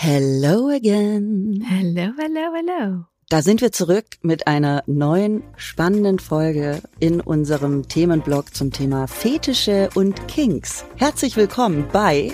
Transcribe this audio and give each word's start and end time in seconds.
Hello 0.00 0.68
again. 0.68 1.60
Hello, 1.68 2.12
hello, 2.16 2.52
hello. 2.54 3.06
Da 3.30 3.42
sind 3.42 3.60
wir 3.60 3.72
zurück 3.72 4.04
mit 4.22 4.46
einer 4.46 4.84
neuen 4.86 5.42
spannenden 5.56 6.20
Folge 6.20 6.80
in 7.00 7.20
unserem 7.20 7.88
Themenblog 7.88 8.54
zum 8.54 8.70
Thema 8.70 9.08
Fetische 9.08 9.88
und 9.96 10.28
Kinks. 10.28 10.84
Herzlich 10.94 11.36
willkommen 11.36 11.88
bei 11.92 12.30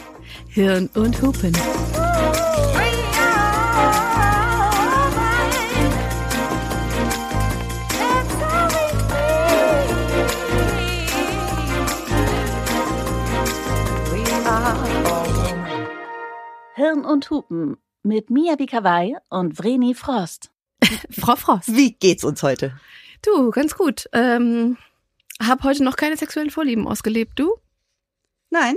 Hirn 0.50 0.90
und 0.94 1.22
Hupen. 1.22 1.54
Hirn 16.76 17.04
und 17.04 17.30
Hupen 17.30 17.76
mit 18.02 18.30
Mia 18.30 18.56
Bikawai 18.56 19.14
und 19.30 19.56
Vreni 19.56 19.94
Frost. 19.94 20.50
Frau 21.10 21.36
Frost. 21.36 21.68
Wie 21.76 21.92
geht's 21.92 22.24
uns 22.24 22.42
heute? 22.42 22.76
Du, 23.22 23.52
ganz 23.52 23.76
gut. 23.76 24.08
Ähm, 24.12 24.76
hab 25.40 25.62
heute 25.62 25.84
noch 25.84 25.94
keine 25.94 26.16
sexuellen 26.16 26.50
Vorlieben 26.50 26.88
ausgelebt, 26.88 27.38
du? 27.38 27.54
Nein, 28.50 28.74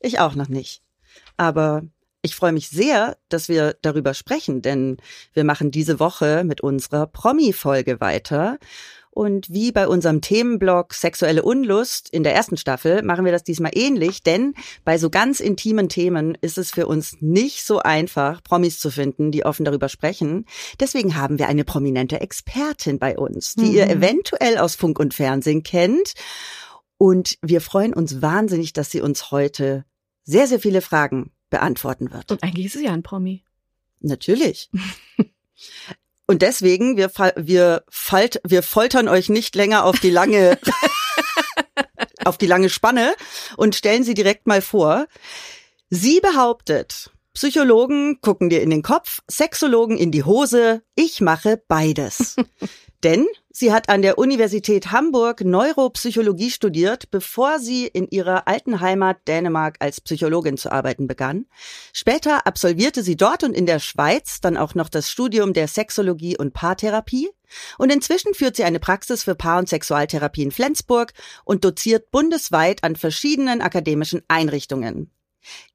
ich 0.00 0.20
auch 0.20 0.36
noch 0.36 0.48
nicht. 0.48 0.82
Aber 1.36 1.82
ich 2.22 2.34
freue 2.34 2.52
mich 2.52 2.70
sehr, 2.70 3.18
dass 3.28 3.50
wir 3.50 3.76
darüber 3.82 4.14
sprechen, 4.14 4.62
denn 4.62 4.96
wir 5.34 5.44
machen 5.44 5.70
diese 5.70 6.00
Woche 6.00 6.44
mit 6.44 6.62
unserer 6.62 7.06
Promi-Folge 7.06 8.00
weiter. 8.00 8.58
Und 9.18 9.52
wie 9.52 9.72
bei 9.72 9.88
unserem 9.88 10.20
Themenblog 10.20 10.94
Sexuelle 10.94 11.42
Unlust 11.42 12.08
in 12.08 12.22
der 12.22 12.36
ersten 12.36 12.56
Staffel 12.56 13.02
machen 13.02 13.24
wir 13.24 13.32
das 13.32 13.42
diesmal 13.42 13.72
ähnlich, 13.74 14.22
denn 14.22 14.54
bei 14.84 14.96
so 14.96 15.10
ganz 15.10 15.40
intimen 15.40 15.88
Themen 15.88 16.38
ist 16.40 16.56
es 16.56 16.70
für 16.70 16.86
uns 16.86 17.16
nicht 17.20 17.64
so 17.64 17.80
einfach, 17.80 18.44
Promis 18.44 18.78
zu 18.78 18.92
finden, 18.92 19.32
die 19.32 19.44
offen 19.44 19.64
darüber 19.64 19.88
sprechen. 19.88 20.44
Deswegen 20.78 21.16
haben 21.16 21.40
wir 21.40 21.48
eine 21.48 21.64
prominente 21.64 22.20
Expertin 22.20 23.00
bei 23.00 23.18
uns, 23.18 23.56
die 23.56 23.62
mhm. 23.64 23.74
ihr 23.74 23.90
eventuell 23.90 24.56
aus 24.56 24.76
Funk 24.76 25.00
und 25.00 25.14
Fernsehen 25.14 25.64
kennt. 25.64 26.12
Und 26.96 27.38
wir 27.42 27.60
freuen 27.60 27.94
uns 27.94 28.22
wahnsinnig, 28.22 28.72
dass 28.72 28.92
sie 28.92 29.00
uns 29.00 29.32
heute 29.32 29.84
sehr, 30.22 30.46
sehr 30.46 30.60
viele 30.60 30.80
Fragen 30.80 31.32
beantworten 31.50 32.12
wird. 32.12 32.30
Und 32.30 32.44
eigentlich 32.44 32.66
ist 32.66 32.74
sie 32.74 32.84
ja 32.84 32.92
ein 32.92 33.02
Promi. 33.02 33.42
Natürlich. 33.98 34.70
Und 36.30 36.42
deswegen, 36.42 36.98
wir, 36.98 37.10
wir, 37.36 37.84
falt, 37.88 38.40
wir 38.44 38.62
foltern 38.62 39.08
euch 39.08 39.30
nicht 39.30 39.54
länger 39.54 39.84
auf 39.84 39.98
die 39.98 40.10
lange, 40.10 40.58
auf 42.24 42.36
die 42.36 42.46
lange 42.46 42.68
Spanne 42.68 43.14
und 43.56 43.74
stellen 43.74 44.04
sie 44.04 44.12
direkt 44.12 44.46
mal 44.46 44.60
vor. 44.60 45.06
Sie 45.88 46.20
behauptet, 46.20 47.10
Psychologen 47.38 48.20
gucken 48.20 48.50
dir 48.50 48.62
in 48.62 48.70
den 48.70 48.82
Kopf, 48.82 49.20
Sexologen 49.30 49.96
in 49.96 50.10
die 50.10 50.24
Hose, 50.24 50.82
ich 50.96 51.20
mache 51.20 51.62
beides. 51.68 52.34
Denn 53.04 53.28
sie 53.48 53.72
hat 53.72 53.88
an 53.88 54.02
der 54.02 54.18
Universität 54.18 54.90
Hamburg 54.90 55.44
Neuropsychologie 55.44 56.50
studiert, 56.50 57.12
bevor 57.12 57.60
sie 57.60 57.86
in 57.86 58.08
ihrer 58.10 58.48
alten 58.48 58.80
Heimat 58.80 59.18
Dänemark 59.28 59.76
als 59.78 60.00
Psychologin 60.00 60.56
zu 60.56 60.72
arbeiten 60.72 61.06
begann. 61.06 61.46
Später 61.92 62.44
absolvierte 62.44 63.04
sie 63.04 63.14
dort 63.14 63.44
und 63.44 63.54
in 63.54 63.66
der 63.66 63.78
Schweiz 63.78 64.40
dann 64.40 64.56
auch 64.56 64.74
noch 64.74 64.88
das 64.88 65.08
Studium 65.08 65.52
der 65.52 65.68
Sexologie 65.68 66.36
und 66.36 66.54
Paartherapie. 66.54 67.30
Und 67.78 67.92
inzwischen 67.92 68.34
führt 68.34 68.56
sie 68.56 68.64
eine 68.64 68.80
Praxis 68.80 69.22
für 69.22 69.36
Paar- 69.36 69.60
und 69.60 69.68
Sexualtherapie 69.68 70.42
in 70.42 70.50
Flensburg 70.50 71.12
und 71.44 71.64
doziert 71.64 72.10
bundesweit 72.10 72.82
an 72.82 72.96
verschiedenen 72.96 73.60
akademischen 73.60 74.22
Einrichtungen. 74.26 75.12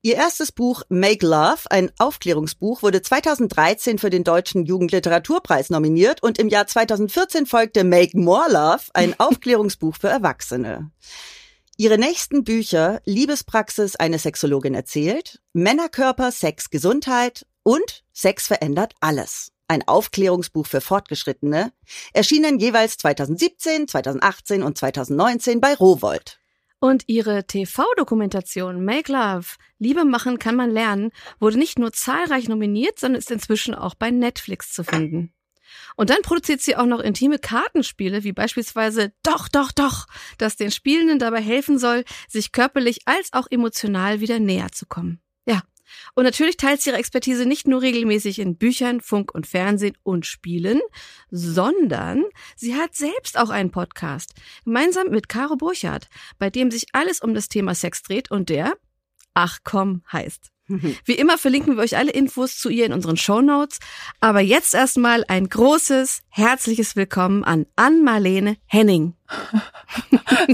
Ihr 0.02 0.16
erstes 0.16 0.52
Buch 0.52 0.84
Make 0.90 1.26
Love, 1.26 1.60
ein 1.70 1.92
Aufklärungsbuch, 1.98 2.82
wurde 2.84 3.02
2013 3.02 4.00
für 4.00 4.10
den 4.10 4.24
Deutschen 4.24 4.66
Jugendliteraturpreis 4.66 5.70
nominiert 5.70 6.22
und 6.22 6.38
im 6.40 6.50
Jahr 6.50 6.68
2014 6.68 7.46
folgte 7.46 7.84
Make 7.84 8.18
More 8.18 8.52
Love, 8.52 8.84
ein 8.94 9.16
Aufklärungsbuch 9.20 9.96
für 9.96 10.10
Erwachsene. 10.10 10.92
Ihre 11.78 11.98
nächsten 11.98 12.44
Bücher 12.44 13.02
Liebespraxis 13.06 13.96
eine 13.96 14.20
Sexologin 14.20 14.76
erzählt, 14.76 15.42
Männerkörper, 15.54 16.32
Sex, 16.32 16.70
Gesundheit 16.70 17.46
und 17.64 18.04
Sex 18.12 18.46
verändert 18.48 18.94
alles. 19.00 19.52
Ein 19.68 19.88
Aufklärungsbuch 19.88 20.68
für 20.68 20.82
Fortgeschrittene, 20.82 21.72
erschienen 22.14 22.60
jeweils 22.60 22.98
2017, 22.98 23.88
2018 23.88 24.62
und 24.62 24.78
2019 24.78 25.62
bei 25.62 25.74
Rowold. 25.74 26.43
Und 26.84 27.06
ihre 27.08 27.48
TV-Dokumentation 27.48 28.84
Make 28.84 29.10
Love, 29.10 29.46
Liebe 29.80 30.04
machen 30.04 30.38
kann 30.38 30.58
man 30.58 30.70
lernen, 30.70 31.12
wurde 31.40 31.58
nicht 31.58 31.80
nur 31.80 31.94
zahlreich 31.94 32.50
nominiert, 32.50 33.00
sondern 33.00 33.20
ist 33.20 33.32
inzwischen 33.32 33.74
auch 33.74 33.96
bei 33.96 34.12
Netflix 34.12 34.74
zu 34.74 34.84
finden. 34.84 35.32
Und 35.96 36.10
dann 36.10 36.22
produziert 36.24 36.60
sie 36.60 36.76
auch 36.76 36.86
noch 36.86 37.00
intime 37.00 37.40
Kartenspiele, 37.40 38.26
wie 38.26 38.34
beispielsweise 38.34 39.14
Doch, 39.24 39.48
doch, 39.48 39.72
doch, 39.72 40.08
das 40.38 40.58
den 40.58 40.72
Spielenden 40.72 41.20
dabei 41.20 41.40
helfen 41.40 41.80
soll, 41.80 42.04
sich 42.28 42.52
körperlich 42.52 43.04
als 43.06 43.32
auch 43.32 43.48
emotional 43.50 44.20
wieder 44.20 44.40
näher 44.40 44.74
zu 44.74 44.86
kommen. 44.86 45.22
Ja, 45.46 45.62
und 46.16 46.24
natürlich 46.24 46.58
teilt 46.58 46.82
sie 46.82 46.90
ihre 46.90 47.00
Expertise 47.00 47.46
nicht 47.46 47.68
nur 47.68 47.82
regelmäßig 47.82 48.40
in 48.40 48.58
Büchern, 48.58 49.02
Funk 49.02 49.34
und 49.34 49.48
Fernsehen 49.48 49.98
und 50.04 50.26
Spielen, 50.26 50.82
sondern 51.30 52.24
sie 52.56 52.76
hat 52.76 52.96
selbst 52.96 53.38
auch 53.38 53.50
einen 53.50 53.72
Podcast, 53.72 54.34
gemeinsam 54.66 55.10
mit 55.10 55.30
Caro 55.30 55.56
Burchardt, 55.56 56.10
bei 56.38 56.50
dem 56.50 56.72
sich 56.72 56.88
alles 56.94 57.22
um 57.22 57.34
das 57.34 57.50
Thema 57.50 57.76
Sex 57.76 58.04
dreht 58.04 58.32
und 58.32 58.50
der 58.50 58.74
Ach 59.34 59.60
komm 59.64 60.04
heißt. 60.12 60.53
Wie 61.06 61.14
immer 61.14 61.38
verlinken 61.38 61.76
wir 61.76 61.84
euch 61.84 61.98
alle 61.98 62.12
Infos 62.12 62.58
zu 62.58 62.70
ihr 62.70 62.86
in 62.86 62.94
unseren 62.94 63.18
Show 63.18 63.42
Notes. 63.42 63.80
Aber 64.20 64.40
jetzt 64.40 64.74
erstmal 64.74 65.26
ein 65.28 65.50
großes, 65.50 66.22
herzliches 66.30 66.96
Willkommen 66.96 67.44
an 67.44 67.66
Ann-Marlene 67.76 68.58
Henning. 68.66 69.14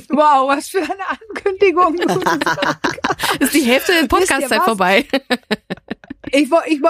wow, 0.10 0.50
was 0.50 0.70
für 0.70 0.82
eine 0.82 1.10
Ankündigung. 1.10 1.96
ist 3.40 3.54
die 3.54 3.62
Hälfte 3.62 3.94
der 3.94 4.08
Podcastzeit 4.08 4.64
vorbei. 4.64 5.06
Ich, 6.32 6.50
ich, 6.68 6.82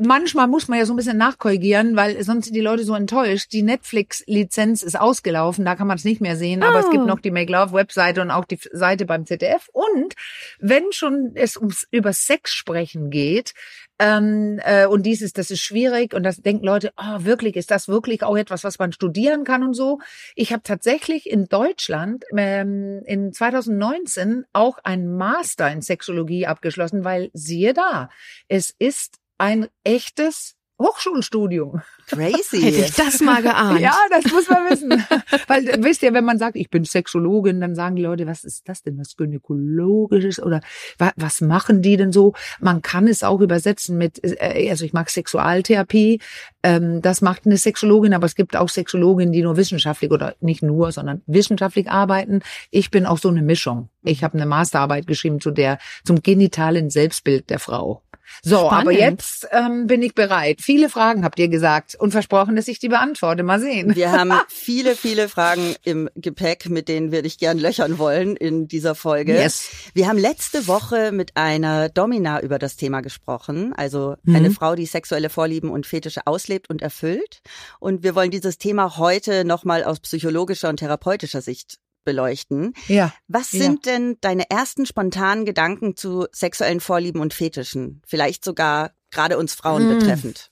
manchmal 0.00 0.48
muss 0.48 0.68
man 0.68 0.78
ja 0.78 0.86
so 0.86 0.92
ein 0.92 0.96
bisschen 0.96 1.16
nachkorrigieren, 1.16 1.96
weil 1.96 2.22
sonst 2.22 2.46
sind 2.46 2.54
die 2.54 2.60
Leute 2.60 2.84
so 2.84 2.94
enttäuscht. 2.94 3.52
Die 3.52 3.62
Netflix-Lizenz 3.62 4.82
ist 4.82 4.98
ausgelaufen, 4.98 5.64
da 5.64 5.74
kann 5.76 5.86
man 5.86 5.96
es 5.96 6.04
nicht 6.04 6.20
mehr 6.20 6.36
sehen, 6.36 6.62
aber 6.62 6.76
oh. 6.76 6.80
es 6.80 6.90
gibt 6.90 7.02
oh. 7.02 7.06
noch 7.06 7.20
die 7.20 7.30
Make 7.30 7.52
Love 7.52 7.72
Webseite 7.72 8.22
und 8.22 8.30
auch 8.30 8.44
die 8.44 8.58
Seite 8.72 9.06
beim 9.06 9.26
ZDF. 9.26 9.68
Und 9.72 10.14
wenn 10.58 10.92
schon 10.92 11.32
es 11.34 11.56
ums 11.56 11.86
über 11.90 12.12
Sex 12.12 12.52
sprechen 12.52 13.10
geht, 13.10 13.54
ähm, 13.98 14.60
äh, 14.64 14.86
und 14.86 15.04
dieses, 15.04 15.32
das 15.32 15.50
ist 15.50 15.60
schwierig 15.60 16.14
und 16.14 16.24
das 16.24 16.38
denken 16.38 16.64
Leute, 16.64 16.92
oh, 16.96 17.24
wirklich, 17.24 17.56
ist 17.56 17.70
das 17.70 17.88
wirklich 17.88 18.22
auch 18.22 18.36
etwas, 18.36 18.64
was 18.64 18.78
man 18.78 18.92
studieren 18.92 19.44
kann 19.44 19.62
und 19.62 19.74
so. 19.74 20.00
Ich 20.34 20.52
habe 20.52 20.62
tatsächlich 20.62 21.30
in 21.30 21.46
Deutschland 21.46 22.24
ähm, 22.36 23.02
in 23.06 23.32
2019 23.32 24.46
auch 24.52 24.78
ein 24.82 25.06
Master 25.16 25.70
in 25.70 25.82
Sexologie 25.82 26.46
abgeschlossen, 26.46 27.04
weil 27.04 27.30
siehe 27.34 27.72
da, 27.72 28.10
es 28.48 28.74
ist 28.78 29.18
ein 29.38 29.68
echtes 29.84 30.56
Hochschulstudium. 30.80 31.82
Crazy. 32.08 32.60
Hätte 32.60 32.78
ich 32.78 32.94
das 32.94 33.20
mal 33.20 33.42
geahnt. 33.42 33.80
ja, 33.80 33.96
das 34.10 34.30
muss 34.32 34.48
man 34.48 34.68
wissen. 34.68 34.90
Weil 35.46 35.82
wisst 35.84 36.02
ihr, 36.02 36.12
wenn 36.12 36.24
man 36.24 36.38
sagt, 36.38 36.56
ich 36.56 36.68
bin 36.68 36.84
Sexologin, 36.84 37.60
dann 37.60 37.74
sagen 37.74 37.94
die 37.94 38.02
Leute, 38.02 38.26
was 38.26 38.42
ist 38.42 38.68
das 38.68 38.82
denn, 38.82 38.98
was 38.98 39.16
gynäkologisches 39.16 40.42
oder 40.42 40.60
wa 40.98 41.12
was 41.16 41.40
machen 41.40 41.80
die 41.80 41.96
denn 41.96 42.12
so? 42.12 42.34
Man 42.60 42.82
kann 42.82 43.06
es 43.06 43.22
auch 43.22 43.40
übersetzen 43.40 43.96
mit, 43.96 44.20
äh, 44.22 44.68
also 44.68 44.84
ich 44.84 44.92
mag 44.92 45.10
Sexualtherapie, 45.10 46.20
ähm, 46.64 47.00
das 47.02 47.20
macht 47.20 47.46
eine 47.46 47.56
Sexologin, 47.56 48.12
aber 48.12 48.26
es 48.26 48.34
gibt 48.34 48.56
auch 48.56 48.68
Sexologinnen, 48.68 49.32
die 49.32 49.42
nur 49.42 49.56
wissenschaftlich 49.56 50.10
oder 50.10 50.34
nicht 50.40 50.62
nur, 50.62 50.90
sondern 50.90 51.22
wissenschaftlich 51.26 51.88
arbeiten. 51.88 52.40
Ich 52.70 52.90
bin 52.90 53.06
auch 53.06 53.18
so 53.18 53.28
eine 53.28 53.42
Mischung. 53.42 53.90
Ich 54.02 54.24
habe 54.24 54.34
eine 54.34 54.46
Masterarbeit 54.46 55.06
geschrieben 55.06 55.40
zu 55.40 55.52
der 55.52 55.78
zum 56.04 56.20
genitalen 56.20 56.90
Selbstbild 56.90 57.48
der 57.48 57.60
Frau. 57.60 58.02
So, 58.42 58.66
Spannend. 58.66 58.72
aber 58.80 58.92
jetzt 58.92 59.48
ähm, 59.50 59.86
bin 59.86 60.02
ich 60.02 60.14
bereit. 60.14 60.60
Viele 60.60 60.88
Fragen 60.88 61.24
habt 61.24 61.38
ihr 61.38 61.48
gesagt 61.48 61.94
und 61.98 62.10
versprochen, 62.10 62.56
dass 62.56 62.68
ich 62.68 62.78
die 62.78 62.88
beantworte. 62.88 63.42
Mal 63.42 63.60
sehen. 63.60 63.94
Wir 63.94 64.12
haben 64.12 64.32
viele, 64.48 64.96
viele 64.96 65.28
Fragen 65.28 65.74
im 65.84 66.08
Gepäck, 66.14 66.68
mit 66.68 66.88
denen 66.88 67.12
wir 67.12 67.22
dich 67.22 67.38
gern 67.38 67.58
löchern 67.58 67.98
wollen 67.98 68.36
in 68.36 68.68
dieser 68.68 68.94
Folge. 68.94 69.34
Yes. 69.34 69.68
Wir 69.94 70.08
haben 70.08 70.18
letzte 70.18 70.66
Woche 70.66 71.12
mit 71.12 71.36
einer 71.36 71.88
Domina 71.88 72.40
über 72.40 72.58
das 72.58 72.76
Thema 72.76 73.00
gesprochen, 73.00 73.72
also 73.74 74.16
mhm. 74.22 74.36
eine 74.36 74.50
Frau, 74.50 74.74
die 74.74 74.86
sexuelle 74.86 75.30
Vorlieben 75.30 75.70
und 75.70 75.86
Fetische 75.86 76.26
auslebt 76.26 76.70
und 76.70 76.82
erfüllt. 76.82 77.40
Und 77.80 78.02
wir 78.02 78.14
wollen 78.14 78.30
dieses 78.30 78.58
Thema 78.58 78.96
heute 78.96 79.44
nochmal 79.44 79.84
aus 79.84 80.00
psychologischer 80.00 80.68
und 80.68 80.78
therapeutischer 80.78 81.40
Sicht 81.40 81.78
beleuchten. 82.04 82.72
Ja. 82.88 83.12
Was 83.28 83.50
sind 83.50 83.86
ja. 83.86 83.92
denn 83.92 84.16
deine 84.20 84.50
ersten 84.50 84.86
spontanen 84.86 85.44
Gedanken 85.44 85.96
zu 85.96 86.26
sexuellen 86.32 86.80
Vorlieben 86.80 87.20
und 87.20 87.34
Fetischen? 87.34 88.02
Vielleicht 88.06 88.44
sogar 88.44 88.92
gerade 89.10 89.38
uns 89.38 89.54
Frauen 89.54 89.88
hm. 89.88 89.98
betreffend. 89.98 90.50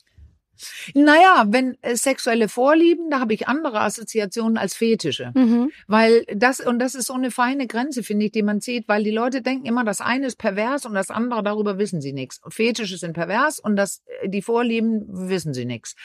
Naja, 0.93 1.45
wenn 1.47 1.77
äh, 1.81 1.95
sexuelle 1.95 2.47
Vorlieben, 2.49 3.09
da 3.09 3.19
habe 3.19 3.33
ich 3.33 3.47
andere 3.47 3.81
Assoziationen 3.81 4.57
als 4.57 4.73
Fetische. 4.75 5.31
Mhm. 5.35 5.71
Weil 5.87 6.25
das, 6.33 6.59
und 6.59 6.79
das 6.79 6.95
ist 6.95 7.07
so 7.07 7.13
eine 7.13 7.31
feine 7.31 7.67
Grenze, 7.67 8.03
finde 8.03 8.25
ich, 8.25 8.31
die 8.31 8.43
man 8.43 8.61
zieht, 8.61 8.87
weil 8.87 9.03
die 9.03 9.11
Leute 9.11 9.41
denken 9.41 9.65
immer, 9.65 9.83
das 9.83 10.01
eine 10.01 10.27
ist 10.27 10.37
pervers 10.37 10.85
und 10.85 10.93
das 10.93 11.09
andere, 11.09 11.43
darüber 11.43 11.77
wissen 11.77 12.01
sie 12.01 12.13
nichts. 12.13 12.39
Fetische 12.49 12.97
sind 12.97 13.13
pervers 13.13 13.59
und 13.59 13.75
das, 13.75 14.01
äh, 14.21 14.29
die 14.29 14.41
Vorlieben 14.41 15.05
wissen 15.07 15.53
sie 15.53 15.65
nichts. 15.65 15.95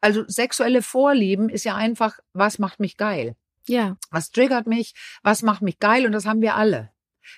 Also 0.00 0.24
sexuelle 0.26 0.82
Vorlieben 0.82 1.48
ist 1.48 1.64
ja 1.64 1.74
einfach, 1.74 2.18
was 2.32 2.58
macht 2.58 2.80
mich 2.80 2.96
geil? 2.96 3.34
Ja. 3.68 3.96
Was 4.10 4.30
triggert 4.30 4.66
mich? 4.66 4.94
Was 5.22 5.42
macht 5.42 5.62
mich 5.62 5.78
geil? 5.78 6.06
Und 6.06 6.12
das 6.12 6.26
haben 6.26 6.40
wir 6.40 6.56
alle. 6.56 6.90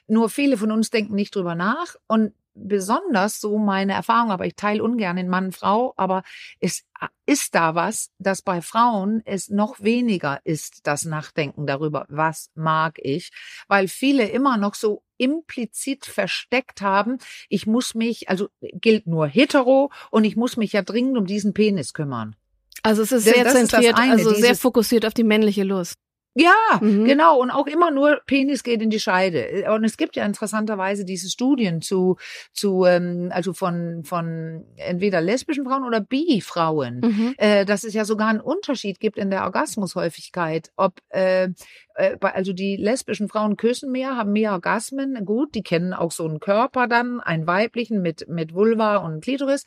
Nur 0.07 0.31
viele 0.31 0.57
von 0.57 0.71
uns 0.71 0.91
denken 0.91 1.15
nicht 1.15 1.35
drüber 1.35 1.55
nach 1.55 1.97
und 2.07 2.33
besonders 2.55 3.41
so 3.41 3.59
meine 3.59 3.93
Erfahrung, 3.93 4.31
aber 4.31 4.47
ich 4.47 4.55
teile 4.55 4.83
ungern 4.83 5.17
in 5.17 5.29
Mann, 5.29 5.53
Frau, 5.53 5.95
aber 5.97 6.23
es 6.59 6.85
ist 7.27 7.55
da 7.55 7.75
was, 7.75 8.11
dass 8.19 8.43
bei 8.43 8.61
Frauen 8.61 9.23
es 9.25 9.49
noch 9.49 9.81
weniger 9.81 10.41
ist, 10.45 10.81
das 10.87 11.05
Nachdenken 11.05 11.67
darüber, 11.67 12.07
was 12.09 12.51
mag 12.55 12.99
ich, 12.99 13.31
weil 13.69 13.89
viele 13.89 14.29
immer 14.29 14.57
noch 14.57 14.75
so 14.75 15.03
implizit 15.17 16.07
versteckt 16.07 16.81
haben, 16.83 17.19
ich 17.49 17.67
muss 17.67 17.95
mich, 17.95 18.29
also 18.29 18.49
gilt 18.61 19.07
nur 19.07 19.27
hetero 19.27 19.91
und 20.11 20.25
ich 20.25 20.37
muss 20.37 20.57
mich 20.57 20.73
ja 20.73 20.83
dringend 20.83 21.17
um 21.19 21.27
diesen 21.27 21.55
Penis 21.55 21.95
kümmern. 21.95 22.37
Also 22.83 23.03
es 23.03 23.13
ist 23.13 23.25
sehr 23.25 23.45
das 23.45 23.53
zentriert, 23.53 23.97
also 23.97 24.33
sehr 24.35 24.57
fokussiert 24.57 25.05
auf 25.05 25.15
die 25.15 25.25
männliche 25.25 25.65
Lust. 25.65 25.99
Ja, 26.35 26.55
Mhm. 26.81 27.07
genau. 27.07 27.41
Und 27.41 27.51
auch 27.51 27.67
immer 27.67 27.91
nur 27.91 28.21
Penis 28.27 28.63
geht 28.63 28.81
in 28.83 28.91
die 28.91 29.01
Scheide. 29.01 29.67
Und 29.75 29.83
es 29.85 29.97
gibt 29.97 30.15
ja 30.15 30.25
interessanterweise 30.25 31.05
diese 31.05 31.29
Studien 31.29 31.83
zu, 31.83 32.17
zu 32.53 32.85
ähm, 32.85 33.31
also 33.35 33.53
von, 33.53 34.05
von 34.05 34.65
entweder 34.77 35.21
lesbischen 35.21 35.65
Frauen 35.65 35.85
oder 35.85 36.01
Bi-Frauen. 36.01 37.01
Mhm. 37.01 37.35
Äh, 37.37 37.65
dass 37.65 37.83
es 37.83 37.95
ja 37.95 38.05
sogar 38.05 38.29
einen 38.29 38.41
Unterschied 38.41 39.01
gibt 39.01 39.19
in 39.19 39.31
der 39.31 39.43
Orgasmushäufigkeit. 39.45 40.71
Ob 40.77 40.95
äh, 41.09 41.49
äh, 41.95 42.17
also 42.21 42.53
die 42.53 42.77
lesbischen 42.77 43.29
Frauen 43.29 43.57
küssen 43.57 43.91
mehr, 43.91 44.17
haben 44.17 44.33
mehr 44.33 44.53
Orgasmen. 44.53 45.25
Gut, 45.25 45.55
die 45.57 45.63
kennen 45.63 45.93
auch 45.93 46.13
so 46.13 46.27
einen 46.27 46.39
Körper 46.39 46.87
dann, 46.87 47.21
einen 47.21 47.47
weiblichen 47.49 48.03
mit 48.03 48.29
mit 48.29 48.55
Vulva 48.55 48.99
und 48.99 49.21
Klitoris. 49.23 49.65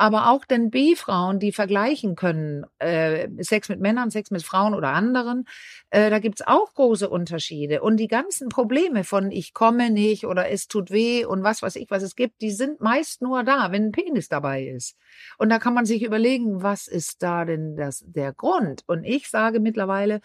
Aber 0.00 0.30
auch 0.30 0.46
denn 0.46 0.70
B-Frauen, 0.70 1.40
die 1.40 1.52
vergleichen 1.52 2.16
können, 2.16 2.64
äh, 2.78 3.28
Sex 3.40 3.68
mit 3.68 3.80
Männern, 3.80 4.10
Sex 4.10 4.30
mit 4.30 4.42
Frauen 4.42 4.72
oder 4.72 4.94
anderen, 4.94 5.44
äh, 5.90 6.08
da 6.08 6.20
gibt's 6.20 6.40
auch 6.40 6.72
große 6.72 7.06
Unterschiede. 7.06 7.82
Und 7.82 7.98
die 7.98 8.08
ganzen 8.08 8.48
Probleme 8.48 9.04
von 9.04 9.30
ich 9.30 9.52
komme 9.52 9.90
nicht 9.90 10.24
oder 10.24 10.48
es 10.48 10.68
tut 10.68 10.90
weh 10.90 11.26
und 11.26 11.42
was 11.42 11.60
weiß 11.60 11.76
ich, 11.76 11.90
was 11.90 12.02
es 12.02 12.16
gibt, 12.16 12.40
die 12.40 12.50
sind 12.50 12.80
meist 12.80 13.20
nur 13.20 13.44
da, 13.44 13.72
wenn 13.72 13.88
ein 13.88 13.92
Penis 13.92 14.30
dabei 14.30 14.64
ist. 14.64 14.96
Und 15.36 15.50
da 15.50 15.58
kann 15.58 15.74
man 15.74 15.84
sich 15.84 16.02
überlegen, 16.02 16.62
was 16.62 16.86
ist 16.86 17.22
da 17.22 17.44
denn 17.44 17.76
das, 17.76 18.02
der 18.06 18.32
Grund? 18.32 18.84
Und 18.86 19.04
ich 19.04 19.28
sage 19.28 19.60
mittlerweile, 19.60 20.22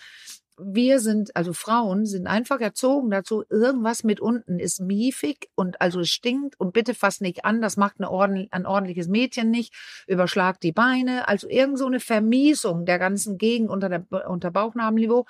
wir 0.58 1.00
sind, 1.00 1.36
also 1.36 1.54
Frauen 1.54 2.06
sind 2.06 2.28
einfach 2.28 2.60
erzogen 2.62 3.10
dazu, 3.10 3.44
irgendwas 3.50 4.04
mit 4.04 4.20
unten 4.20 4.60
ist 4.60 4.80
miefig 4.80 5.50
und 5.56 5.82
also 5.82 6.02
es 6.02 6.10
stinkt 6.10 6.60
und 6.60 6.74
bitte 6.74 6.94
fass 6.94 7.22
nicht 7.22 7.46
an, 7.46 7.62
das 7.62 7.78
macht 7.78 7.96
eine 8.00 8.10
ordn 8.10 8.48
ein 8.52 8.66
ordentliches 8.66 9.08
Mädchen 9.08 9.52
nicht, 9.52 9.74
überschlag 10.08 10.60
die 10.62 10.72
Beine, 10.72 11.28
also 11.28 11.50
irgend 11.50 11.78
so 11.78 11.86
eine 11.86 12.00
Vermiesung 12.00 12.86
der 12.86 13.00
ganzen 13.00 13.38
Gegend 13.38 13.70
unter 13.70 13.90
der, 13.90 14.06
unter 14.30 14.52
Bauchnabelniveau. 14.52 15.26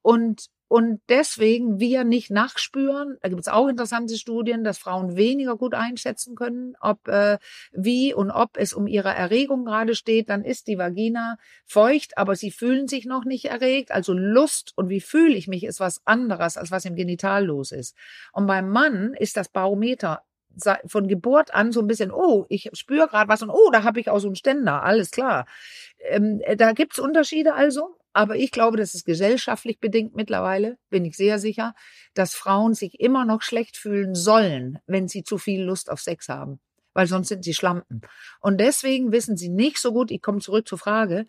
Und 0.00 0.46
und 0.72 1.02
deswegen 1.10 1.80
wir 1.80 2.02
nicht 2.02 2.30
nachspüren, 2.30 3.18
da 3.20 3.28
gibt 3.28 3.42
es 3.42 3.48
auch 3.48 3.68
interessante 3.68 4.16
Studien, 4.16 4.64
dass 4.64 4.78
Frauen 4.78 5.16
weniger 5.16 5.58
gut 5.58 5.74
einschätzen 5.74 6.34
können, 6.34 6.76
ob 6.80 7.08
äh, 7.08 7.36
wie 7.72 8.14
und 8.14 8.30
ob 8.30 8.56
es 8.56 8.72
um 8.72 8.86
ihre 8.86 9.10
Erregung 9.10 9.66
gerade 9.66 9.94
steht, 9.94 10.30
dann 10.30 10.42
ist 10.42 10.68
die 10.68 10.78
Vagina 10.78 11.36
feucht, 11.66 12.16
aber 12.16 12.36
sie 12.36 12.50
fühlen 12.50 12.88
sich 12.88 13.04
noch 13.04 13.26
nicht 13.26 13.44
erregt. 13.44 13.90
Also 13.92 14.14
Lust 14.14 14.72
und 14.74 14.88
wie 14.88 15.02
fühle 15.02 15.34
ich 15.34 15.46
mich 15.46 15.64
ist 15.64 15.78
was 15.78 16.00
anderes, 16.06 16.56
als 16.56 16.70
was 16.70 16.86
im 16.86 16.96
Genital 16.96 17.44
los 17.44 17.70
ist. 17.70 17.94
Und 18.32 18.46
beim 18.46 18.70
Mann 18.70 19.12
ist 19.12 19.36
das 19.36 19.50
Barometer 19.50 20.22
von 20.86 21.06
Geburt 21.06 21.52
an 21.52 21.72
so 21.72 21.80
ein 21.80 21.86
bisschen, 21.86 22.10
oh, 22.10 22.46
ich 22.48 22.70
spüre 22.72 23.08
gerade 23.08 23.28
was 23.28 23.42
und 23.42 23.50
oh, 23.50 23.70
da 23.70 23.84
habe 23.84 24.00
ich 24.00 24.08
auch 24.08 24.20
so 24.20 24.28
einen 24.28 24.36
Ständer, 24.36 24.82
alles 24.82 25.10
klar. 25.10 25.44
Ähm, 25.98 26.40
äh, 26.44 26.56
da 26.56 26.72
gibt's 26.72 26.98
Unterschiede 26.98 27.52
also, 27.52 27.98
aber 28.12 28.36
ich 28.36 28.50
glaube, 28.50 28.76
das 28.76 28.94
ist 28.94 29.04
gesellschaftlich 29.04 29.80
bedingt 29.80 30.14
mittlerweile, 30.14 30.78
bin 30.90 31.04
ich 31.04 31.16
sehr 31.16 31.38
sicher, 31.38 31.74
dass 32.14 32.34
Frauen 32.34 32.74
sich 32.74 33.00
immer 33.00 33.24
noch 33.24 33.42
schlecht 33.42 33.76
fühlen 33.76 34.14
sollen, 34.14 34.78
wenn 34.86 35.08
sie 35.08 35.24
zu 35.24 35.38
viel 35.38 35.62
Lust 35.62 35.90
auf 35.90 36.00
Sex 36.00 36.28
haben, 36.28 36.60
weil 36.92 37.06
sonst 37.06 37.28
sind 37.28 37.44
sie 37.44 37.54
Schlampen. 37.54 38.02
Und 38.40 38.58
deswegen 38.60 39.12
wissen 39.12 39.36
sie 39.36 39.48
nicht 39.48 39.78
so 39.78 39.92
gut, 39.92 40.10
ich 40.10 40.22
komme 40.22 40.40
zurück 40.40 40.68
zur 40.68 40.78
Frage, 40.78 41.26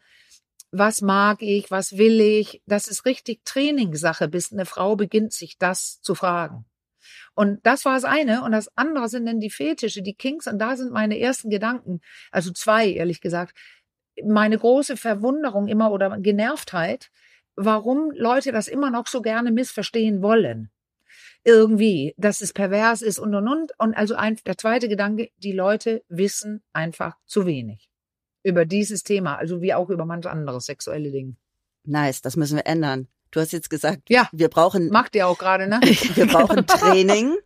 was 0.71 1.01
mag 1.01 1.41
ich, 1.41 1.69
was 1.69 1.97
will 1.97 2.19
ich, 2.19 2.61
das 2.65 2.87
ist 2.87 3.05
richtig 3.05 3.45
Trainingssache, 3.45 4.27
bis 4.27 4.51
eine 4.51 4.65
Frau 4.65 4.95
beginnt, 4.95 5.31
sich 5.31 5.57
das 5.57 6.01
zu 6.01 6.15
fragen. 6.15 6.65
Und 7.35 7.59
das 7.63 7.85
war 7.85 7.93
das 7.93 8.05
eine. 8.05 8.43
Und 8.43 8.51
das 8.51 8.69
andere 8.75 9.09
sind 9.09 9.25
dann 9.25 9.39
die 9.39 9.49
Fetische, 9.49 10.01
die 10.01 10.15
Kinks. 10.15 10.47
Und 10.47 10.59
da 10.59 10.75
sind 10.75 10.91
meine 10.91 11.19
ersten 11.19 11.49
Gedanken, 11.49 12.01
also 12.31 12.51
zwei, 12.51 12.89
ehrlich 12.89 13.21
gesagt, 13.21 13.57
meine 14.25 14.57
große 14.57 14.97
Verwunderung 14.97 15.67
immer 15.67 15.91
oder 15.91 16.17
Genervtheit, 16.19 17.09
warum 17.55 18.11
Leute 18.15 18.51
das 18.51 18.67
immer 18.67 18.89
noch 18.91 19.07
so 19.07 19.21
gerne 19.21 19.51
missverstehen 19.51 20.21
wollen. 20.21 20.69
Irgendwie, 21.45 22.13
dass 22.17 22.41
es 22.41 22.53
pervers 22.53 23.01
ist 23.01 23.19
und 23.19 23.35
und 23.35 23.47
und. 23.47 23.71
Und 23.77 23.93
also 23.95 24.15
ein, 24.15 24.37
der 24.45 24.57
zweite 24.57 24.87
Gedanke, 24.87 25.29
die 25.37 25.51
Leute 25.51 26.03
wissen 26.07 26.63
einfach 26.71 27.17
zu 27.25 27.45
wenig 27.45 27.89
über 28.43 28.65
dieses 28.65 29.03
Thema, 29.03 29.35
also 29.37 29.61
wie 29.61 29.73
auch 29.73 29.89
über 29.89 30.05
manche 30.05 30.29
andere 30.29 30.59
sexuelle 30.61 31.11
Dinge. 31.11 31.35
Nice, 31.85 32.21
das 32.21 32.35
müssen 32.37 32.57
wir 32.57 32.65
ändern. 32.65 33.07
Du 33.31 33.39
hast 33.39 33.51
jetzt 33.51 33.69
gesagt, 33.69 34.09
Ja. 34.09 34.29
wir 34.31 34.49
brauchen, 34.49 34.89
Macht 34.89 35.15
ihr 35.15 35.27
auch 35.27 35.37
gerade, 35.37 35.67
ne? 35.67 35.79
wir 36.15 36.27
brauchen. 36.27 36.65
Training. 36.67 37.35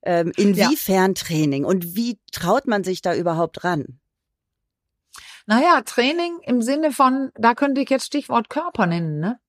Ähm, 0.00 0.32
inwiefern 0.36 1.16
Training 1.16 1.64
und 1.64 1.96
wie 1.96 2.20
traut 2.30 2.68
man 2.68 2.84
sich 2.84 3.02
da 3.02 3.16
überhaupt 3.16 3.64
ran? 3.64 3.98
Naja, 5.48 5.80
Training 5.80 6.40
im 6.44 6.60
Sinne 6.60 6.92
von, 6.92 7.30
da 7.34 7.54
könnte 7.54 7.80
ich 7.80 7.88
jetzt 7.88 8.04
Stichwort 8.04 8.50
Körper 8.50 8.86
nennen, 8.86 9.18
ne? 9.18 9.40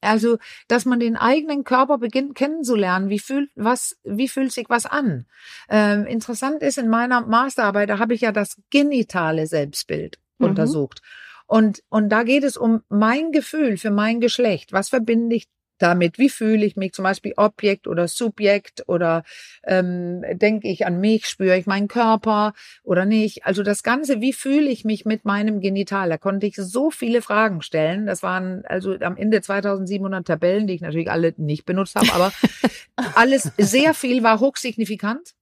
Also, 0.00 0.38
dass 0.66 0.84
man 0.84 0.98
den 0.98 1.16
eigenen 1.16 1.62
Körper 1.62 1.96
beginnt 1.98 2.34
kennenzulernen. 2.34 3.08
Wie 3.08 3.20
fühlt 3.20 3.50
was, 3.54 3.96
wie 4.02 4.28
fühlt 4.28 4.52
sich 4.52 4.68
was 4.68 4.84
an? 4.84 5.26
Ähm, 5.70 6.06
interessant 6.06 6.60
ist 6.62 6.76
in 6.76 6.88
meiner 6.88 7.20
Masterarbeit, 7.20 7.88
da 7.88 8.00
habe 8.00 8.14
ich 8.14 8.20
ja 8.20 8.32
das 8.32 8.60
genitale 8.70 9.46
Selbstbild 9.46 10.18
Mhm. 10.38 10.46
untersucht. 10.48 11.00
Und, 11.46 11.82
und 11.88 12.08
da 12.08 12.24
geht 12.24 12.42
es 12.42 12.56
um 12.56 12.82
mein 12.88 13.30
Gefühl 13.30 13.76
für 13.76 13.92
mein 13.92 14.20
Geschlecht. 14.20 14.72
Was 14.72 14.88
verbinde 14.88 15.36
ich 15.36 15.46
damit? 15.84 16.18
Wie 16.18 16.30
fühle 16.30 16.64
ich 16.64 16.76
mich? 16.76 16.94
Zum 16.94 17.02
Beispiel 17.02 17.34
Objekt 17.36 17.86
oder 17.86 18.08
Subjekt 18.08 18.88
oder 18.88 19.22
ähm, 19.64 20.24
denke 20.32 20.68
ich 20.68 20.86
an 20.86 20.98
mich, 20.98 21.26
spüre 21.26 21.58
ich 21.58 21.66
meinen 21.66 21.88
Körper 21.88 22.54
oder 22.82 23.04
nicht? 23.04 23.44
Also 23.44 23.62
das 23.62 23.82
Ganze, 23.82 24.22
wie 24.22 24.32
fühle 24.32 24.70
ich 24.70 24.84
mich 24.84 25.04
mit 25.04 25.26
meinem 25.26 25.60
Genital? 25.60 26.08
Da 26.08 26.16
konnte 26.16 26.46
ich 26.46 26.56
so 26.56 26.90
viele 26.90 27.20
Fragen 27.20 27.60
stellen. 27.60 28.06
Das 28.06 28.22
waren 28.22 28.64
also 28.64 28.94
am 29.00 29.16
Ende 29.18 29.42
2700 29.42 30.26
Tabellen, 30.26 30.66
die 30.66 30.74
ich 30.74 30.80
natürlich 30.80 31.10
alle 31.10 31.34
nicht 31.36 31.66
benutzt 31.66 31.96
habe, 31.96 32.12
aber 32.14 32.32
alles 33.14 33.52
sehr 33.58 33.92
viel 33.92 34.22
war 34.22 34.40
hochsignifikant. 34.40 35.34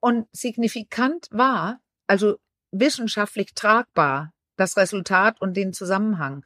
Und 0.00 0.26
signifikant 0.32 1.28
war, 1.30 1.80
also 2.08 2.36
wissenschaftlich 2.72 3.54
tragbar, 3.54 4.32
das 4.56 4.76
Resultat 4.76 5.40
und 5.40 5.56
den 5.56 5.72
Zusammenhang, 5.72 6.44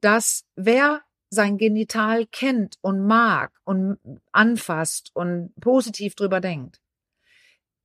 dass 0.00 0.44
wer 0.56 1.02
sein 1.30 1.58
Genital 1.58 2.26
kennt 2.26 2.76
und 2.80 3.06
mag 3.06 3.52
und 3.64 3.98
anfasst 4.32 5.10
und 5.14 5.54
positiv 5.60 6.14
drüber 6.14 6.40
denkt, 6.40 6.80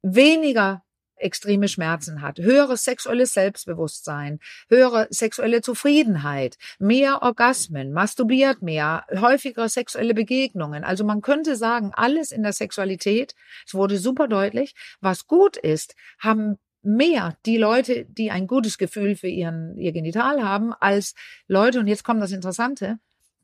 weniger 0.02 0.84
extreme 1.18 1.68
Schmerzen 1.68 2.22
hat, 2.22 2.40
höheres 2.40 2.84
sexuelles 2.84 3.34
Selbstbewusstsein, 3.34 4.40
höhere 4.68 5.08
sexuelle 5.12 5.62
Zufriedenheit, 5.62 6.58
mehr 6.78 7.22
Orgasmen, 7.22 7.94
masturbiert 7.94 8.62
mehr, 8.62 9.06
häufigere 9.16 9.70
sexuelle 9.70 10.14
Begegnungen. 10.14 10.84
Also 10.84 11.04
man 11.04 11.22
könnte 11.22 11.56
sagen, 11.56 11.92
alles 11.94 12.32
in 12.32 12.44
der 12.44 12.54
Sexualität, 12.54 13.34
es 13.66 13.74
wurde 13.74 13.98
super 13.98 14.28
deutlich, 14.28 14.76
was 15.00 15.26
gut 15.28 15.56
ist, 15.56 15.96
haben 16.20 16.58
mehr 16.82 17.38
die 17.46 17.58
Leute, 17.58 18.06
die 18.06 18.30
ein 18.30 18.46
gutes 18.46 18.78
Gefühl 18.78 19.16
für 19.16 19.28
ihren, 19.28 19.78
ihr 19.78 19.92
Genital 19.92 20.44
haben, 20.44 20.74
als 20.74 21.16
Leute, 21.48 21.80
und 21.80 21.88
jetzt 21.88 22.04
kommt 22.04 22.22
das 22.22 22.32
Interessante, 22.32 23.00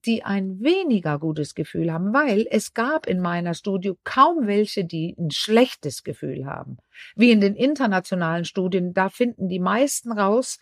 die 0.05 0.23
ein 0.23 0.61
weniger 0.61 1.19
gutes 1.19 1.55
Gefühl 1.55 1.91
haben, 1.91 2.13
weil 2.13 2.47
es 2.49 2.73
gab 2.73 3.07
in 3.07 3.19
meiner 3.19 3.53
Studie 3.53 3.93
kaum 4.03 4.47
welche, 4.47 4.85
die 4.85 5.15
ein 5.17 5.31
schlechtes 5.31 6.03
Gefühl 6.03 6.45
haben. 6.45 6.77
Wie 7.15 7.31
in 7.31 7.41
den 7.41 7.55
internationalen 7.55 8.45
Studien, 8.45 8.93
da 8.93 9.09
finden 9.09 9.47
die 9.47 9.59
meisten 9.59 10.11
raus, 10.11 10.59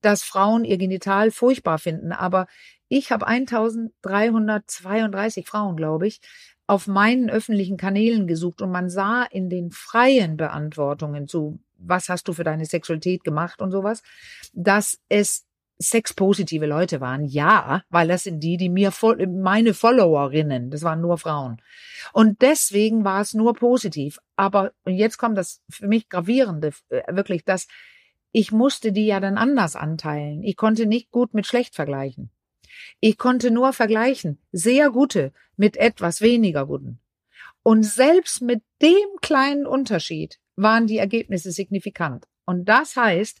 dass 0.00 0.22
Frauen 0.22 0.64
ihr 0.64 0.78
Genital 0.78 1.30
furchtbar 1.30 1.78
finden. 1.78 2.12
Aber 2.12 2.46
ich 2.88 3.12
habe 3.12 3.26
1332 3.26 5.46
Frauen, 5.46 5.76
glaube 5.76 6.06
ich, 6.06 6.20
auf 6.66 6.86
meinen 6.86 7.30
öffentlichen 7.30 7.76
Kanälen 7.76 8.26
gesucht 8.26 8.62
und 8.62 8.70
man 8.70 8.88
sah 8.88 9.24
in 9.24 9.50
den 9.50 9.70
freien 9.70 10.36
Beantwortungen 10.36 11.26
zu, 11.26 11.60
was 11.76 12.08
hast 12.08 12.28
du 12.28 12.32
für 12.32 12.44
deine 12.44 12.66
Sexualität 12.66 13.24
gemacht 13.24 13.60
und 13.60 13.72
sowas, 13.72 14.02
dass 14.52 15.00
es 15.08 15.44
sexpositive 15.82 16.66
Leute 16.66 17.00
waren. 17.00 17.24
Ja, 17.24 17.82
weil 17.90 18.08
das 18.08 18.24
sind 18.24 18.40
die, 18.40 18.56
die 18.56 18.68
mir 18.68 18.92
meine 19.28 19.74
Followerinnen, 19.74 20.70
das 20.70 20.82
waren 20.82 21.00
nur 21.00 21.18
Frauen. 21.18 21.60
Und 22.12 22.42
deswegen 22.42 23.04
war 23.04 23.20
es 23.20 23.34
nur 23.34 23.54
positiv. 23.54 24.18
Aber 24.36 24.72
und 24.84 24.94
jetzt 24.94 25.18
kommt 25.18 25.36
das 25.36 25.62
für 25.68 25.86
mich 25.86 26.08
gravierende, 26.08 26.72
äh, 26.88 27.14
wirklich, 27.14 27.44
dass 27.44 27.66
ich 28.32 28.50
musste 28.50 28.92
die 28.92 29.06
ja 29.06 29.20
dann 29.20 29.36
anders 29.36 29.76
anteilen. 29.76 30.42
Ich 30.42 30.56
konnte 30.56 30.86
nicht 30.86 31.10
gut 31.10 31.34
mit 31.34 31.46
schlecht 31.46 31.74
vergleichen. 31.74 32.30
Ich 33.00 33.18
konnte 33.18 33.50
nur 33.50 33.72
vergleichen 33.72 34.40
sehr 34.52 34.90
gute 34.90 35.32
mit 35.56 35.76
etwas 35.76 36.22
weniger 36.22 36.66
guten. 36.66 36.98
Und 37.62 37.84
selbst 37.84 38.40
mit 38.42 38.62
dem 38.80 39.06
kleinen 39.20 39.66
Unterschied 39.66 40.40
waren 40.56 40.86
die 40.86 40.98
Ergebnisse 40.98 41.52
signifikant. 41.52 42.26
Und 42.44 42.68
das 42.68 42.96
heißt, 42.96 43.40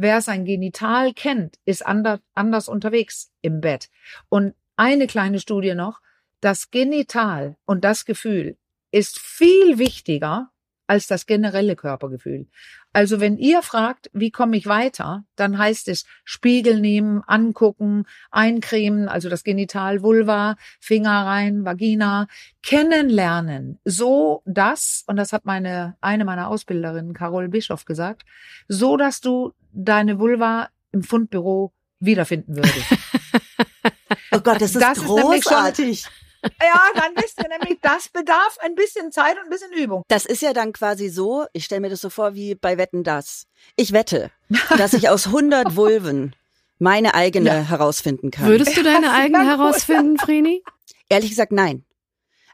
wer 0.00 0.20
sein 0.20 0.44
Genital 0.44 1.12
kennt, 1.12 1.58
ist 1.64 1.84
anders, 1.86 2.68
unterwegs 2.68 3.32
im 3.42 3.60
Bett. 3.60 3.88
Und 4.28 4.54
eine 4.76 5.06
kleine 5.06 5.40
Studie 5.40 5.74
noch, 5.74 6.00
das 6.40 6.70
Genital 6.70 7.56
und 7.66 7.84
das 7.84 8.04
Gefühl 8.04 8.56
ist 8.90 9.18
viel 9.18 9.78
wichtiger 9.78 10.50
als 10.90 11.06
das 11.06 11.26
generelle 11.26 11.76
Körpergefühl. 11.76 12.48
Also 12.92 13.20
wenn 13.20 13.38
ihr 13.38 13.62
fragt, 13.62 14.10
wie 14.12 14.32
komme 14.32 14.56
ich 14.56 14.66
weiter, 14.66 15.22
dann 15.36 15.56
heißt 15.56 15.86
es 15.86 16.04
Spiegel 16.24 16.80
nehmen, 16.80 17.22
angucken, 17.28 18.06
eincremen, 18.32 19.08
also 19.08 19.28
das 19.28 19.44
Genital, 19.44 20.02
Vulva, 20.02 20.56
Finger 20.80 21.26
rein, 21.26 21.64
Vagina, 21.64 22.26
kennenlernen, 22.64 23.78
so 23.84 24.42
dass, 24.46 25.04
und 25.06 25.14
das 25.14 25.32
hat 25.32 25.44
meine, 25.44 25.96
eine 26.00 26.24
meiner 26.24 26.48
Ausbilderinnen, 26.48 27.14
Carol 27.14 27.48
Bischoff 27.48 27.84
gesagt, 27.84 28.24
so 28.66 28.96
dass 28.96 29.20
du 29.20 29.52
deine 29.72 30.18
Vulva 30.18 30.70
im 30.90 31.04
Fundbüro 31.04 31.72
wiederfinden 32.00 32.56
würdest. 32.56 32.74
oh 34.32 34.40
Gott, 34.40 34.60
das 34.60 34.74
ist 34.74 34.82
das 34.82 34.98
großartig. 34.98 36.00
Ist 36.00 36.10
ja, 36.42 36.80
dann 36.94 37.14
wisst 37.16 37.38
ihr 37.42 37.48
nämlich, 37.48 37.78
das 37.82 38.08
bedarf 38.08 38.58
ein 38.60 38.74
bisschen 38.74 39.12
Zeit 39.12 39.36
und 39.36 39.44
ein 39.44 39.50
bisschen 39.50 39.72
Übung. 39.72 40.04
Das 40.08 40.24
ist 40.24 40.42
ja 40.42 40.52
dann 40.52 40.72
quasi 40.72 41.08
so, 41.08 41.46
ich 41.52 41.64
stelle 41.64 41.80
mir 41.80 41.90
das 41.90 42.00
so 42.00 42.10
vor 42.10 42.34
wie 42.34 42.54
bei 42.54 42.78
Wetten 42.78 43.04
das. 43.04 43.46
Ich 43.76 43.92
wette, 43.92 44.30
dass 44.76 44.92
ich 44.92 45.08
aus 45.08 45.26
100 45.26 45.76
Vulven 45.76 46.34
meine 46.78 47.14
eigene 47.14 47.50
ja. 47.50 47.62
herausfinden 47.62 48.30
kann. 48.30 48.48
Würdest 48.48 48.76
du 48.76 48.82
deine 48.82 49.12
eigene 49.12 49.46
herausfinden, 49.46 50.18
Vreni? 50.18 50.62
Ehrlich 51.08 51.30
gesagt, 51.30 51.52
nein. 51.52 51.84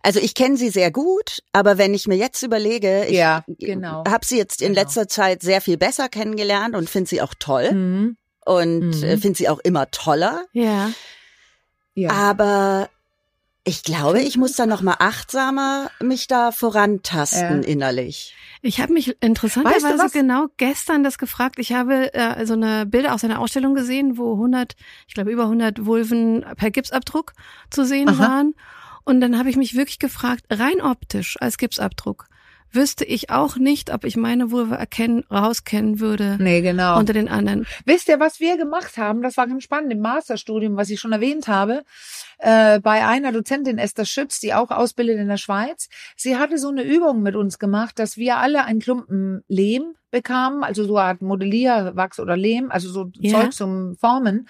Also 0.02 0.20
ich 0.20 0.34
kenne 0.34 0.56
sie 0.56 0.68
sehr 0.68 0.92
gut, 0.92 1.42
aber 1.52 1.78
wenn 1.78 1.92
ich 1.92 2.06
mir 2.06 2.16
jetzt 2.16 2.42
überlege, 2.42 3.06
ich 3.06 3.16
ja, 3.16 3.44
genau. 3.48 4.04
habe 4.06 4.24
sie 4.24 4.36
jetzt 4.36 4.62
in 4.62 4.68
genau. 4.68 4.82
letzter 4.82 5.08
Zeit 5.08 5.42
sehr 5.42 5.60
viel 5.60 5.76
besser 5.76 6.08
kennengelernt 6.08 6.76
und 6.76 6.88
finde 6.88 7.08
sie 7.08 7.20
auch 7.22 7.34
toll 7.36 7.72
mhm. 7.72 8.16
und 8.44 9.02
äh, 9.02 9.16
mhm. 9.16 9.20
finde 9.20 9.36
sie 9.36 9.48
auch 9.48 9.58
immer 9.58 9.90
toller. 9.90 10.44
Ja. 10.52 10.92
ja. 11.94 12.10
Aber 12.10 12.88
ich 13.68 13.82
glaube, 13.82 14.20
ich 14.20 14.36
muss 14.36 14.52
da 14.52 14.64
noch 14.64 14.80
mal 14.80 14.94
achtsamer 15.00 15.90
mich 16.00 16.28
da 16.28 16.52
vorantasten 16.52 17.62
ja. 17.62 17.68
innerlich. 17.68 18.36
Ich 18.62 18.80
habe 18.80 18.92
mich 18.92 19.16
interessanterweise 19.20 19.98
weißt 19.98 20.14
du 20.14 20.18
genau 20.18 20.46
gestern 20.56 21.02
das 21.02 21.18
gefragt. 21.18 21.58
Ich 21.58 21.72
habe 21.72 22.14
äh, 22.14 22.46
so 22.46 22.54
eine 22.54 22.86
Bilder 22.86 23.12
aus 23.12 23.24
einer 23.24 23.40
Ausstellung 23.40 23.74
gesehen, 23.74 24.18
wo 24.18 24.34
100, 24.34 24.76
ich 25.08 25.14
glaube 25.14 25.32
über 25.32 25.42
100 25.42 25.84
Vulven 25.84 26.44
per 26.56 26.70
Gipsabdruck 26.70 27.32
zu 27.68 27.84
sehen 27.84 28.08
Aha. 28.08 28.18
waren. 28.18 28.54
Und 29.02 29.20
dann 29.20 29.36
habe 29.36 29.50
ich 29.50 29.56
mich 29.56 29.74
wirklich 29.74 29.98
gefragt, 29.98 30.44
rein 30.48 30.80
optisch 30.80 31.36
als 31.40 31.58
Gipsabdruck, 31.58 32.28
wüsste 32.72 33.04
ich 33.04 33.30
auch 33.30 33.56
nicht, 33.56 33.92
ob 33.92 34.04
ich 34.04 34.16
meine 34.16 34.50
Vulva 34.50 34.76
erkennen, 34.76 35.24
rauskennen 35.30 36.00
würde. 36.00 36.36
Nee, 36.40 36.60
genau. 36.60 36.98
Unter 36.98 37.12
den 37.12 37.28
anderen. 37.28 37.66
Wisst 37.84 38.08
ihr, 38.08 38.20
was 38.20 38.40
wir 38.40 38.56
gemacht 38.56 38.96
haben? 38.96 39.22
Das 39.22 39.36
war 39.36 39.46
ganz 39.46 39.62
spannend 39.62 39.92
im 39.92 40.00
Masterstudium, 40.00 40.76
was 40.76 40.90
ich 40.90 41.00
schon 41.00 41.12
erwähnt 41.12 41.48
habe, 41.48 41.82
äh, 42.38 42.80
bei 42.80 43.06
einer 43.06 43.32
Dozentin 43.32 43.78
Esther 43.78 44.04
Schütz, 44.04 44.40
die 44.40 44.54
auch 44.54 44.70
ausbildet 44.70 45.18
in 45.18 45.28
der 45.28 45.36
Schweiz. 45.36 45.88
Sie 46.16 46.36
hatte 46.36 46.58
so 46.58 46.68
eine 46.68 46.82
Übung 46.82 47.22
mit 47.22 47.36
uns 47.36 47.58
gemacht, 47.58 47.98
dass 47.98 48.16
wir 48.16 48.36
alle 48.36 48.64
einen 48.64 48.80
Klumpen 48.80 49.42
Lehm 49.48 49.94
bekamen, 50.10 50.62
also 50.62 50.84
so 50.84 50.96
eine 50.96 51.08
Art 51.08 51.22
Modellierwachs 51.22 52.20
oder 52.20 52.36
Lehm, 52.36 52.70
also 52.70 52.88
so 52.90 53.10
ja. 53.18 53.40
Zeug 53.40 53.52
zum 53.52 53.96
Formen. 53.96 54.48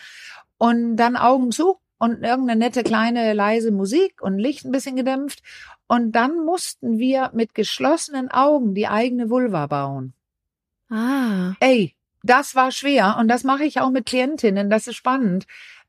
Und 0.59 0.97
dann 0.97 1.17
Augen 1.17 1.51
zu 1.53 1.77
und 1.99 2.23
irgendeine 2.23 2.57
nette 2.57 2.83
kleine 2.83 3.33
leise 3.33 3.71
Musik 3.71 4.21
und 4.21 4.39
Licht 4.39 4.65
ein 4.65 4.73
bisschen 4.73 4.97
gedämpft 4.97 5.43
und 5.89 6.13
dann 6.13 6.45
mussten 6.45 6.99
wir 6.99 7.31
mit 7.33 7.55
geschlossenen 7.55 8.31
Augen 8.31 8.75
die 8.75 8.89
eigene 8.89 9.31
Vulva 9.31 9.67
bauen. 9.67 10.15
Ah. 10.91 11.55
Ey, 11.61 11.95
das 12.23 12.55
war 12.55 12.71
schwer 12.73 13.17
und 13.19 13.29
das 13.29 13.45
mache 13.45 13.65
ich 13.65 13.81
auch 13.81 13.91
mit 13.91 14.07
Klientinnen, 14.07 14.71
das 14.71 14.87
ist 14.87 14.97
spannend. 14.97 15.47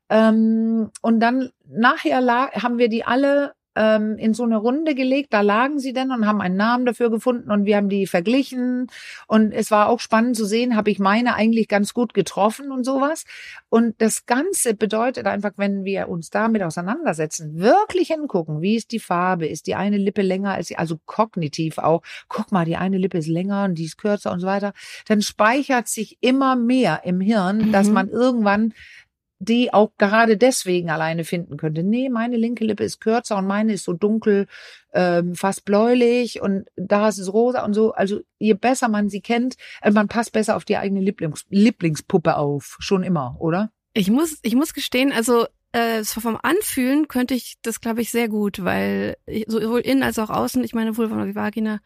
Ähm, 0.08 0.90
und 1.02 1.20
dann 1.20 1.50
nachher 1.66 2.20
haben 2.52 2.78
wir 2.78 2.88
die 2.88 3.04
alle 3.04 3.54
ähm, 3.78 4.18
in 4.18 4.34
so 4.34 4.42
eine 4.42 4.56
Runde 4.56 4.94
gelegt. 4.96 5.32
Da 5.32 5.40
lagen 5.40 5.78
sie 5.78 5.92
denn 5.92 6.10
und 6.10 6.26
haben 6.26 6.40
einen 6.40 6.56
Namen 6.56 6.84
dafür 6.84 7.10
gefunden 7.10 7.50
und 7.50 7.64
wir 7.64 7.76
haben 7.76 7.88
die 7.88 8.06
verglichen. 8.06 8.88
Und 9.28 9.52
es 9.52 9.70
war 9.70 9.88
auch 9.88 10.00
spannend 10.00 10.36
zu 10.36 10.44
sehen, 10.44 10.74
habe 10.74 10.90
ich 10.90 10.98
meine 10.98 11.34
eigentlich 11.36 11.68
ganz 11.68 11.94
gut 11.94 12.12
getroffen 12.12 12.72
und 12.72 12.84
sowas. 12.84 13.24
Und 13.68 13.94
das 13.98 14.26
Ganze 14.26 14.74
bedeutet 14.74 15.26
einfach, 15.26 15.52
wenn 15.56 15.84
wir 15.84 16.08
uns 16.08 16.30
damit 16.30 16.62
auseinandersetzen, 16.62 17.58
wirklich 17.58 18.08
hingucken, 18.08 18.60
wie 18.60 18.76
ist 18.76 18.90
die 18.90 18.98
Farbe, 18.98 19.46
ist 19.46 19.68
die 19.68 19.76
eine 19.76 19.96
Lippe 19.96 20.22
länger 20.22 20.54
als 20.54 20.68
die, 20.68 20.78
also 20.78 20.98
kognitiv 21.06 21.78
auch, 21.78 22.02
guck 22.28 22.50
mal, 22.50 22.64
die 22.64 22.76
eine 22.76 22.98
Lippe 22.98 23.18
ist 23.18 23.28
länger 23.28 23.64
und 23.64 23.76
die 23.76 23.84
ist 23.84 23.98
kürzer 23.98 24.32
und 24.32 24.40
so 24.40 24.46
weiter, 24.46 24.72
dann 25.06 25.22
speichert 25.22 25.86
sich 25.86 26.18
immer 26.20 26.56
mehr 26.56 27.02
im 27.04 27.20
Hirn, 27.20 27.68
mhm. 27.68 27.72
dass 27.72 27.88
man 27.88 28.08
irgendwann 28.08 28.74
die 29.38 29.72
auch 29.72 29.92
gerade 29.98 30.36
deswegen 30.36 30.90
alleine 30.90 31.24
finden 31.24 31.56
könnte. 31.56 31.82
Nee, 31.82 32.08
meine 32.08 32.36
linke 32.36 32.64
Lippe 32.64 32.84
ist 32.84 33.00
kürzer 33.00 33.36
und 33.36 33.46
meine 33.46 33.72
ist 33.72 33.84
so 33.84 33.92
dunkel, 33.92 34.46
ähm, 34.92 35.34
fast 35.34 35.64
bläulich 35.64 36.40
und 36.40 36.66
da 36.76 37.08
ist 37.08 37.18
es 37.18 37.32
rosa 37.32 37.64
und 37.64 37.74
so. 37.74 37.92
Also 37.92 38.20
je 38.38 38.54
besser 38.54 38.88
man 38.88 39.08
sie 39.08 39.20
kennt, 39.20 39.56
äh, 39.80 39.90
man 39.90 40.08
passt 40.08 40.32
besser 40.32 40.56
auf 40.56 40.64
die 40.64 40.76
eigene 40.76 41.00
Lieblings 41.00 41.46
Lieblingspuppe 41.50 42.36
auf. 42.36 42.76
Schon 42.80 43.04
immer, 43.04 43.36
oder? 43.38 43.70
Ich 43.94 44.10
muss, 44.10 44.38
ich 44.42 44.54
muss 44.54 44.74
gestehen, 44.74 45.12
also 45.12 45.46
äh, 45.72 46.02
vom 46.04 46.38
Anfühlen 46.42 47.08
könnte 47.08 47.34
ich 47.34 47.56
das, 47.62 47.80
glaube 47.80 48.00
ich, 48.00 48.10
sehr 48.10 48.28
gut, 48.28 48.64
weil 48.64 49.16
ich 49.26 49.44
sowohl 49.46 49.80
innen 49.80 50.02
als 50.02 50.18
auch 50.18 50.30
außen, 50.30 50.64
ich 50.64 50.74
meine 50.74 50.96
Vulva 50.96 51.20
und 51.22 51.34
Vagina 51.34 51.80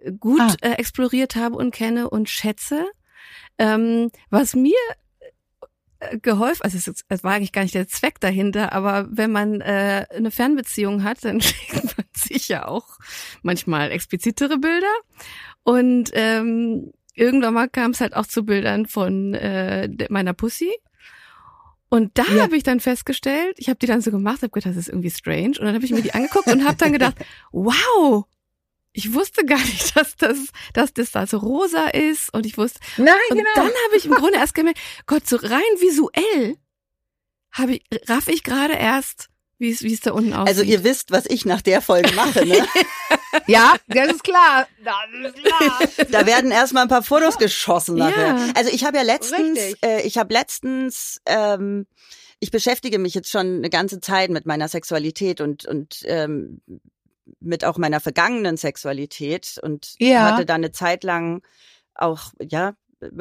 äh, 0.00 0.12
gut 0.12 0.40
ah. 0.40 0.54
äh, 0.62 0.72
exploriert 0.72 1.36
habe 1.36 1.56
und 1.56 1.72
kenne 1.72 2.08
und 2.08 2.30
schätze. 2.30 2.86
Ähm, 3.58 4.10
was 4.30 4.54
mir 4.54 4.78
geholfen, 6.22 6.62
also 6.62 6.78
es, 6.78 7.04
es 7.08 7.24
war 7.24 7.32
eigentlich 7.32 7.52
gar 7.52 7.62
nicht 7.62 7.74
der 7.74 7.88
Zweck 7.88 8.20
dahinter, 8.20 8.72
aber 8.72 9.08
wenn 9.10 9.30
man 9.30 9.60
äh, 9.60 10.06
eine 10.14 10.30
Fernbeziehung 10.30 11.04
hat, 11.04 11.24
dann 11.24 11.40
schickt 11.40 11.96
man 11.96 12.06
sich 12.14 12.48
ja 12.48 12.66
auch 12.66 12.98
manchmal 13.42 13.90
explizitere 13.90 14.58
Bilder. 14.58 14.92
Und 15.62 16.10
ähm, 16.14 16.92
irgendwann 17.14 17.54
mal 17.54 17.68
kam 17.68 17.90
es 17.90 18.00
halt 18.00 18.14
auch 18.14 18.26
zu 18.26 18.44
Bildern 18.44 18.86
von 18.86 19.34
äh, 19.34 19.88
meiner 20.08 20.32
Pussy. 20.32 20.72
Und 21.90 22.16
da 22.16 22.24
ja. 22.24 22.42
habe 22.42 22.56
ich 22.56 22.62
dann 22.62 22.80
festgestellt, 22.80 23.56
ich 23.58 23.68
habe 23.68 23.78
die 23.78 23.86
dann 23.86 24.00
so 24.00 24.10
gemacht, 24.10 24.42
habe 24.42 24.50
gedacht, 24.50 24.70
das 24.70 24.76
ist 24.76 24.88
irgendwie 24.88 25.10
strange. 25.10 25.58
Und 25.58 25.62
dann 25.62 25.74
habe 25.74 25.84
ich 25.84 25.90
mir 25.90 26.02
die 26.02 26.14
angeguckt 26.14 26.46
und 26.46 26.64
habe 26.64 26.76
dann 26.76 26.92
gedacht, 26.92 27.16
wow, 27.52 28.24
ich 28.92 29.14
wusste 29.14 29.44
gar 29.44 29.58
nicht, 29.58 29.96
dass 29.96 30.16
das, 30.16 30.38
dass 30.74 30.92
das 30.92 31.12
da 31.12 31.26
so 31.26 31.38
rosa 31.38 31.86
ist 31.88 32.32
und 32.34 32.46
ich 32.46 32.58
wusste. 32.58 32.80
Nein, 32.96 33.14
und 33.30 33.38
genau. 33.38 33.50
dann 33.54 33.66
habe 33.66 33.96
ich 33.96 34.04
im 34.06 34.12
Grunde 34.14 34.38
erst 34.38 34.54
gemerkt, 34.54 34.80
Gott, 35.06 35.26
so 35.26 35.36
rein 35.36 35.60
visuell 35.78 36.56
habe 37.52 37.74
ich, 37.74 37.84
raff 38.08 38.28
ich 38.28 38.44
gerade 38.44 38.74
erst, 38.74 39.28
wie 39.58 39.70
es, 39.70 39.82
wie 39.82 39.92
es 39.92 40.00
da 40.00 40.12
unten 40.12 40.32
aussieht. 40.32 40.48
Also 40.48 40.62
ihr 40.62 40.84
wisst, 40.84 41.10
was 41.10 41.26
ich 41.26 41.44
nach 41.44 41.60
der 41.60 41.82
Folge 41.82 42.12
mache, 42.12 42.46
ne? 42.46 42.66
ja, 43.46 43.74
das 43.88 44.12
ist 44.12 44.24
klar. 44.24 44.66
Das 44.82 45.34
ist 45.34 45.44
klar. 45.44 46.06
Da 46.10 46.26
werden 46.26 46.50
erstmal 46.50 46.84
ein 46.84 46.88
paar 46.88 47.02
Fotos 47.02 47.38
geschossen 47.38 47.96
nachher. 47.96 48.36
Ja. 48.36 48.52
Also 48.54 48.70
ich 48.72 48.84
habe 48.84 48.96
ja 48.96 49.02
letztens, 49.02 49.58
äh, 49.84 50.02
ich 50.02 50.16
habe 50.16 50.32
letztens, 50.32 51.20
ähm, 51.26 51.86
ich 52.38 52.50
beschäftige 52.50 52.98
mich 52.98 53.14
jetzt 53.14 53.30
schon 53.30 53.56
eine 53.56 53.68
ganze 53.68 54.00
Zeit 54.00 54.30
mit 54.30 54.46
meiner 54.46 54.68
Sexualität 54.68 55.42
und 55.42 55.66
und 55.66 56.04
ähm, 56.04 56.62
mit 57.40 57.64
auch 57.64 57.78
meiner 57.78 58.00
vergangenen 58.00 58.56
Sexualität 58.56 59.58
und 59.62 59.94
ja. 59.98 60.32
hatte 60.32 60.46
da 60.46 60.54
eine 60.54 60.72
Zeit 60.72 61.04
lang 61.04 61.42
auch 61.94 62.32
ja 62.40 62.74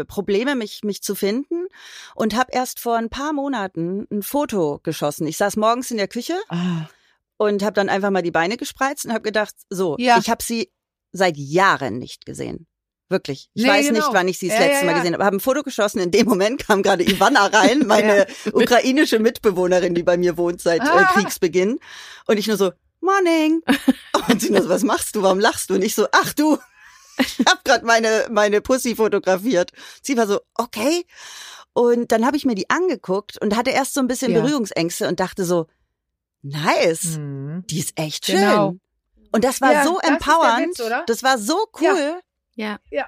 Probleme 0.08 0.56
mich 0.56 0.84
mich 0.84 1.02
zu 1.02 1.16
finden 1.16 1.68
und 2.16 2.36
habe 2.36 2.52
erst 2.52 2.80
vor 2.80 2.98
ein 2.98 3.10
paar 3.10 3.34
Monaten 3.34 4.08
ein 4.12 4.24
Foto 4.24 4.80
geschossen. 4.84 5.26
Ich 5.28 5.38
saß 5.38 5.56
morgens 5.56 5.90
in 5.92 5.98
der 5.98 6.10
Küche 6.10 6.38
ah. 6.50 6.88
und 7.38 7.64
habe 7.64 7.74
dann 7.74 7.90
einfach 7.90 8.10
mal 8.10 8.22
die 8.22 8.32
Beine 8.32 8.58
gespreizt 8.58 9.06
und 9.06 9.14
habe 9.14 9.22
gedacht, 9.22 9.56
so, 9.70 9.96
ja. 9.98 10.18
ich 10.18 10.30
habe 10.30 10.44
sie 10.44 10.70
seit 11.12 11.38
Jahren 11.38 11.98
nicht 11.98 12.26
gesehen. 12.26 12.68
Wirklich. 13.10 13.50
Ich 13.56 13.64
nee, 13.64 13.70
weiß 13.70 13.88
genau. 13.88 14.00
nicht, 14.00 14.14
wann 14.14 14.28
ich 14.28 14.38
sie 14.38 14.50
das 14.50 14.60
ja, 14.60 14.66
letzte 14.66 14.86
ja, 14.86 14.92
Mal 14.92 14.98
gesehen 15.00 15.14
habe. 15.14 15.26
Habe 15.26 15.38
ein 15.38 15.40
Foto 15.40 15.64
geschossen. 15.64 16.00
In 16.00 16.12
dem 16.12 16.28
Moment 16.28 16.68
kam 16.68 16.84
gerade 16.84 17.04
Ivana 17.04 17.48
rein, 17.48 17.80
meine 17.88 18.28
ukrainische 18.54 19.18
Mitbewohnerin, 19.18 19.96
die 19.96 20.04
bei 20.04 20.16
mir 20.18 20.38
wohnt 20.38 20.62
seit 20.62 20.82
äh, 20.82 20.88
ah. 20.88 21.20
Und 22.28 22.38
ich 22.38 22.48
nur 22.48 22.58
so, 22.58 22.72
Morning. 23.02 23.62
Und 24.30 24.42
sie 24.42 24.50
nur 24.52 24.62
so, 24.62 24.70
was 24.70 24.84
machst 24.84 25.16
du? 25.16 25.22
Warum 25.24 25.40
lachst 25.40 25.70
du? 25.70 25.76
Und 25.76 25.84
ich 25.84 25.96
so, 25.96 26.08
ach 26.12 26.34
du. 26.34 26.58
ich 27.18 27.40
habe 27.48 27.60
gerade 27.64 27.86
meine, 27.86 28.28
meine 28.32 28.62
Pussy 28.62 28.96
fotografiert. 28.96 29.72
Sie 30.02 30.18
war 30.18 30.28
so, 30.28 30.40
okay. 30.56 31.06
Und 31.74 32.12
dann 32.12 32.26
habe 32.26 32.38
ich 32.38 32.46
mir 32.46 32.56
die 32.56 32.70
angeguckt 32.70 33.38
und 33.42 33.56
hatte 33.56 33.70
erst 33.72 33.94
so 33.94 34.02
ein 34.02 34.08
bisschen 34.08 34.32
Ja. 34.34 34.42
Berührungsängste 34.42 35.08
und 35.08 35.20
dachte 35.20 35.46
so, 35.46 35.68
nice, 36.42 37.18
Mhm. 37.18 37.64
die 37.70 37.80
ist 37.80 37.98
echt 37.98 38.26
schön. 38.26 38.38
Genau. 38.40 38.76
Und 39.32 39.44
das 39.44 39.62
war 39.62 39.74
Ja, 39.74 39.84
so 39.84 40.00
das 40.02 40.10
empowernd. 40.10 40.68
Witz, 40.70 40.80
oder? 40.82 41.04
Das 41.06 41.22
war 41.24 41.38
so 41.38 41.58
cool. 41.82 42.20
Ja. 42.56 42.80
Ja. 42.90 43.06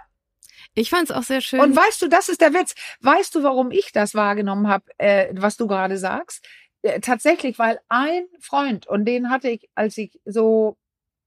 Ich 0.74 0.90
fand 0.90 1.10
es 1.10 1.16
auch 1.16 1.24
sehr 1.24 1.42
schön. 1.42 1.60
Und 1.60 1.76
weißt 1.76 2.02
du, 2.02 2.08
das 2.08 2.30
ist 2.30 2.40
der 2.40 2.54
Witz. 2.54 2.76
Weißt 3.02 3.36
du, 3.36 3.44
warum 3.44 3.72
ich 3.72 3.92
das 3.92 4.14
wahrgenommen 4.16 4.68
habe, 4.70 4.86
äh, 5.00 5.34
was 5.36 5.58
du 5.58 5.68
gerade 5.68 5.98
sagst? 5.98 6.46
Äh, 6.84 7.00
tatsächlich, 7.00 7.60
weil 7.60 7.80
ein 7.90 8.24
Freund, 8.40 8.88
und 8.88 9.06
den 9.06 9.30
hatte 9.30 9.50
ich, 9.50 9.70
als 9.76 9.98
ich 9.98 10.20
so 10.26 10.78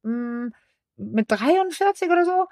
mh, 0.03 0.51
mit 0.97 1.31
43 1.31 2.09
oder 2.11 2.25
so, 2.25 2.47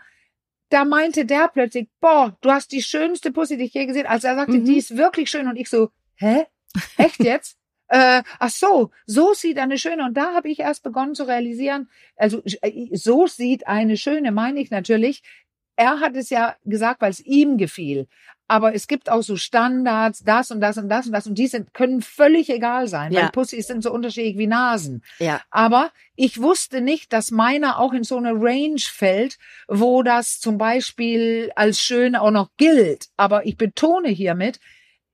da 0.70 0.84
meinte 0.84 1.26
der 1.26 1.48
plötzlich, 1.48 1.88
boah, 2.00 2.36
du 2.40 2.50
hast 2.50 2.72
die 2.72 2.82
schönste 2.82 3.30
Pussy, 3.32 3.56
die 3.58 3.64
ich 3.64 3.74
je 3.74 3.86
gesehen. 3.86 4.06
Also 4.06 4.28
er 4.28 4.36
sagte, 4.36 4.54
Mhm. 4.58 4.64
die 4.64 4.78
ist 4.78 4.96
wirklich 4.96 5.30
schön. 5.30 5.46
Und 5.48 5.56
ich 5.56 5.68
so, 5.68 5.90
hä? 6.16 6.46
Echt 6.96 7.18
jetzt? 7.24 7.58
äh, 7.88 8.22
ach 8.38 8.48
so, 8.50 8.90
so 9.04 9.34
sieht 9.34 9.58
eine 9.58 9.76
schöne. 9.76 10.04
Und 10.06 10.14
da 10.16 10.32
habe 10.32 10.48
ich 10.48 10.60
erst 10.60 10.82
begonnen 10.82 11.14
zu 11.14 11.24
realisieren, 11.24 11.90
also 12.16 12.40
äh, 12.62 12.88
so 12.96 13.26
sieht 13.26 13.66
eine 13.66 13.98
schöne, 13.98 14.32
meine 14.32 14.60
ich 14.60 14.70
natürlich. 14.70 15.22
Er 15.82 15.98
hat 15.98 16.14
es 16.14 16.30
ja 16.30 16.54
gesagt, 16.64 17.00
weil 17.00 17.10
es 17.10 17.18
ihm 17.18 17.56
gefiel. 17.58 18.06
Aber 18.46 18.74
es 18.74 18.86
gibt 18.86 19.10
auch 19.10 19.22
so 19.22 19.36
Standards, 19.36 20.22
das 20.22 20.50
und 20.50 20.60
das 20.60 20.76
und 20.76 20.88
das 20.88 21.06
und 21.06 21.12
das. 21.12 21.26
Und 21.26 21.38
die 21.38 21.46
sind, 21.48 21.74
können 21.74 22.02
völlig 22.02 22.50
egal 22.50 22.86
sein, 22.86 23.10
Ja. 23.12 23.22
weil 23.22 23.30
Pussys 23.30 23.66
sind 23.66 23.82
so 23.82 23.90
unterschiedlich 23.92 24.36
wie 24.38 24.46
Nasen. 24.46 25.02
Ja. 25.18 25.40
Aber 25.50 25.90
ich 26.14 26.40
wusste 26.40 26.82
nicht, 26.82 27.12
dass 27.12 27.30
meiner 27.30 27.80
auch 27.80 27.94
in 27.94 28.04
so 28.04 28.16
eine 28.16 28.32
Range 28.32 28.78
fällt, 28.78 29.38
wo 29.68 30.02
das 30.02 30.38
zum 30.38 30.58
Beispiel 30.58 31.50
als 31.56 31.80
schön 31.80 32.14
auch 32.14 32.30
noch 32.30 32.50
gilt. 32.58 33.06
Aber 33.16 33.46
ich 33.46 33.56
betone 33.56 34.08
hiermit, 34.08 34.60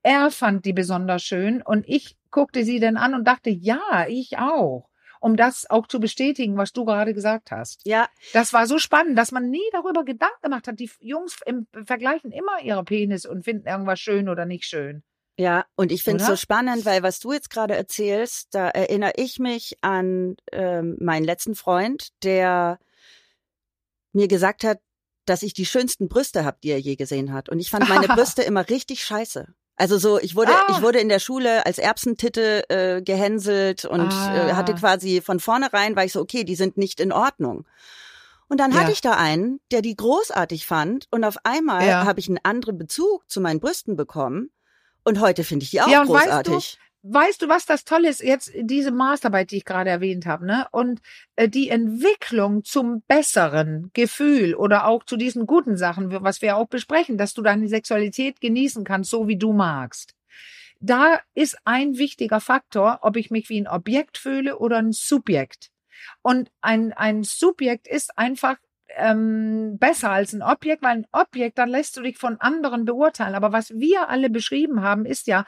er 0.03 0.29
fand 0.31 0.65
die 0.65 0.73
besonders 0.73 1.23
schön 1.23 1.61
und 1.61 1.87
ich 1.87 2.15
guckte 2.29 2.63
sie 2.63 2.79
dann 2.79 2.97
an 2.97 3.15
und 3.15 3.25
dachte, 3.25 3.49
ja, 3.49 4.05
ich 4.07 4.37
auch. 4.37 4.88
Um 5.19 5.35
das 5.35 5.69
auch 5.69 5.87
zu 5.87 5.99
bestätigen, 5.99 6.55
was 6.57 6.71
du 6.71 6.85
gerade 6.85 7.13
gesagt 7.13 7.51
hast. 7.51 7.81
Ja, 7.85 8.07
Das 8.33 8.53
war 8.53 8.67
so 8.67 8.77
spannend, 8.77 9.17
dass 9.17 9.31
man 9.31 9.49
nie 9.49 9.67
darüber 9.73 10.05
Gedanken 10.05 10.41
gemacht 10.41 10.67
hat. 10.67 10.79
Die 10.79 10.89
Jungs 10.99 11.39
im 11.45 11.67
vergleichen 11.85 12.31
immer 12.31 12.61
ihre 12.63 12.83
Penis 12.83 13.25
und 13.25 13.43
finden 13.43 13.67
irgendwas 13.67 13.99
schön 13.99 14.29
oder 14.29 14.45
nicht 14.45 14.65
schön. 14.65 15.03
Ja, 15.37 15.65
und 15.75 15.93
ich 15.93 16.03
finde 16.03 16.21
es 16.21 16.29
so 16.29 16.35
spannend, 16.35 16.85
weil 16.85 17.01
was 17.01 17.19
du 17.19 17.31
jetzt 17.31 17.49
gerade 17.49 17.73
erzählst, 17.73 18.53
da 18.53 18.67
erinnere 18.67 19.13
ich 19.15 19.39
mich 19.39 19.77
an 19.81 20.35
ähm, 20.51 20.97
meinen 20.99 21.23
letzten 21.23 21.55
Freund, 21.55 22.09
der 22.23 22.77
mir 24.11 24.27
gesagt 24.27 24.65
hat, 24.65 24.79
dass 25.25 25.43
ich 25.43 25.53
die 25.53 25.65
schönsten 25.65 26.09
Brüste 26.09 26.43
habe, 26.43 26.57
die 26.61 26.71
er 26.71 26.79
je 26.79 26.97
gesehen 26.97 27.31
hat. 27.31 27.47
Und 27.47 27.59
ich 27.59 27.69
fand 27.69 27.87
meine 27.87 28.07
Brüste 28.15 28.41
immer 28.41 28.67
richtig 28.67 29.03
scheiße. 29.03 29.47
Also 29.79 29.97
so, 29.97 30.19
ich 30.19 30.35
wurde, 30.35 30.51
Ah. 30.51 30.67
ich 30.75 30.81
wurde 30.81 30.99
in 30.99 31.07
der 31.09 31.19
Schule 31.19 31.65
als 31.65 31.77
Erbsentitte 31.77 32.69
äh, 32.69 33.01
gehänselt 33.01 33.85
und 33.85 34.11
äh, 34.11 34.51
Ah. 34.51 34.55
hatte 34.57 34.75
quasi 34.75 35.21
von 35.21 35.39
vornherein, 35.39 35.95
war 35.95 36.03
ich 36.03 36.11
so, 36.11 36.19
okay, 36.19 36.43
die 36.43 36.55
sind 36.55 36.77
nicht 36.77 36.99
in 36.99 37.11
Ordnung. 37.13 37.65
Und 38.49 38.59
dann 38.59 38.71
Ja. 38.73 38.79
hatte 38.79 38.91
ich 38.91 38.99
da 39.01 39.13
einen, 39.13 39.59
der 39.71 39.81
die 39.81 39.95
großartig 39.95 40.65
fand 40.65 41.07
und 41.11 41.23
auf 41.23 41.37
einmal 41.45 41.87
Ja. 41.87 42.05
habe 42.05 42.19
ich 42.19 42.27
einen 42.27 42.39
anderen 42.43 42.77
Bezug 42.77 43.29
zu 43.29 43.39
meinen 43.41 43.59
Brüsten 43.61 43.95
bekommen 43.95 44.51
und 45.05 45.21
heute 45.21 45.43
finde 45.45 45.63
ich 45.63 45.69
die 45.71 45.81
auch 45.81 45.87
Ja, 45.87 46.01
und 46.01 46.09
weißt 46.09 46.25
großartig. 46.25 46.77
Weißt 47.01 47.41
du, 47.41 47.47
was 47.47 47.65
das 47.65 47.85
Tolle 47.85 48.09
ist? 48.09 48.21
Jetzt 48.21 48.51
diese 48.53 48.91
Masterarbeit, 48.91 49.51
die 49.51 49.57
ich 49.57 49.65
gerade 49.65 49.89
erwähnt 49.89 50.25
habe, 50.25 50.45
ne? 50.45 50.67
Und 50.71 50.99
äh, 51.37 51.47
die 51.47 51.69
Entwicklung 51.69 52.65
zum 52.65 53.03
besseren 53.07 53.89
Gefühl 53.93 54.53
oder 54.53 54.85
auch 54.85 55.05
zu 55.05 55.15
diesen 55.15 55.47
guten 55.47 55.77
Sachen, 55.77 56.11
was 56.23 56.41
wir 56.41 56.57
auch 56.57 56.67
besprechen, 56.67 57.17
dass 57.17 57.33
du 57.33 57.41
deine 57.41 57.69
Sexualität 57.69 58.41
genießen 58.41 58.83
kannst, 58.83 59.11
so 59.11 59.29
wie 59.29 59.37
du 59.37 59.53
magst. 59.53 60.13
Da 60.81 61.19
ist 61.35 61.57
ein 61.63 61.97
wichtiger 61.97 62.41
Faktor, 62.41 62.99
ob 63.01 63.15
ich 63.15 63.31
mich 63.31 63.49
wie 63.49 63.61
ein 63.61 63.67
Objekt 63.67 64.17
fühle 64.17 64.59
oder 64.59 64.77
ein 64.77 64.91
Subjekt. 64.91 65.69
Und 66.21 66.51
ein, 66.61 66.91
ein 66.93 67.23
Subjekt 67.23 67.87
ist 67.87 68.17
einfach 68.17 68.57
ähm, 68.95 69.77
besser 69.77 70.11
als 70.11 70.33
ein 70.33 70.41
Objekt, 70.41 70.81
weil 70.83 70.97
ein 70.97 71.07
Objekt, 71.11 71.57
dann 71.57 71.69
lässt 71.69 71.95
du 71.95 72.01
dich 72.01 72.17
von 72.17 72.39
anderen 72.41 72.85
beurteilen. 72.85 73.35
Aber 73.35 73.51
was 73.53 73.71
wir 73.71 74.09
alle 74.09 74.29
beschrieben 74.29 74.81
haben, 74.81 75.05
ist 75.05 75.27
ja, 75.27 75.45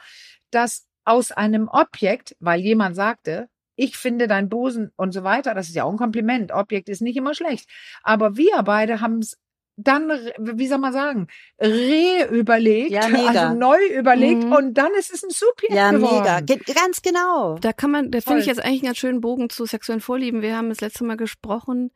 dass 0.50 0.86
aus 1.04 1.32
einem 1.32 1.68
Objekt, 1.68 2.36
weil 2.40 2.60
jemand 2.60 2.96
sagte, 2.96 3.48
ich 3.74 3.96
finde 3.96 4.28
dein 4.28 4.48
Busen 4.48 4.92
und 4.96 5.12
so 5.12 5.24
weiter, 5.24 5.54
das 5.54 5.68
ist 5.68 5.74
ja 5.74 5.84
auch 5.84 5.90
ein 5.90 5.96
Kompliment. 5.98 6.52
Objekt 6.52 6.88
ist 6.88 7.00
nicht 7.02 7.16
immer 7.16 7.34
schlecht. 7.34 7.68
Aber 8.02 8.36
wir 8.36 8.62
beide 8.62 9.00
haben 9.00 9.18
es 9.20 9.38
dann, 9.76 10.10
wie 10.38 10.66
soll 10.68 10.78
man 10.78 10.92
sagen, 10.92 11.26
re-überlegt, 11.58 12.90
Ja, 12.90 13.08
mega. 13.08 13.28
also 13.48 13.58
neu 13.58 13.78
überlegt 13.98 14.44
Mhm. 14.44 14.52
und 14.52 14.74
dann 14.74 14.92
ist 14.98 15.12
es 15.12 15.22
ein 15.24 15.30
Subjekt 15.30 15.74
Ja, 15.74 15.90
geworden. 15.90 16.18
mega. 16.22 16.40
Ge 16.40 16.58
ganz 16.74 17.02
genau. 17.02 17.56
Da 17.58 17.72
kann 17.72 17.90
man, 17.90 18.10
da 18.10 18.20
finde 18.20 18.40
ich 18.40 18.46
jetzt 18.46 18.58
eigentlich 18.62 18.80
einen 18.82 18.88
ganz 18.88 18.98
schönen 18.98 19.20
Bogen 19.20 19.48
zu 19.50 19.64
sexuellen 19.64 20.00
Vorlieben. 20.00 20.42
Wir 20.42 20.56
haben 20.56 20.68
das 20.68 20.80
letzte 20.82 21.04
Mal 21.04 21.16
gesprochen. 21.16 21.90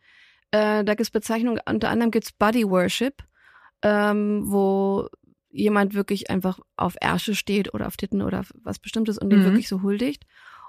Äh, 0.53 0.85
da 0.85 0.95
gibt's 0.95 1.11
Bezeichnungen, 1.11 1.61
unter 1.69 1.90
anderem 1.90 2.11
gibt's 2.11 2.33
Body 2.33 2.69
Worship, 2.69 3.23
ähm, 3.83 4.45
wo 4.47 5.09
jemand 5.57 5.95
wirklich 5.95 6.31
einfach 6.31 6.61
auf 6.77 6.97
Ärsche 7.01 7.35
steht 7.35 7.73
oder 7.75 7.87
auf 7.87 7.97
Titten 7.97 8.23
oder 8.23 8.45
was 8.62 8.79
Bestimmtes 8.79 9.19
und 9.19 9.31
den 9.31 9.40
Mhm. 9.40 9.45
wirklich 9.45 9.69
so 9.69 9.83
huldigt. 9.83 10.25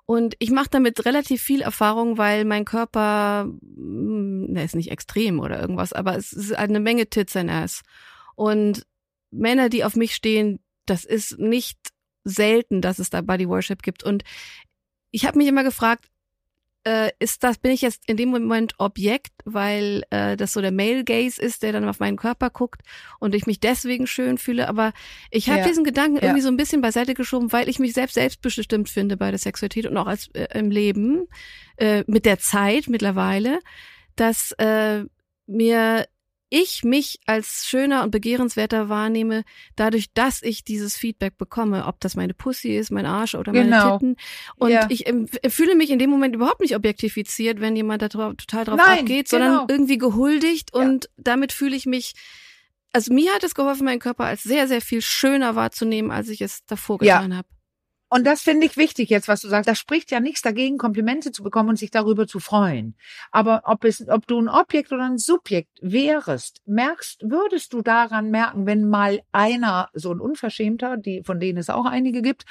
Und 0.05 0.35
ich 0.39 0.51
mache 0.51 0.69
damit 0.71 1.05
relativ 1.05 1.41
viel 1.41 1.61
Erfahrung, 1.61 2.17
weil 2.17 2.45
mein 2.45 2.63
Körper, 2.63 3.45
mh, 3.61 4.53
der 4.53 4.63
ist 4.63 4.75
nicht 4.75 4.89
extrem 4.91 5.39
oder 5.39 5.59
irgendwas, 5.59 5.91
aber 5.91 6.15
es 6.15 6.31
ist 6.31 6.53
eine 6.55 6.79
Menge 6.79 7.07
Tits 7.09 7.35
and 7.35 7.51
Ass. 7.51 7.81
Und 8.35 8.85
Männer, 9.31 9.67
die 9.67 9.83
auf 9.83 9.95
mich 9.97 10.15
stehen, 10.15 10.59
das 10.85 11.03
ist 11.03 11.37
nicht 11.37 11.77
selten, 12.23 12.81
dass 12.81 12.99
es 12.99 13.09
da 13.09 13.21
Body 13.21 13.49
Worship 13.49 13.83
gibt. 13.83 14.03
Und 14.03 14.23
ich 15.11 15.25
habe 15.25 15.37
mich 15.37 15.47
immer 15.47 15.63
gefragt, 15.63 16.05
äh, 16.87 17.11
ist 17.19 17.43
das, 17.43 17.57
bin 17.57 17.71
ich 17.71 17.81
jetzt 17.81 18.03
in 18.07 18.15
dem 18.15 18.29
Moment 18.29 18.75
Objekt, 18.77 19.33
weil 19.43 20.03
äh, 20.09 20.37
das 20.37 20.53
so 20.53 20.61
der 20.61 20.71
Male 20.71 21.03
Gaze 21.03 21.41
ist, 21.41 21.61
der 21.63 21.73
dann 21.73 21.87
auf 21.89 21.99
meinen 21.99 22.15
Körper 22.15 22.49
guckt 22.49 22.81
und 23.19 23.35
ich 23.35 23.45
mich 23.45 23.59
deswegen 23.59 24.07
schön 24.07 24.37
fühle. 24.37 24.69
Aber 24.69 24.93
ich 25.29 25.49
habe 25.49 25.59
Ja. 25.59 25.65
diesen 25.67 25.83
Gedanken 25.83 26.15
Ja. 26.17 26.23
irgendwie 26.23 26.41
so 26.41 26.47
ein 26.47 26.55
bisschen 26.55 26.81
beiseite 26.81 27.13
geschoben, 27.13 27.51
weil 27.51 27.67
ich 27.67 27.79
mich 27.79 27.91
selbst 27.93 28.13
selbstbestimmt 28.13 28.87
finde 28.87 29.17
bei 29.17 29.31
der 29.31 29.39
Sexualität 29.39 29.85
und 29.85 29.97
auch 29.97 30.07
als 30.07 30.29
äh, 30.33 30.47
im 30.57 30.71
Leben 30.71 31.27
äh, 31.75 32.05
mit 32.07 32.25
der 32.25 32.39
Zeit 32.39 32.87
mittlerweile, 32.87 33.59
dass 34.15 34.53
äh, 34.53 35.03
mir 35.45 36.07
ich 36.49 36.83
mich 36.83 37.19
als 37.25 37.65
schöner 37.67 38.03
und 38.03 38.11
begehrenswerter 38.11 38.87
wahrnehme, 38.89 39.43
dadurch, 39.75 40.13
dass 40.13 40.41
ich 40.41 40.63
dieses 40.63 40.95
Feedback 40.95 41.37
bekomme, 41.37 41.85
ob 41.85 41.99
das 41.99 42.15
meine 42.15 42.33
Pussy 42.33 42.75
ist, 42.77 42.89
mein 42.91 43.05
Arsch 43.05 43.35
oder 43.35 43.51
meine 43.51 43.69
Genau. 43.69 43.93
Titten. 43.97 44.15
Und 44.55 44.71
Ja. 44.71 44.85
ich 44.89 45.07
ähm, 45.07 45.27
fühle 45.49 45.75
mich 45.75 45.89
in 45.89 45.99
dem 45.99 46.09
Moment 46.09 46.35
überhaupt 46.35 46.61
nicht 46.61 46.75
objektifiziert, 46.75 47.59
wenn 47.59 47.75
jemand 47.75 48.01
da 48.01 48.09
total 48.09 48.63
drauf 48.65 48.77
Nein, 48.77 48.99
abgeht, 48.99 49.29
genau. 49.29 49.43
sondern 49.45 49.65
irgendwie 49.69 49.97
gehuldigt 49.97 50.71
Ja. 50.73 50.81
und 50.81 51.09
damit 51.17 51.51
fühle 51.51 51.75
ich 51.75 51.85
mich, 51.85 52.13
also 52.93 53.13
mir 53.13 53.33
hat 53.33 53.43
es 53.43 53.53
geholfen, 53.53 53.83
meinen 53.85 53.99
Körper 53.99 54.23
als 54.23 54.43
sehr, 54.43 54.67
sehr 54.67 54.81
viel 54.81 55.01
schöner 55.01 55.55
wahrzunehmen, 55.55 56.11
als 56.11 56.29
ich 56.29 56.41
es 56.41 56.65
davor 56.65 57.03
Ja. 57.03 57.17
getan 57.17 57.35
habe. 57.35 57.47
Und 58.09 58.25
das 58.25 58.41
finde 58.41 58.65
ich 58.65 58.77
wichtig 58.77 59.09
jetzt, 59.09 59.27
was 59.27 59.41
du 59.41 59.49
sagst. 59.49 59.67
Da 59.67 59.75
spricht 59.75 60.11
ja 60.11 60.19
nichts 60.19 60.41
dagegen, 60.41 60.77
Komplimente 60.77 61.31
zu 61.31 61.43
bekommen 61.43 61.69
und 61.69 61.79
sich 61.79 61.91
darüber 61.91 62.25
zu 62.25 62.39
freuen. 62.39 62.95
Aber 63.31 63.63
ob 63.65 63.83
es, 63.83 64.07
ob 64.07 64.27
du 64.27 64.39
ein 64.39 64.47
Objekt 64.47 64.91
oder 64.91 65.03
ein 65.03 65.17
Subjekt 65.17 65.77
wärst, 65.81 66.61
merkst, 66.65 67.21
würdest 67.23 67.73
du 67.73 67.81
daran 67.81 68.31
merken, 68.31 68.65
wenn 68.65 68.87
mal 68.87 69.21
einer, 69.31 69.89
so 69.93 70.11
ein 70.11 70.21
Unverschämter, 70.21 70.97
die, 70.97 71.21
von 71.25 71.39
denen 71.39 71.57
es 71.57 71.69
auch 71.69 71.85
einige 71.85 72.21
gibt, 72.21 72.45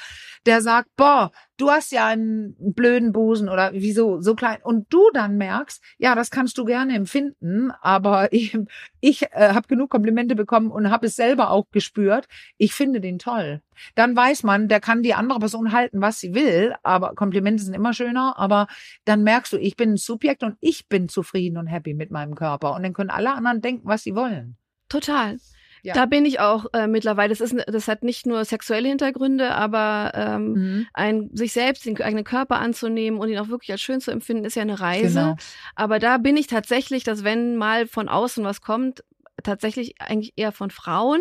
der 0.45 0.61
sagt, 0.61 0.91
boah, 0.97 1.33
du 1.57 1.71
hast 1.71 1.93
ja 1.93 2.07
einen 2.07 2.55
blöden 2.59 3.13
Busen 3.13 3.49
oder 3.49 3.73
wieso, 3.73 4.21
so 4.21 4.35
klein. 4.35 4.59
Und 4.63 4.93
du 4.93 5.11
dann 5.13 5.37
merkst, 5.37 5.83
ja, 5.99 6.15
das 6.15 6.31
kannst 6.31 6.59
du 6.59 6.65
gerne 6.65 6.95
empfinden, 6.95 7.71
aber 7.81 8.33
ich, 8.33 8.57
ich 9.01 9.23
äh, 9.33 9.53
habe 9.53 9.69
genug 9.69 9.91
Komplimente 9.91 10.35
bekommen 10.35 10.71
und 10.71 10.91
habe 10.91 11.07
es 11.07 11.17
selber 11.17 11.51
auch 11.51 11.67
gespürt. 11.71 12.27
Ich 12.59 12.75
finde 12.75 13.01
den 13.01 13.19
toll 13.19 13.61
dann 13.95 14.17
weiß 14.17 14.43
man, 14.43 14.69
der 14.69 14.81
kann 14.81 15.03
die 15.03 15.15
andere 15.15 15.39
Person 15.39 15.73
halten, 15.73 16.01
was 16.01 16.21
sie 16.21 16.35
will, 16.35 16.75
aber 16.83 17.15
Komplimente 17.15 17.63
sind 17.63 17.75
immer 17.75 17.93
schöner, 17.93 18.39
aber 18.39 18.67
dann 19.05 19.23
merkst 19.23 19.53
du, 19.53 19.59
ich 19.59 19.77
bin 19.77 19.93
ein 19.93 19.97
Subjekt 19.97 20.43
und 20.43 20.57
ich 20.61 20.89
bin 20.89 21.09
zufrieden 21.09 21.59
und 21.59 21.67
happy 21.67 21.95
mit 21.95 22.11
meinem 22.11 22.35
Körper 22.35 22.75
und 22.75 22.83
dann 22.83 22.93
können 22.93 23.11
alle 23.11 23.33
anderen 23.33 23.61
denken, 23.61 23.87
was 23.87 24.03
sie 24.03 24.15
wollen. 24.15 24.57
Total. 24.89 25.39
Ja. 25.87 25.95
Da 25.95 26.07
bin 26.07 26.25
ich 26.25 26.41
auch 26.41 26.67
äh, 26.73 26.87
mittlerweile. 26.89 27.29
Das 27.31 27.41
ist, 27.41 27.55
das 27.69 27.87
hat 27.87 28.03
nicht 28.03 28.27
nur 28.27 28.45
sexuelle 28.45 28.89
Hintergründe, 28.89 29.53
aber 29.55 30.13
ähm, 30.15 30.53
Mhm. 30.53 30.87
ein, 30.93 31.31
sich 31.33 31.53
selbst 31.53 31.87
den 31.87 32.01
eigenen 32.03 32.25
Körper 32.25 32.59
anzunehmen 32.59 33.21
und 33.21 33.29
ihn 33.29 33.39
auch 33.39 33.49
wirklich 33.49 33.71
als 33.71 33.81
schön 33.83 34.01
zu 34.01 34.11
empfinden, 34.11 34.45
ist 34.45 34.57
ja 34.57 34.63
eine 34.63 34.81
Reise. 34.81 35.21
Genau. 35.21 35.37
Aber 35.77 35.99
da 36.01 36.19
bin 36.19 36.37
ich 36.37 36.49
tatsächlich, 36.49 37.05
dass 37.05 37.23
wenn 37.23 37.57
mal 37.57 37.87
von 37.87 38.09
außen 38.09 38.43
was 38.45 38.61
kommt, 38.61 39.05
tatsächlich 39.45 39.95
eigentlich 40.01 40.33
eher 40.37 40.51
von 40.51 40.71
Frauen 40.71 41.21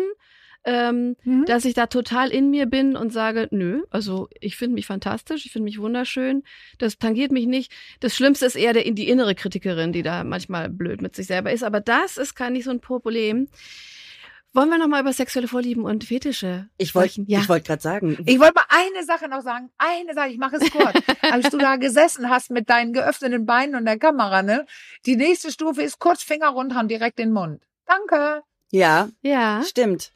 ähm, 0.68 1.14
Mhm. 1.22 1.44
dass 1.44 1.64
ich 1.64 1.74
da 1.74 1.86
total 1.86 2.30
in 2.30 2.50
mir 2.50 2.66
bin 2.66 2.96
und 2.96 3.12
sage, 3.12 3.46
nö, 3.52 3.84
also 3.90 4.28
ich 4.40 4.56
finde 4.56 4.74
mich 4.74 4.86
fantastisch, 4.86 5.46
ich 5.46 5.52
finde 5.52 5.62
mich 5.66 5.78
wunderschön, 5.78 6.42
das 6.78 6.98
tangiert 6.98 7.30
mich 7.30 7.46
nicht. 7.46 7.70
Das 8.00 8.16
Schlimmste 8.16 8.46
ist 8.46 8.56
eher 8.56 8.72
der, 8.72 8.82
die 8.90 9.08
innere 9.08 9.36
Kritikerin, 9.36 9.92
die 9.92 10.02
da 10.02 10.24
manchmal 10.24 10.68
blöd 10.68 11.02
mit 11.02 11.14
sich 11.14 11.28
selber 11.28 11.52
ist, 11.52 11.62
aber 11.62 11.78
das 11.80 12.16
ist 12.16 12.34
gar 12.34 12.50
nicht 12.50 12.64
so 12.64 12.72
ein 12.72 12.80
Problem. 12.80 13.46
Wollen 14.56 14.70
wir 14.70 14.78
nochmal 14.78 15.02
über 15.02 15.12
sexuelle 15.12 15.48
Vorlieben 15.48 15.84
und 15.84 16.04
Fetische 16.04 16.70
Ich 16.78 16.94
wollte 16.94 17.10
sprechen? 17.10 17.26
Ja. 17.28 17.40
ich 17.40 17.48
wollte 17.50 17.66
gerade 17.66 17.82
sagen, 17.82 18.16
Ich 18.24 18.40
wollte 18.40 18.54
mal 18.54 18.64
eine 18.70 19.04
Sache 19.04 19.28
noch 19.28 19.42
sagen. 19.42 19.68
Eine 19.76 20.14
Sache, 20.14 20.30
ich 20.30 20.38
mache 20.38 20.56
es 20.56 20.70
kurz. 20.70 20.94
Als 21.20 21.50
du 21.50 21.58
da 21.58 21.76
gesessen 21.76 22.30
hast 22.30 22.50
mit 22.50 22.70
deinen 22.70 22.94
geöffneten 22.94 23.44
Beinen 23.44 23.74
und 23.74 23.84
der 23.84 23.98
Kamera, 23.98 24.42
ne? 24.42 24.64
Die 25.04 25.16
nächste 25.16 25.52
Stufe 25.52 25.82
ist 25.82 25.98
kurz 25.98 26.22
Finger 26.22 26.48
runter 26.48 26.80
und 26.80 26.88
direkt 26.88 27.20
in 27.20 27.28
den 27.28 27.34
Mund. 27.34 27.62
Danke. 27.84 28.44
ja, 28.70 29.10
ja. 29.20 29.62
stimmt. 29.62 30.12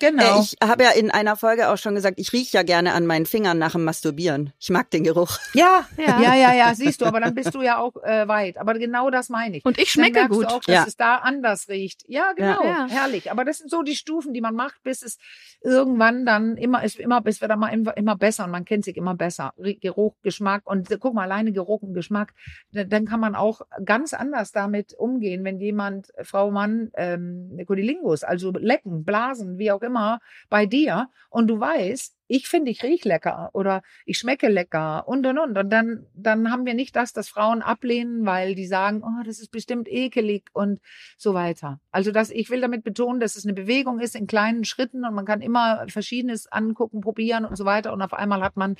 Genau. 0.00 0.38
Äh, 0.38 0.40
ich 0.42 0.56
habe 0.62 0.84
ja 0.84 0.90
in 0.90 1.10
einer 1.10 1.36
Folge 1.36 1.68
auch 1.70 1.76
schon 1.78 1.94
gesagt, 1.94 2.18
ich 2.18 2.32
rieche 2.32 2.56
ja 2.58 2.62
gerne 2.62 2.92
an 2.94 3.06
meinen 3.06 3.26
Fingern 3.26 3.58
nach 3.58 3.72
dem 3.72 3.84
Masturbieren. 3.84 4.52
Ich 4.58 4.70
mag 4.70 4.90
den 4.90 5.04
Geruch. 5.04 5.38
ja, 5.54 5.86
Ja. 5.96 6.20
ja, 6.20 6.34
ja, 6.34 6.54
ja, 6.54 6.74
siehst 6.74 7.00
du, 7.00 7.06
aber 7.06 7.20
dann 7.20 7.34
bist 7.34 7.54
du 7.54 7.62
ja 7.62 7.78
auch 7.78 7.96
äh, 8.02 8.26
weit. 8.28 8.58
Aber 8.58 8.74
genau 8.74 9.10
das 9.10 9.28
meine 9.28 9.58
ich. 9.58 9.64
Und 9.64 9.78
ich 9.78 9.92
Dann 9.94 10.04
schmecke 10.04 10.18
merkst 10.20 10.30
gut. 10.38 10.44
Du 10.44 10.48
auch, 10.54 10.60
dass 10.64 10.74
Ja. 10.74 10.84
es 10.86 10.96
da 10.96 11.16
anders 11.16 11.68
riecht. 11.68 12.04
Ja, 12.08 12.32
genau. 12.34 12.62
Ja. 12.64 12.86
Herrlich. 12.88 13.30
Aber 13.30 13.44
das 13.44 13.58
sind 13.58 13.70
so 13.70 13.82
die 13.82 13.96
Stufen, 13.96 14.32
die 14.32 14.40
man 14.40 14.54
macht, 14.54 14.82
bis 14.82 15.02
es 15.02 15.18
irgendwann 15.62 16.26
dann 16.26 16.56
immer 16.56 16.84
ist, 16.84 16.98
immer, 16.98 17.22
es 17.24 17.40
wird 17.40 17.50
dann 17.50 17.58
mal 17.58 17.68
immer, 17.68 17.96
immer 17.96 18.16
besser 18.16 18.44
und 18.44 18.50
man 18.50 18.64
kennt 18.64 18.84
sich 18.84 18.96
immer 18.96 19.14
besser. 19.14 19.52
Geruch, 19.80 20.14
Geschmack 20.22 20.62
und 20.64 20.88
guck 21.00 21.14
mal, 21.14 21.22
alleine 21.24 21.52
Geruch 21.52 21.82
und 21.82 21.94
Geschmack, 21.94 22.34
da- 22.72 22.84
dann 22.84 23.06
kann 23.06 23.20
man 23.20 23.34
auch 23.34 23.62
ganz 23.84 24.12
anders 24.12 24.52
damit 24.52 24.94
umgehen, 24.94 25.42
wenn 25.44 25.58
jemand, 25.60 26.08
äh, 26.16 26.24
Frau, 26.24 26.50
Mann, 26.50 26.90
ähm, 26.96 27.58
Kodilingus, 27.66 28.24
also 28.24 28.52
lecken, 28.52 29.04
blasen, 29.04 29.58
wie 29.58 29.63
auch 29.72 29.82
immer, 29.82 30.20
bei 30.48 30.66
dir 30.66 31.08
und 31.30 31.48
du 31.48 31.58
weißt, 31.58 32.14
ich 32.26 32.48
finde, 32.48 32.70
ich 32.70 32.82
riech 32.82 33.04
lecker 33.04 33.50
oder 33.52 33.82
ich 34.06 34.18
schmecke 34.18 34.48
lecker 34.48 35.06
und 35.06 35.26
und 35.26 35.38
und. 35.38 35.58
Und 35.58 35.70
dann, 35.70 36.06
dann 36.14 36.50
haben 36.50 36.64
wir 36.64 36.74
nicht 36.74 36.96
das, 36.96 37.12
dass 37.12 37.28
Frauen 37.28 37.60
ablehnen, 37.60 38.24
weil 38.24 38.54
die 38.54 38.66
sagen, 38.66 39.02
oh, 39.04 39.22
das 39.24 39.40
ist 39.40 39.50
bestimmt 39.50 39.88
ekelig 39.88 40.44
und 40.52 40.80
so 41.18 41.34
weiter. 41.34 41.80
Also 41.90 42.12
das, 42.12 42.30
ich 42.30 42.50
will 42.50 42.60
damit 42.60 42.82
betonen, 42.82 43.20
dass 43.20 43.36
es 43.36 43.44
eine 43.44 43.52
Bewegung 43.52 44.00
ist 44.00 44.16
in 44.16 44.26
kleinen 44.26 44.64
Schritten 44.64 45.04
und 45.04 45.14
man 45.14 45.26
kann 45.26 45.42
immer 45.42 45.84
Verschiedenes 45.88 46.50
angucken, 46.50 47.00
probieren 47.00 47.44
und 47.44 47.56
so 47.56 47.64
weiter. 47.64 47.92
Und 47.92 48.00
auf 48.00 48.14
einmal 48.14 48.42
hat 48.42 48.56
man 48.56 48.76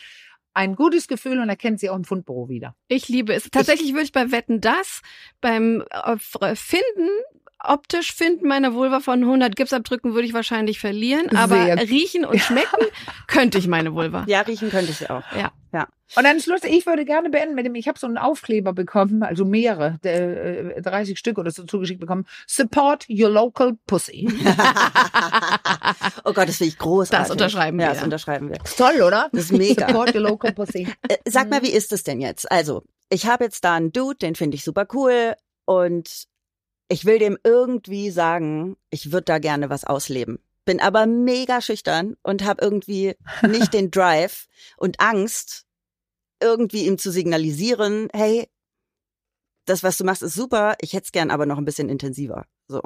ein 0.54 0.76
gutes 0.76 1.08
Gefühl 1.08 1.40
und 1.40 1.48
erkennt 1.48 1.80
sie 1.80 1.90
auch 1.90 1.96
im 1.96 2.04
Fundbüro 2.04 2.48
wieder. 2.48 2.76
Ich 2.88 3.08
liebe 3.08 3.34
es. 3.34 3.50
Tatsächlich 3.50 3.92
würde 3.92 4.04
ich 4.04 4.12
bei 4.12 4.30
Wetten 4.30 4.60
das, 4.60 5.02
beim 5.40 5.84
äh, 5.90 6.54
Finden, 6.54 7.08
optisch 7.68 8.12
Finden 8.12 8.48
meiner 8.48 8.74
Vulva 8.74 9.00
von 9.00 9.22
100 9.22 9.56
Gipsabdrücken 9.56 10.14
würde 10.14 10.26
ich 10.26 10.34
wahrscheinlich 10.34 10.78
verlieren, 10.78 11.34
aber 11.36 11.64
Sehr. 11.64 11.78
riechen 11.88 12.24
und 12.24 12.38
schmecken 12.40 12.86
könnte 13.26 13.58
ich 13.58 13.68
meine 13.68 13.94
Vulva. 13.94 14.24
Ja, 14.26 14.40
riechen 14.42 14.70
könnte 14.70 14.90
ich 14.90 15.10
auch. 15.10 15.22
Ja. 15.36 15.52
Und 16.16 16.24
dann 16.24 16.40
Schluss, 16.40 16.62
ich 16.62 16.86
würde 16.86 17.04
gerne 17.04 17.30
beenden 17.30 17.54
mit 17.54 17.66
dem, 17.66 17.74
ich 17.74 17.88
habe 17.88 17.98
so 17.98 18.06
einen 18.06 18.18
Aufkleber 18.18 18.72
bekommen, 18.72 19.22
also 19.22 19.44
mehrere, 19.44 19.98
der, 20.04 20.76
äh, 20.76 20.82
30 20.82 21.18
Stück 21.18 21.38
oder 21.38 21.50
so 21.50 21.64
zugeschickt 21.64 22.00
bekommen. 22.00 22.26
Support 22.46 23.06
your 23.08 23.30
local 23.30 23.76
pussy. 23.86 24.28
oh 26.24 26.32
Gott, 26.32 26.48
das 26.48 26.58
finde 26.58 26.72
ich 26.72 26.78
großartig. 26.78 27.26
Das 27.26 27.30
unterschreiben 27.30 27.80
ja, 27.80 27.88
wir. 27.88 27.94
das 27.94 28.04
unterschreiben 28.04 28.50
wir. 28.50 28.58
Toll, 28.76 29.02
oder? 29.02 29.28
Das 29.32 29.44
ist 29.44 29.52
mega. 29.52 29.88
Support 29.88 30.14
your 30.14 30.20
local 30.20 30.52
pussy. 30.52 30.88
Äh, 31.08 31.16
sag 31.28 31.50
mal, 31.50 31.62
wie 31.62 31.72
ist 31.72 31.92
es 31.92 32.02
denn 32.02 32.20
jetzt? 32.20 32.50
Also, 32.50 32.84
ich 33.10 33.26
habe 33.26 33.44
jetzt 33.44 33.64
da 33.64 33.74
einen 33.74 33.92
Dude, 33.92 34.16
den 34.16 34.34
finde 34.34 34.54
ich 34.54 34.64
super 34.64 34.86
cool 34.94 35.34
und 35.66 36.26
ich 36.94 37.04
will 37.04 37.18
dem 37.18 37.36
irgendwie 37.42 38.12
sagen, 38.12 38.76
ich 38.88 39.10
würde 39.10 39.24
da 39.24 39.40
gerne 39.40 39.68
was 39.68 39.82
ausleben. 39.82 40.38
Bin 40.64 40.80
aber 40.80 41.06
mega 41.06 41.60
schüchtern 41.60 42.16
und 42.22 42.44
habe 42.44 42.62
irgendwie 42.62 43.16
nicht 43.42 43.74
den 43.74 43.90
Drive 43.90 44.46
und 44.76 45.00
Angst, 45.00 45.66
irgendwie 46.40 46.86
ihm 46.86 46.96
zu 46.96 47.10
signalisieren, 47.10 48.10
hey, 48.12 48.48
das, 49.64 49.82
was 49.82 49.98
du 49.98 50.04
machst, 50.04 50.22
ist 50.22 50.34
super, 50.34 50.76
ich 50.80 50.92
hätte 50.92 51.06
es 51.06 51.10
gern 51.10 51.32
aber 51.32 51.46
noch 51.46 51.58
ein 51.58 51.64
bisschen 51.64 51.88
intensiver. 51.88 52.46
So. 52.68 52.80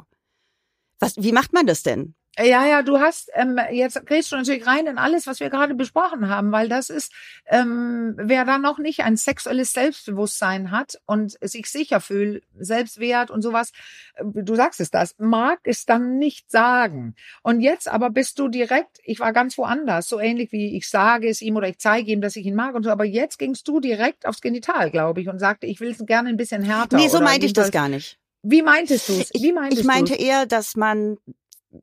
Was, 1.00 1.18
wie 1.18 1.32
macht 1.32 1.52
man 1.52 1.66
das 1.66 1.82
denn? 1.82 2.14
Ja, 2.38 2.66
ja, 2.66 2.82
du 2.82 3.00
hast, 3.00 3.30
ähm, 3.34 3.58
jetzt 3.72 4.06
gehst 4.06 4.30
du 4.30 4.36
natürlich 4.36 4.64
rein 4.64 4.86
in 4.86 4.96
alles, 4.96 5.26
was 5.26 5.40
wir 5.40 5.50
gerade 5.50 5.74
besprochen 5.74 6.28
haben, 6.28 6.52
weil 6.52 6.68
das 6.68 6.88
ist, 6.88 7.12
ähm, 7.46 8.14
wer 8.16 8.44
da 8.44 8.58
noch 8.58 8.78
nicht 8.78 9.00
ein 9.00 9.16
sexuelles 9.16 9.72
Selbstbewusstsein 9.72 10.70
hat 10.70 11.00
und 11.06 11.36
sich 11.40 11.66
sicher 11.66 12.00
fühlt, 12.00 12.44
Selbstwert 12.56 13.32
und 13.32 13.42
sowas, 13.42 13.72
äh, 14.14 14.22
du 14.24 14.54
sagst 14.54 14.80
es 14.80 14.90
das, 14.90 15.16
mag 15.18 15.58
es 15.64 15.84
dann 15.84 16.18
nicht 16.18 16.48
sagen. 16.50 17.16
Und 17.42 17.60
jetzt 17.60 17.88
aber 17.88 18.10
bist 18.10 18.38
du 18.38 18.46
direkt, 18.46 18.98
ich 19.02 19.18
war 19.18 19.32
ganz 19.32 19.58
woanders, 19.58 20.06
so 20.06 20.20
ähnlich 20.20 20.52
wie 20.52 20.76
ich 20.76 20.88
sage 20.88 21.28
es 21.28 21.42
ihm 21.42 21.56
oder 21.56 21.68
ich 21.68 21.78
zeige 21.78 22.12
ihm, 22.12 22.20
dass 22.20 22.36
ich 22.36 22.46
ihn 22.46 22.54
mag 22.54 22.76
und 22.76 22.84
so, 22.84 22.90
aber 22.90 23.04
jetzt 23.04 23.38
gingst 23.38 23.66
du 23.66 23.80
direkt 23.80 24.26
aufs 24.26 24.40
Genital, 24.40 24.92
glaube 24.92 25.20
ich, 25.20 25.28
und 25.28 25.40
sagte, 25.40 25.66
ich 25.66 25.80
will 25.80 25.90
es 25.90 26.06
gerne 26.06 26.28
ein 26.28 26.36
bisschen 26.36 26.62
härter. 26.62 26.98
Nee, 26.98 27.08
so 27.08 27.20
meinte 27.20 27.46
ich 27.46 27.52
das 27.52 27.72
gar 27.72 27.88
nicht. 27.88 28.18
Wie 28.42 28.62
meintest 28.62 29.08
du 29.08 29.14
es? 29.14 29.30
Ich, 29.32 29.44
ich 29.44 29.52
meinte 29.52 30.12
du's? 30.12 30.20
eher, 30.20 30.46
dass 30.46 30.76
man, 30.76 31.18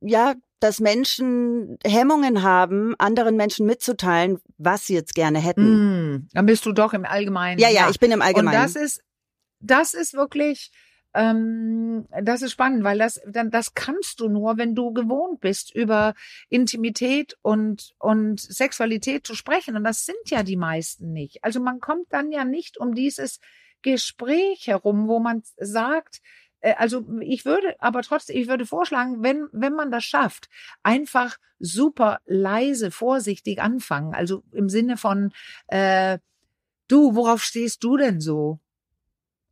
ja, 0.02 0.36
dass 0.60 0.80
Menschen 0.80 1.78
Hemmungen 1.86 2.42
haben, 2.42 2.96
anderen 2.98 3.36
Menschen 3.36 3.66
mitzuteilen, 3.66 4.40
was 4.58 4.88
sie 4.88 4.94
jetzt 4.94 5.14
gerne 5.14 5.40
hätten. 5.40 6.16
Mm, 6.16 6.28
dann 6.34 6.46
bist 6.46 6.66
du 6.66 6.72
doch 6.72 6.94
im 6.94 7.06
Allgemeinen. 7.06 7.60
Ja, 7.60 7.70
ja, 7.70 7.90
ich 7.90 8.00
bin 8.00 8.12
im 8.12 8.22
Allgemeinen. 8.22 8.58
Und 8.58 8.64
das 8.64 8.76
ist, 8.76 9.04
das 9.60 9.94
ist 9.94 10.14
wirklich, 10.14 10.72
ähm, 11.14 12.08
das 12.22 12.42
ist 12.42 12.52
spannend, 12.52 12.84
weil 12.84 12.98
das, 12.98 13.22
dann, 13.28 13.52
das 13.52 13.74
kannst 13.74 14.20
du 14.20 14.30
nur, 14.30 14.58
wenn 14.58 14.76
du 14.76 14.92
gewohnt 14.94 15.40
bist, 15.40 15.74
über 15.76 16.14
Intimität 16.50 17.38
und, 17.42 17.94
und 18.00 18.40
Sexualität 18.40 19.28
zu 19.28 19.36
sprechen. 19.36 19.76
Und 19.76 19.84
das 19.84 20.06
sind 20.06 20.18
ja 20.26 20.44
die 20.44 20.58
meisten 20.58 21.12
nicht. 21.12 21.44
Also 21.44 21.60
man 21.60 21.80
kommt 21.80 22.08
dann 22.10 22.32
ja 22.32 22.44
nicht 22.44 22.78
um 22.78 22.96
dieses 22.96 23.40
Gespräch 23.82 24.68
herum, 24.68 25.08
wo 25.08 25.20
man 25.20 25.44
sagt, 25.58 26.22
also 26.62 27.06
ich 27.22 27.46
würde, 27.46 27.76
aber 27.80 28.02
trotzdem, 28.02 28.38
ich 28.38 28.48
würde 28.48 28.66
vorschlagen, 28.66 29.24
wenn, 29.24 29.48
wenn 29.52 29.74
man 29.74 29.92
das 29.92 30.04
schafft, 30.04 30.50
einfach 30.84 31.38
super 31.60 32.20
leise, 32.26 32.92
vorsichtig 32.92 33.62
anfangen. 33.62 34.14
Also 34.14 34.44
im 34.52 34.70
Sinne 34.70 34.98
von, 34.98 35.32
äh, 35.68 36.20
du, 36.88 37.16
worauf 37.16 37.44
stehst 37.44 37.84
du 37.84 37.98
denn 37.98 38.20
so? 38.20 38.60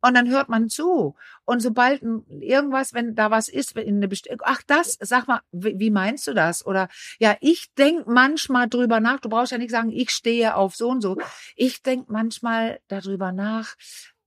Und 0.05 0.15
dann 0.15 0.29
hört 0.29 0.49
man 0.49 0.67
zu. 0.67 1.15
Und 1.45 1.61
sobald 1.61 2.01
irgendwas, 2.01 2.93
wenn 2.93 3.15
da 3.15 3.31
was 3.31 3.47
ist, 3.47 3.77
in 3.77 3.95
eine 3.95 4.09
Best 4.09 4.27
ach 4.41 4.61
das, 4.67 4.97
sag 4.99 5.29
mal, 5.29 5.39
wie, 5.53 5.79
wie 5.79 5.91
meinst 5.91 6.27
du 6.27 6.33
das? 6.33 6.65
Oder 6.65 6.89
ja, 7.19 7.37
ich 7.39 7.73
denk 7.75 8.05
manchmal 8.05 8.67
drüber 8.67 8.99
nach. 8.99 9.21
Du 9.21 9.29
brauchst 9.29 9.53
ja 9.53 9.57
nicht 9.57 9.71
sagen, 9.71 9.91
ich 9.91 10.09
stehe 10.09 10.55
auf 10.55 10.75
so 10.75 10.89
und 10.89 10.99
so. 10.99 11.15
Ich 11.55 11.83
denk 11.83 12.09
manchmal 12.09 12.81
darüber 12.89 13.31
nach, 13.31 13.75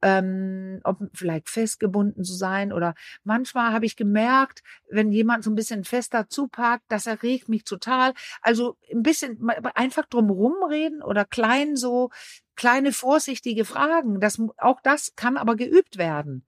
ähm, 0.02 0.80
ob 0.84 0.98
vielleicht 1.14 1.48
festgebunden 1.48 2.24
zu 2.24 2.34
sein 2.34 2.72
oder 2.72 2.94
manchmal 3.24 3.72
habe 3.72 3.86
ich 3.86 3.96
gemerkt, 3.96 4.62
wenn 4.90 5.12
jemand 5.12 5.44
so 5.44 5.50
ein 5.50 5.54
bisschen 5.54 5.84
fester 5.84 6.28
zupackt, 6.28 6.84
das 6.88 7.06
erregt 7.06 7.48
mich 7.48 7.64
total. 7.64 8.12
Also 8.42 8.76
ein 8.92 9.02
bisschen 9.02 9.48
einfach 9.74 10.06
drum 10.06 10.30
rumreden 10.30 11.02
oder 11.02 11.24
klein 11.24 11.76
so 11.76 12.10
kleine 12.56 12.92
vorsichtige 12.92 13.64
Fragen. 13.64 14.20
Das 14.20 14.40
auch 14.58 14.80
das 14.82 15.14
kann 15.16 15.36
aber 15.36 15.56
geübt 15.56 15.98
werden. 15.98 16.46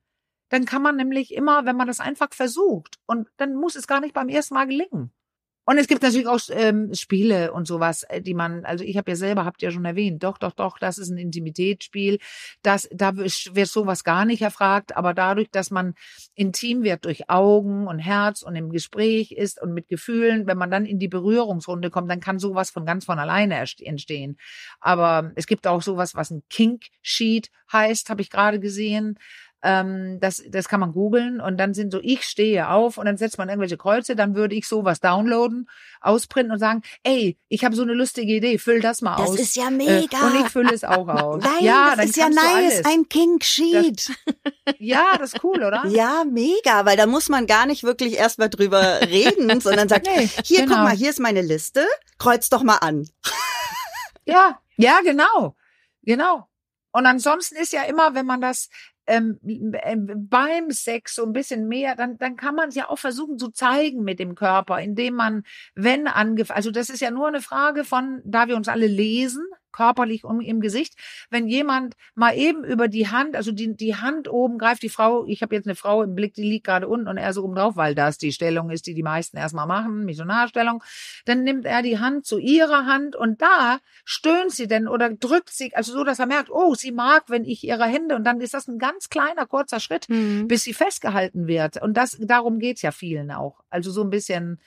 Dann 0.51 0.65
kann 0.65 0.83
man 0.83 0.97
nämlich 0.97 1.35
immer, 1.35 1.67
wenn 1.67 1.77
man 1.77 1.87
das 1.87 2.01
einfach 2.01 2.33
versucht 2.33 2.99
und 3.07 3.29
dann 3.37 3.55
muss 3.55 3.77
es 3.77 3.87
gar 3.87 4.01
nicht 4.01 4.15
beim 4.15 4.29
ersten 4.29 4.55
Mal 4.55 4.67
gelingen. 4.67 5.13
Und 5.69 5.77
es 5.77 5.87
gibt 5.87 6.01
natürlich 6.03 6.27
auch 6.27 6.41
ähm, 6.49 6.95
Spiele 6.95 7.53
und 7.53 7.67
sowas, 7.67 8.03
äh, 8.05 8.23
die 8.23 8.33
man, 8.33 8.65
also 8.65 8.85
ich 8.85 8.97
habe 8.97 9.11
ja 9.11 9.17
selber, 9.17 9.45
habt 9.45 9.61
ihr 9.61 9.69
ja 9.69 9.71
schon 9.71 9.85
erwähnt, 9.85 10.23
doch, 10.23 10.39
doch, 10.39 10.53
doch, 10.53 10.79
das 10.79 10.97
ist 10.97 11.11
ein 11.11 11.19
Intimitätsspiel. 11.19 12.21
Das, 12.63 12.89
da 12.91 13.15
wird 13.15 13.69
sowas 13.69 14.03
gar 14.03 14.25
nicht 14.25 14.41
erfragt, 14.41 14.97
aber 14.97 15.13
dadurch, 15.13 15.51
dass 15.51 15.71
man 15.71 15.95
intim 16.35 16.85
wird 16.85 17.05
durch 17.05 17.29
Augen 17.29 17.87
und 17.87 17.99
Herz 17.99 18.41
und 18.41 18.57
im 18.57 18.71
Gespräch 18.71 19.31
ist 19.31 19.61
und 19.61 19.75
mit 19.75 19.89
Gefühlen, 19.89 20.47
wenn 20.47 20.57
man 20.57 20.71
dann 20.71 20.87
in 20.87 20.99
die 20.99 21.07
Berührungsrunde 21.07 21.91
kommt, 21.91 22.11
dann 22.11 22.21
kann 22.21 22.39
sowas 22.39 22.71
von 22.71 22.87
ganz 22.87 23.05
von 23.05 23.19
alleine 23.19 23.63
entstehen. 23.81 24.39
Aber 24.81 25.33
es 25.35 25.47
gibt 25.47 25.67
auch 25.67 25.83
sowas, 25.83 26.15
was 26.15 26.31
ein 26.31 26.45
Kink 26.49 26.85
Sheet 27.03 27.51
heißt, 27.71 28.09
habe 28.09 28.23
ich 28.23 28.31
gerade 28.31 28.59
gesehen. 28.59 29.19
Ähm, 29.61 30.19
das, 30.21 30.41
das 30.49 30.69
kann 30.69 30.79
man 30.79 30.93
googeln 30.93 31.41
und 31.41 31.57
dann 31.59 31.75
sind 31.75 31.91
so, 31.91 31.99
ich 32.01 32.23
stehe 32.23 32.69
auf 32.69 32.97
und 32.97 33.07
dann 33.07 33.17
setzt 33.17 33.39
man 33.39 33.49
irgendwelche 33.49 33.77
Kreuze, 33.77 34.15
dann 34.15 34.37
würde 34.37 34.55
ich 34.55 34.69
sowas 34.69 35.01
downloaden, 35.01 35.69
ausprinten 36.01 36.53
und 36.53 36.61
sagen, 36.61 36.83
ey, 37.03 37.37
ich 37.49 37.65
habe 37.65 37.75
so 37.75 37.83
eine 37.83 37.93
lustige 37.93 38.33
Idee, 38.35 38.59
füll 38.59 38.81
das 38.81 39.03
mal 39.03 39.17
Das 39.17 39.31
aus. 39.31 39.41
ist 39.41 39.57
ja 39.57 39.67
Äh, 39.67 39.71
mega. 39.73 40.19
und 40.27 40.41
ich 40.45 40.49
fülle 40.53 40.73
es 40.73 40.85
auch 40.85 41.09
aus. 41.09 41.43
Nein, 41.43 41.65
ja, 41.65 41.95
das 41.97 42.07
ist 42.11 42.17
ja 42.17 42.29
nice, 42.29 42.83
ein 42.85 43.09
Kink 43.09 43.43
Sheet. 43.45 44.13
Ja, 44.79 45.17
das 45.19 45.33
ist 45.33 45.43
cool, 45.43 45.65
oder? 45.65 45.87
Ja, 45.87 46.25
mega, 46.31 46.85
weil 46.85 46.97
da 46.99 47.07
muss 47.07 47.29
man 47.31 47.47
gar 47.47 47.65
nicht 47.67 47.85
wirklich 47.85 48.15
erstmal 48.17 48.51
drüber 48.51 49.01
reden, 49.01 49.61
sondern 49.61 49.89
sagt, 49.89 50.07
Nee, 50.07 50.29
hier, 50.45 50.61
genau. 50.65 50.75
guck 50.75 50.85
mal, 50.85 50.95
hier 50.97 51.09
ist 51.11 51.21
meine 51.21 51.41
Liste, 51.41 51.87
kreuz 52.19 52.49
doch 52.51 52.63
mal 52.63 52.77
an. 52.77 53.09
Ja, 54.25 54.61
ja, 54.77 55.01
genau. 55.03 55.57
Genau. 56.03 56.47
Und 56.93 57.07
ansonsten 57.07 57.57
ist 57.57 57.73
ja 57.73 57.83
immer, 57.85 58.15
wenn 58.15 58.27
man 58.27 58.41
das 58.41 58.69
ähm, 59.09 59.39
äh, 59.43 59.97
beim 59.97 60.71
Sex 60.71 61.15
so 61.15 61.25
ein 61.25 61.33
bisschen 61.33 61.67
mehr, 61.67 61.97
dann, 61.97 62.19
dann 62.19 62.37
kann 62.37 62.55
man 62.55 62.69
es 62.69 62.75
ja 62.75 62.89
auch 62.89 62.99
versuchen 62.99 63.39
zu 63.39 63.51
zeigen 63.51 64.05
mit 64.05 64.21
dem 64.21 64.35
Körper, 64.35 64.79
indem 64.81 65.15
man, 65.15 65.43
wenn 65.75 66.07
angef, 66.07 66.51
also 66.51 66.71
das 66.71 66.91
ist 66.91 67.01
ja 67.01 67.11
nur 67.11 67.27
eine 67.27 67.41
Frage 67.41 67.85
von, 67.85 68.21
da 68.25 68.47
wir 68.49 68.57
uns 68.57 68.69
alle 68.69 68.87
lesen, 68.87 69.45
körperlich 69.79 70.25
um 70.25 70.41
im 70.41 70.61
Gesicht. 70.61 70.95
Wenn 71.31 71.47
jemand 71.47 71.95
mal 72.17 72.37
eben 72.37 72.65
über 72.65 72.89
die 72.89 73.07
Hand, 73.07 73.37
also 73.37 73.53
die, 73.53 73.77
die 73.77 73.95
Hand 73.95 74.29
oben 74.29 74.59
greift, 74.59 74.83
die 74.83 74.89
Frau, 74.89 75.25
ich 75.27 75.41
habe 75.41 75.55
jetzt 75.55 75.67
eine 75.67 75.77
Frau 75.77 76.03
im 76.03 76.17
Blick, 76.17 76.35
die 76.35 76.43
liegt 76.43 76.67
gerade 76.67 76.89
unten 76.89 77.07
und 77.07 77.17
er 77.17 77.33
so 77.33 77.45
oben 77.45 77.55
drauf, 77.55 77.77
weil 77.77 77.95
das 77.95 78.19
die 78.19 78.33
Stellung 78.33 78.71
ist, 78.71 78.89
die 78.89 78.95
die 78.95 79.05
meisten 79.05 79.37
erstmal 79.37 79.69
machen, 79.69 80.05
Missionarstellung, 80.05 80.83
dann 81.27 81.45
nimmt 81.45 81.65
er 81.65 81.83
die 81.83 82.01
Hand 82.01 82.27
zu 82.27 82.39
ihrer 82.39 82.87
Hand 82.87 83.15
und 83.15 83.41
da 83.41 83.79
stöhnt 84.05 84.51
sie 84.51 84.67
denn 84.67 84.89
oder 84.89 85.11
drückt 85.11 85.51
sie, 85.51 85.73
also 85.77 85.93
so, 85.93 86.03
dass 86.03 86.19
er 86.19 86.27
merkt, 86.27 86.51
oh, 86.51 86.75
sie 86.75 86.91
mag, 86.91 87.27
wenn 87.29 87.45
ich 87.45 87.63
ihre 87.63 87.85
Hände 87.85 88.17
und 88.17 88.25
dann 88.25 88.41
ist 88.41 88.55
das 88.55 88.67
ein 88.67 88.79
ganz 88.79 89.09
kleiner, 89.11 89.47
kurzer 89.47 89.79
Schritt, 89.79 90.09
mhm. 90.09 90.49
bis 90.49 90.65
sie 90.65 90.75
festgehalten 90.75 91.47
wird. 91.47 91.81
Und 91.81 91.97
das, 91.97 92.19
darum 92.21 92.59
geht's 92.59 92.83
ja 92.83 92.91
vielen 92.91 93.31
auch. 93.31 93.61
Also 93.71 93.93
so 93.93 94.03
ein 94.03 94.11
bisschen, 94.11 94.61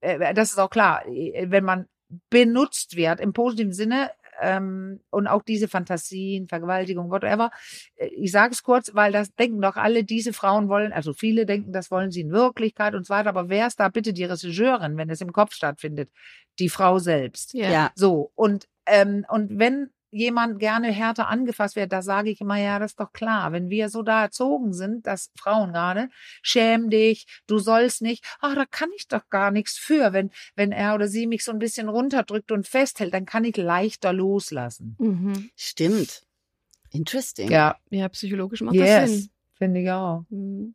äh, 0.00 0.32
das 0.32 0.52
ist 0.52 0.58
auch 0.58 0.70
klar, 0.70 1.04
wenn 1.06 1.64
man 1.64 1.86
benutzt 2.30 2.96
wird 2.96 3.20
im 3.20 3.32
positiven 3.32 3.72
Sinne, 3.72 4.10
ähm, 4.40 5.00
und 5.10 5.26
auch 5.26 5.42
diese 5.42 5.68
Fantasien, 5.68 6.48
Vergewaltigung, 6.48 7.10
whatever. 7.10 7.50
Äh, 7.96 8.06
ich 8.08 8.32
sage 8.32 8.52
es 8.52 8.62
kurz, 8.62 8.94
weil 8.94 9.12
das 9.12 9.34
denken 9.34 9.60
doch 9.60 9.76
alle, 9.76 10.04
diese 10.04 10.32
Frauen 10.32 10.68
wollen, 10.68 10.92
also 10.92 11.12
viele 11.12 11.46
denken, 11.46 11.72
das 11.72 11.90
wollen 11.90 12.10
sie 12.10 12.22
in 12.22 12.30
Wirklichkeit 12.30 12.94
und 12.94 13.06
so 13.06 13.14
weiter. 13.14 13.28
Aber 13.28 13.48
wer 13.48 13.66
ist 13.66 13.80
da 13.80 13.88
bitte 13.88 14.12
die 14.12 14.24
Regisseurin, 14.24 14.96
wenn 14.96 15.10
es 15.10 15.20
im 15.20 15.32
Kopf 15.32 15.52
stattfindet? 15.54 16.10
Die 16.58 16.68
Frau 16.68 16.98
selbst. 16.98 17.52
Ja. 17.54 17.70
ja. 17.70 17.92
So 17.94 18.32
und 18.34 18.66
ähm, 18.86 19.26
und 19.28 19.58
wenn 19.58 19.90
jemand 20.16 20.58
gerne 20.58 20.90
härter 20.90 21.28
angefasst 21.28 21.76
wird, 21.76 21.92
da 21.92 22.02
sage 22.02 22.30
ich 22.30 22.40
immer, 22.40 22.56
ja, 22.56 22.78
das 22.78 22.92
ist 22.92 23.00
doch 23.00 23.12
klar. 23.12 23.52
Wenn 23.52 23.70
wir 23.70 23.88
so 23.88 24.02
da 24.02 24.22
erzogen 24.22 24.72
sind, 24.72 25.06
dass 25.06 25.30
Frauen 25.38 25.72
gerade, 25.72 26.08
schäm 26.42 26.90
dich, 26.90 27.26
du 27.46 27.58
sollst 27.58 28.02
nicht, 28.02 28.24
ach, 28.40 28.54
da 28.54 28.64
kann 28.64 28.88
ich 28.96 29.08
doch 29.08 29.28
gar 29.28 29.50
nichts 29.50 29.76
für. 29.76 30.12
Wenn, 30.12 30.30
wenn 30.54 30.72
er 30.72 30.94
oder 30.94 31.08
sie 31.08 31.26
mich 31.26 31.44
so 31.44 31.52
ein 31.52 31.58
bisschen 31.58 31.88
runterdrückt 31.88 32.50
und 32.50 32.66
festhält, 32.66 33.14
dann 33.14 33.26
kann 33.26 33.44
ich 33.44 33.56
leichter 33.56 34.12
loslassen. 34.12 34.96
Mhm. 34.98 35.50
Stimmt. 35.56 36.22
Interesting. 36.90 37.50
Ja. 37.50 37.76
Ja, 37.90 38.08
psychologisch 38.08 38.62
macht 38.62 38.76
yes. 38.76 38.86
das 38.86 39.10
Sinn. 39.10 39.30
Finde 39.54 39.80
ich 39.80 39.90
auch. 39.90 40.24
Mhm. 40.30 40.74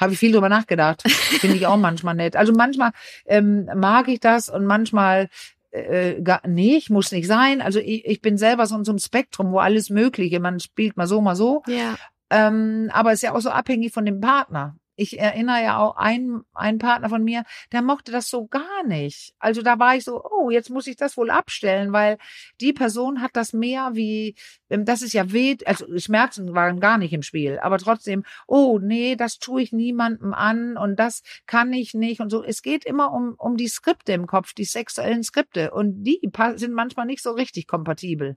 Habe 0.00 0.14
ich 0.14 0.18
viel 0.18 0.32
drüber 0.32 0.48
nachgedacht. 0.48 1.02
Finde 1.08 1.56
ich 1.56 1.66
auch 1.66 1.76
manchmal 1.76 2.14
nett. 2.14 2.34
Also 2.34 2.52
manchmal 2.52 2.90
ähm, 3.26 3.68
mag 3.76 4.08
ich 4.08 4.18
das 4.18 4.48
und 4.48 4.64
manchmal 4.64 5.28
äh, 5.72 6.22
gar, 6.22 6.46
nee, 6.46 6.76
ich 6.76 6.90
muss 6.90 7.12
nicht 7.12 7.26
sein. 7.26 7.60
Also 7.60 7.78
ich, 7.78 8.04
ich 8.04 8.20
bin 8.20 8.38
selber 8.38 8.66
so 8.66 8.76
in 8.76 8.84
so 8.84 8.92
einem 8.92 8.98
Spektrum, 8.98 9.52
wo 9.52 9.58
alles 9.58 9.90
Mögliche, 9.90 10.38
man 10.40 10.60
spielt 10.60 10.96
mal 10.96 11.06
so, 11.06 11.20
mal 11.20 11.36
so. 11.36 11.62
Ja. 11.66 11.96
Ähm, 12.30 12.90
aber 12.92 13.10
es 13.10 13.16
ist 13.16 13.22
ja 13.22 13.34
auch 13.34 13.40
so 13.40 13.50
abhängig 13.50 13.92
von 13.92 14.06
dem 14.06 14.20
Partner 14.20 14.76
ich 14.96 15.18
erinnere 15.18 15.62
ja 15.62 15.78
auch 15.78 15.96
einen, 15.96 16.42
einen 16.52 16.78
Partner 16.78 17.08
von 17.08 17.24
mir, 17.24 17.44
der 17.72 17.82
mochte 17.82 18.12
das 18.12 18.28
so 18.28 18.46
gar 18.46 18.84
nicht. 18.86 19.34
Also 19.38 19.62
da 19.62 19.78
war 19.78 19.96
ich 19.96 20.04
so, 20.04 20.22
oh, 20.22 20.50
jetzt 20.50 20.70
muss 20.70 20.86
ich 20.86 20.96
das 20.96 21.16
wohl 21.16 21.30
abstellen, 21.30 21.92
weil 21.92 22.18
die 22.60 22.72
Person 22.72 23.22
hat 23.22 23.30
das 23.34 23.52
mehr 23.52 23.90
wie, 23.94 24.34
ähm, 24.68 24.84
das 24.84 25.02
ist 25.02 25.14
ja 25.14 25.32
weh, 25.32 25.56
also 25.64 25.86
Schmerzen 25.98 26.54
waren 26.54 26.80
gar 26.80 26.98
nicht 26.98 27.12
im 27.12 27.22
Spiel, 27.22 27.58
aber 27.60 27.78
trotzdem, 27.78 28.24
oh, 28.46 28.78
nee, 28.82 29.16
das 29.16 29.38
tue 29.38 29.62
ich 29.62 29.72
niemandem 29.72 30.34
an 30.34 30.76
und 30.76 30.96
das 30.96 31.22
kann 31.46 31.72
ich 31.72 31.94
nicht 31.94 32.20
und 32.20 32.30
so. 32.30 32.44
Es 32.44 32.62
geht 32.62 32.84
immer 32.84 33.12
um, 33.12 33.34
um 33.38 33.56
die 33.56 33.68
Skripte 33.68 34.12
im 34.12 34.26
Kopf, 34.26 34.52
die 34.52 34.64
sexuellen 34.64 35.22
Skripte 35.22 35.70
und 35.70 36.04
die 36.04 36.20
sind 36.56 36.74
manchmal 36.74 37.06
nicht 37.06 37.22
so 37.22 37.32
richtig 37.32 37.66
kompatibel. 37.66 38.36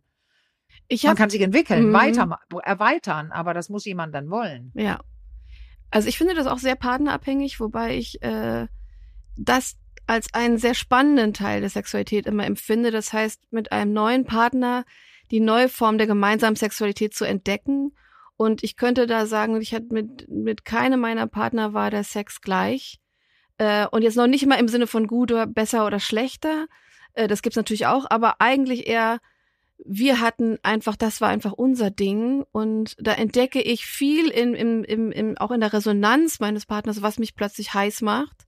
Ich 0.88 1.04
Man 1.04 1.15
kann 1.15 1.30
sich 1.30 1.41
entwickeln, 1.41 1.89
mhm. 1.89 1.94
weiter, 1.94 2.39
erweitern, 2.63 3.32
aber 3.32 3.54
das 3.54 3.70
muss 3.70 3.86
jemand 3.86 4.13
dann 4.13 4.30
wollen. 4.30 4.72
Ja, 4.76 5.00
also 5.91 6.08
ich 6.08 6.17
finde 6.17 6.34
das 6.34 6.48
auch 6.48 6.60
sehr 6.60 6.76
partnerabhängig, 6.76 7.60
wobei 7.60 7.98
ich 7.98 8.21
äh, 8.21 8.67
das 9.38 9.76
als 10.08 10.34
einen 10.34 10.58
sehr 10.58 10.76
spannenden 10.76 11.34
Teil 11.34 11.62
der 11.62 11.69
Sexualität 11.69 12.28
immer 12.28 12.45
empfinde. 12.45 12.91
Das 12.91 13.12
heißt, 13.12 13.52
mit 13.52 13.71
einem 13.71 13.93
neuen 13.93 14.26
Partner 14.26 14.86
die 15.32 15.39
neue 15.39 15.69
Form 15.69 15.98
der 15.98 16.08
gemeinsamen 16.08 16.56
Sexualität 16.56 17.13
zu 17.13 17.26
entdecken. 17.26 17.95
Und 18.38 18.63
ich 18.63 18.76
könnte 18.76 19.08
da 19.08 19.26
sagen, 19.26 19.60
ich 19.62 19.74
hatte 19.74 19.88
mit, 19.91 20.30
mit 20.30 20.65
keinem 20.65 21.00
meiner 21.00 21.28
Partner 21.28 21.74
war 21.74 21.89
der 21.89 22.04
Sex 22.04 22.41
gleich. 22.41 23.00
Äh, 23.58 23.88
und 23.88 24.04
jetzt 24.04 24.17
noch 24.17 24.28
nicht 24.28 24.43
immer 24.43 24.60
im 24.60 24.67
Sinne 24.67 24.88
von 24.88 25.08
gut 25.08 25.32
oder 25.32 25.48
besser 25.48 25.88
oder 25.88 26.00
schlechter. 26.00 26.67
Äh, 27.13 27.28
das 27.28 27.41
gibt's 27.41 27.56
natürlich 27.56 27.88
auch, 27.88 28.06
aber 28.10 28.36
eigentlich 28.39 28.88
eher 28.88 29.19
wir 29.83 30.21
hatten 30.21 30.57
einfach, 30.63 30.95
das 30.95 31.21
war 31.21 31.29
einfach 31.29 31.51
unser 31.51 31.91
Ding 31.91 32.45
und 32.51 32.95
da 32.99 33.13
entdecke 33.13 33.61
ich 33.61 33.85
viel 33.85 34.29
in, 34.29 34.53
im, 34.53 34.83
im, 34.83 35.11
im, 35.11 35.38
auch 35.38 35.51
in 35.51 35.59
der 35.59 35.73
Resonanz 35.73 36.39
meines 36.39 36.65
Partners, 36.65 37.01
was 37.01 37.19
mich 37.19 37.35
plötzlich 37.35 37.73
heiß 37.73 38.01
macht, 38.01 38.45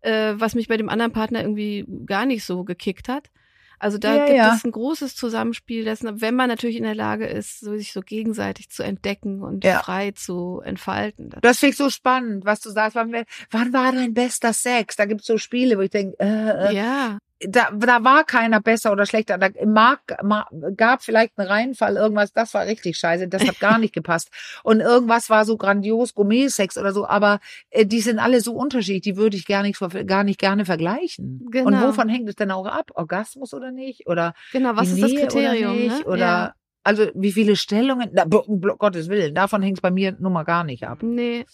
äh, 0.00 0.34
was 0.36 0.54
mich 0.54 0.68
bei 0.68 0.76
dem 0.76 0.88
anderen 0.88 1.12
Partner 1.12 1.42
irgendwie 1.42 1.86
gar 2.06 2.26
nicht 2.26 2.44
so 2.44 2.64
gekickt 2.64 3.08
hat. 3.08 3.30
Also 3.78 3.98
da 3.98 4.16
ja, 4.16 4.24
gibt 4.26 4.38
ja. 4.38 4.54
es 4.54 4.64
ein 4.64 4.70
großes 4.70 5.14
Zusammenspiel 5.16 5.84
dessen, 5.84 6.20
wenn 6.20 6.34
man 6.34 6.48
natürlich 6.48 6.76
in 6.76 6.84
der 6.84 6.94
Lage 6.94 7.26
ist, 7.26 7.60
sich 7.60 7.92
so 7.92 8.00
gegenseitig 8.00 8.70
zu 8.70 8.82
entdecken 8.82 9.42
und 9.42 9.64
ja. 9.64 9.80
frei 9.80 10.12
zu 10.12 10.60
entfalten. 10.64 11.30
Das, 11.30 11.40
das 11.42 11.58
finde 11.58 11.72
ich 11.72 11.76
so 11.76 11.90
spannend, 11.90 12.44
was 12.44 12.60
du 12.60 12.70
sagst. 12.70 12.94
Wann, 12.94 13.12
wann 13.50 13.72
war 13.72 13.92
dein 13.92 14.14
bester 14.14 14.52
Sex? 14.52 14.96
Da 14.96 15.04
gibt 15.06 15.22
es 15.22 15.26
so 15.26 15.38
Spiele, 15.38 15.76
wo 15.76 15.82
ich 15.82 15.90
denke, 15.90 16.16
äh, 16.20 16.70
äh, 16.70 16.74
ja 16.74 17.18
da, 17.40 17.70
da 17.76 18.04
war 18.04 18.24
keiner 18.24 18.60
besser 18.60 18.92
oder 18.92 19.06
schlechter. 19.06 19.38
Da 19.38 19.48
mag, 19.66 20.00
mag, 20.22 20.48
gab 20.76 21.02
vielleicht 21.02 21.38
einen 21.38 21.48
Reinfall, 21.48 21.96
irgendwas, 21.96 22.32
das 22.32 22.54
war 22.54 22.66
richtig 22.66 22.96
scheiße, 22.96 23.28
das 23.28 23.46
hat 23.46 23.60
gar 23.60 23.78
nicht 23.80 23.92
gepasst. 23.92 24.30
Und 24.62 24.80
irgendwas 24.80 25.30
war 25.30 25.44
so 25.44 25.56
grandios, 25.56 26.14
Gourmet-Sex 26.14 26.78
oder 26.78 26.92
so, 26.92 27.06
aber 27.06 27.40
äh, 27.70 27.86
die 27.86 28.00
sind 28.00 28.18
alle 28.18 28.40
so 28.40 28.54
unterschiedlich, 28.54 29.02
die 29.02 29.16
würde 29.16 29.36
ich 29.36 29.46
gar 29.46 29.62
nicht, 29.62 29.78
gar 30.06 30.24
nicht 30.24 30.38
gerne 30.38 30.64
vergleichen. 30.64 31.46
Genau. 31.50 31.66
Und 31.66 31.82
wovon 31.82 32.08
hängt 32.08 32.28
es 32.28 32.36
denn 32.36 32.50
auch 32.50 32.66
ab? 32.66 32.90
Orgasmus 32.94 33.52
oder 33.52 33.72
nicht? 33.72 34.06
Oder 34.06 34.34
genau, 34.52 34.76
was 34.76 34.90
ist 34.90 35.02
das 35.02 35.14
Kriterium? 35.14 35.72
Oder, 35.72 35.80
nicht? 35.80 35.98
Ne? 35.98 36.04
oder 36.04 36.18
ja. 36.18 36.54
also 36.82 37.06
wie 37.14 37.32
viele 37.32 37.56
Stellungen? 37.56 38.10
Na, 38.12 38.24
Gottes 38.24 39.08
Willen, 39.08 39.34
davon 39.34 39.62
hängt 39.62 39.78
es 39.78 39.82
bei 39.82 39.90
mir 39.90 40.16
nun 40.18 40.32
mal 40.32 40.44
gar 40.44 40.64
nicht 40.64 40.84
ab. 40.84 41.02
Nee. 41.02 41.44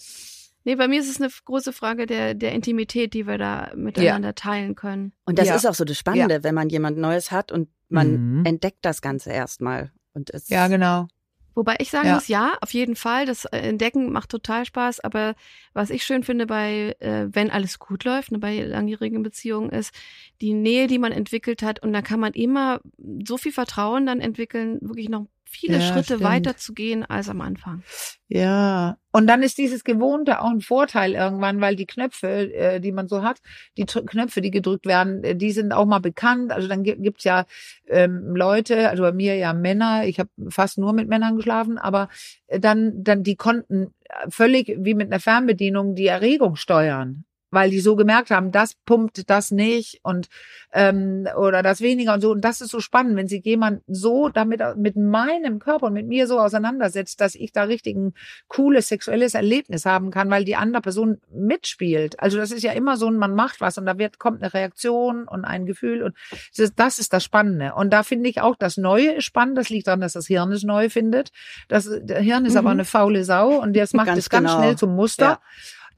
Nee, 0.65 0.77
bei 0.77 0.89
mir 0.89 1.01
ist 1.01 1.09
es 1.09 1.21
eine 1.21 1.31
große 1.45 1.73
Frage 1.73 2.07
der, 2.07 2.35
der 2.35 2.53
Intimität, 2.53 3.15
die 3.15 3.27
wir 3.27 3.39
da 3.39 3.73
miteinander 3.75 4.29
ja. 4.29 4.33
teilen 4.33 4.75
können. 4.75 5.13
Und 5.25 5.39
das 5.39 5.49
ja. 5.49 5.55
ist 5.55 5.67
auch 5.67 5.75
so 5.75 5.85
das 5.85 5.97
Spannende, 5.97 6.35
ja. 6.37 6.43
wenn 6.43 6.55
man 6.55 6.69
jemand 6.69 6.99
Neues 6.99 7.31
hat 7.31 7.51
und 7.51 7.69
man 7.89 8.39
mhm. 8.39 8.45
entdeckt 8.45 8.79
das 8.83 9.01
Ganze 9.01 9.31
erstmal. 9.31 9.91
Und 10.13 10.31
es 10.31 10.49
ja, 10.49 10.69
genau. 10.69 11.09
Wobei 11.55 11.77
ich 11.79 11.91
sagen 11.91 12.13
muss, 12.13 12.29
ja, 12.29 12.57
auf 12.61 12.73
jeden 12.73 12.97
Fall. 12.97 13.27
Das 13.27 13.45
Entdecken 13.45 14.13
macht 14.13 14.31
total 14.31 14.65
Spaß. 14.65 15.01
Aber 15.01 15.35
was 15.73 15.91
ich 15.91 16.05
schön 16.05 16.23
finde 16.23 16.47
bei, 16.47 16.97
äh, 17.01 17.27
wenn 17.31 17.51
alles 17.51 17.79
gut 17.79 18.05
läuft, 18.05 18.33
ne, 18.33 18.39
bei 18.39 18.61
langjährigen 18.61 19.23
Beziehungen, 19.23 19.71
ist 19.71 19.93
die 20.41 20.55
Nähe, 20.55 20.87
die 20.87 20.99
man 20.99 21.13
entwickelt 21.13 21.63
hat. 21.63 21.83
Und 21.83 21.93
da 21.93 22.03
kann 22.03 22.21
man 22.21 22.33
immer 22.35 22.81
so 23.27 23.37
viel 23.37 23.53
Vertrauen 23.53 24.07
dann 24.07 24.21
entwickeln, 24.21 24.79
wirklich 24.81 25.09
noch 25.09 25.27
viele 25.51 25.79
ja, 25.79 25.83
Schritte 25.83 26.05
stimmt. 26.05 26.23
weiter 26.23 26.57
zu 26.57 26.73
gehen 26.73 27.05
als 27.05 27.29
am 27.29 27.41
Anfang. 27.41 27.83
Ja, 28.29 28.97
und 29.11 29.27
dann 29.27 29.43
ist 29.43 29.59
dieses 29.59 29.83
Gewohnte 29.83 30.41
auch 30.41 30.51
ein 30.51 30.61
Vorteil 30.61 31.15
irgendwann, 31.15 31.61
weil 31.61 31.75
die 31.75 31.87
Knöpfe, 31.87 32.53
äh, 32.55 32.81
die 32.81 32.93
man 32.93 33.09
so 33.09 33.23
hat, 33.23 33.39
die 33.77 33.85
Knöpfe, 33.85 34.41
die 34.41 34.53
gedrückt 34.53 34.87
werden, 34.87 35.25
äh, 35.25 35.35
die 35.35 35.51
sind 35.51 35.73
auch 35.73 35.87
mal 35.87 35.99
bekannt. 35.99 36.53
Also 36.53 36.69
dann 36.69 36.85
gibt's 36.85 37.25
ja 37.25 37.45
ähm, 37.89 38.37
Leute, 38.37 38.89
also 38.89 39.03
bei 39.03 39.13
mir 39.13 39.35
ja 39.35 39.53
Männer, 39.53 40.07
ich 40.07 40.21
habe 40.21 40.31
fast 40.49 40.79
nur 40.79 40.93
mit 40.93 41.09
Männern 41.09 41.37
geschlafen, 41.37 41.77
aber 41.79 42.09
äh, 42.47 42.61
dann, 42.61 43.03
dann 43.03 43.25
die 43.25 43.35
konnten 43.37 43.93
völlig 44.29 44.77
wie 44.79 44.95
mit 44.95 45.09
einer 45.09 45.21
Fernbedienung 45.21 45.95
die 45.95 46.07
Erregung 46.07 46.57
steuern 46.57 47.25
weil 47.51 47.71
die 47.71 47.81
so 47.81 47.97
gemerkt 47.97 48.31
haben, 48.31 48.53
das 48.53 48.75
pumpt 48.75 49.29
das 49.29 49.51
nicht 49.51 50.01
und 50.03 50.29
ähm, 50.73 51.27
oder 51.37 51.63
das 51.63 51.81
weniger 51.81 52.15
und 52.15 52.21
so. 52.21 52.31
Und 52.31 52.43
das 52.43 52.61
ist 52.61 52.71
so 52.71 52.81
spannend, 52.81 53.17
wenn 53.17 53.29
sich 53.29 53.45
jemand 53.45 53.83
so 53.87 54.29
damit 54.29 54.61
mit 54.77 54.97
meinem 54.97 55.59
Körper 55.59 55.87
und 55.87 55.95
mit 55.95 56.07
mir 56.07 56.27
so 56.27 56.39
auseinandersetzt, 56.39 57.21
dass 57.21 57.35
ich 57.35 57.53
da 57.53 57.65
richtig 57.65 57.97
ein 57.97 58.15
cooles 58.49 58.89
sexuelles 58.89 59.35
Erlebnis 59.35 59.85
haben 59.85 60.11
kann, 60.11 60.31
weil 60.31 60.45
die 60.45 60.57
andere 60.57 60.83
Person 60.83 61.21
mitspielt. 61.33 62.21
Also 62.21 62.39
das 62.39 62.51
ist 62.53 62.63
ja 62.63 62.73
immer 62.73 62.97
so, 62.97 63.11
man 63.11 63.35
macht 63.35 63.61
was 63.61 63.79
und 63.79 63.87
da 63.87 63.99
wird 63.99 64.19
kommt 64.19 64.43
eine 64.43 64.55
Reaktion 64.55 65.27
und 65.27 65.45
ein 65.45 65.67
Gefühl 65.67 66.03
und 66.03 66.15
das, 66.57 66.75
das 66.75 66.99
ist 66.99 67.13
das 67.13 67.25
Spannende. 67.25 67.75
Und 67.75 67.93
da 67.93 68.03
finde 68.03 68.31
ich 68.31 68.41
auch 68.41 68.57
das 68.57 68.77
Neue 68.77 69.15
ist 69.15 69.25
spannend. 69.25 69.59
Das 69.59 69.69
liegt 69.69 69.87
daran, 69.87 70.01
dass 70.01 70.13
das 70.13 70.27
Hirn 70.27 70.53
es 70.53 70.63
neu 70.63 70.89
findet. 70.89 71.31
Das 71.69 71.89
der 72.03 72.21
Hirn 72.21 72.45
ist 72.45 72.53
mhm. 72.53 72.59
aber 72.59 72.71
eine 72.71 72.85
faule 72.85 73.25
Sau 73.25 73.61
und 73.61 73.77
das 73.77 73.93
macht 73.93 74.17
es 74.17 74.31
ganz 74.31 74.49
genau. 74.49 74.59
schnell 74.59 74.77
zum 74.77 74.95
Muster. 74.95 75.25
Ja. 75.25 75.41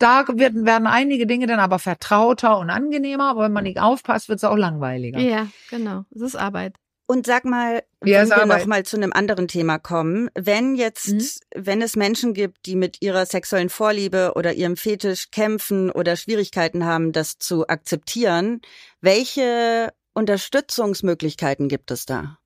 Da 0.03 0.25
werden, 0.27 0.67
werden 0.67 0.89
einige 0.89 1.29
Dinge 1.29 1.47
dann 1.47 1.61
aber 1.61 1.79
vertrauter 1.79 2.59
und 2.59 2.71
angenehmer, 2.71 3.31
aber 3.31 3.45
wenn 3.45 3.53
man 3.53 3.63
nicht 3.63 3.81
aufpasst, 3.81 4.29
wird 4.29 4.39
es 4.39 4.45
auch 4.45 4.57
langweiliger. 4.57 5.21
Ja, 5.21 5.47
genau. 5.71 6.05
Es 6.13 6.23
ist 6.23 6.35
Arbeit. 6.35 6.75
Und 7.07 7.25
sag 7.25 7.45
mal, 7.45 7.85
ja, 8.05 8.23
wenn 8.23 8.31
wir 8.31 8.47
noch 8.47 8.67
mal 8.67 8.85
zu 8.85 8.97
einem 8.97 9.13
anderen 9.13 9.47
Thema 9.47 9.79
kommen, 9.79 10.29
wenn 10.35 10.75
jetzt, 10.75 11.09
mhm. 11.09 11.23
wenn 11.55 11.83
es 11.83 11.95
Menschen 11.95 12.35
gibt, 12.35 12.67
die 12.67 12.75
mit 12.75 13.01
ihrer 13.01 13.27
sexuellen 13.27 13.69
Vorliebe 13.69 14.33
oder 14.35 14.55
ihrem 14.55 14.77
Fetisch 14.77 15.31
kämpfen 15.31 15.91
oder 15.91 16.17
Schwierigkeiten 16.17 16.85
haben, 16.85 17.13
das 17.13 17.39
zu 17.39 17.69
akzeptieren, 17.69 18.61
welche 19.03 19.93
Unterstützungsmöglichkeiten 20.15 21.69
gibt 21.69 21.91
es 21.91 22.07
da? 22.07 22.39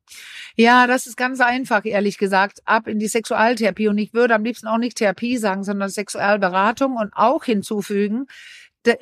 Ja, 0.54 0.86
das 0.86 1.06
ist 1.06 1.16
ganz 1.16 1.40
einfach, 1.40 1.84
ehrlich 1.84 2.16
gesagt, 2.18 2.60
ab 2.64 2.86
in 2.86 2.98
die 2.98 3.08
Sexualtherapie. 3.08 3.88
Und 3.88 3.98
ich 3.98 4.14
würde 4.14 4.34
am 4.34 4.44
liebsten 4.44 4.68
auch 4.68 4.78
nicht 4.78 4.98
Therapie 4.98 5.36
sagen, 5.36 5.64
sondern 5.64 5.88
Sexualberatung 5.88 6.96
und 6.96 7.12
auch 7.14 7.44
hinzufügen, 7.44 8.26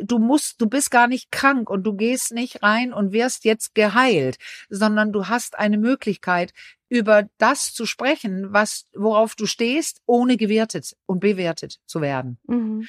du 0.01 0.19
musst, 0.19 0.61
du 0.61 0.67
bist 0.67 0.91
gar 0.91 1.07
nicht 1.07 1.31
krank 1.31 1.69
und 1.69 1.85
du 1.85 1.95
gehst 1.95 2.33
nicht 2.33 2.63
rein 2.63 2.93
und 2.93 3.13
wirst 3.13 3.45
jetzt 3.45 3.75
geheilt, 3.75 4.39
sondern 4.69 5.13
du 5.13 5.29
hast 5.29 5.59
eine 5.59 5.79
Möglichkeit, 5.79 6.53
über 6.89 7.29
das 7.39 7.75
zu 7.75 7.87
sprechen, 7.87 8.53
was, 8.53 8.87
worauf 8.95 9.35
du 9.35 9.47
stehst, 9.47 10.01
ohne 10.07 10.37
gewertet 10.37 10.97
und 11.07 11.21
bewertet 11.21 11.81
zu 11.87 12.01
werden. 12.01 12.39
Mhm. 12.47 12.87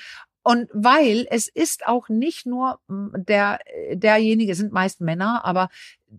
Und 0.47 0.69
weil 0.73 1.25
es 1.31 1.47
ist 1.47 1.87
auch 1.87 2.07
nicht 2.07 2.45
nur 2.45 2.79
der, 2.87 3.57
derjenige, 3.91 4.53
sind 4.53 4.71
meist 4.71 5.01
Männer, 5.01 5.43
aber 5.43 5.69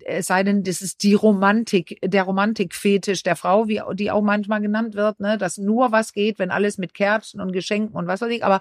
es 0.05 0.27
sei 0.27 0.43
denn, 0.43 0.65
das 0.65 0.83
ist 0.83 1.05
die 1.05 1.15
Romantik, 1.15 2.01
der 2.05 2.25
Romantikfetisch 2.25 3.23
der 3.23 3.37
Frau, 3.37 3.69
wie 3.69 3.81
die 3.95 4.11
auch 4.11 4.23
manchmal 4.23 4.61
genannt 4.61 4.97
wird, 4.97 5.21
ne, 5.21 5.39
dass 5.39 5.59
nur 5.59 5.93
was 5.93 6.12
geht, 6.12 6.41
wenn 6.41 6.51
alles 6.51 6.77
mit 6.77 6.93
Kerzen 6.93 7.41
und 7.41 7.53
Geschenken 7.53 7.95
und 7.95 8.09
was 8.09 8.21
weiß 8.21 8.33
ich. 8.33 8.45
Aber 8.45 8.59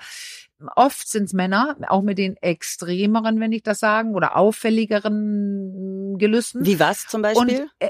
oft 0.76 1.08
sind 1.08 1.24
es 1.24 1.34
Männer, 1.34 1.76
auch 1.88 2.04
mit 2.04 2.20
den 2.20 2.38
extremeren, 2.38 3.40
wenn 3.40 3.52
ich 3.52 3.64
das 3.64 3.80
sagen, 3.80 4.14
oder 4.14 4.38
auffälligeren 4.38 6.20
Gelüsten. 6.20 6.64
Wie 6.64 6.80
was 6.80 7.08
zum 7.08 7.24
Beispiel? 7.24 7.62
Und, 7.62 7.72
äh, 7.80 7.90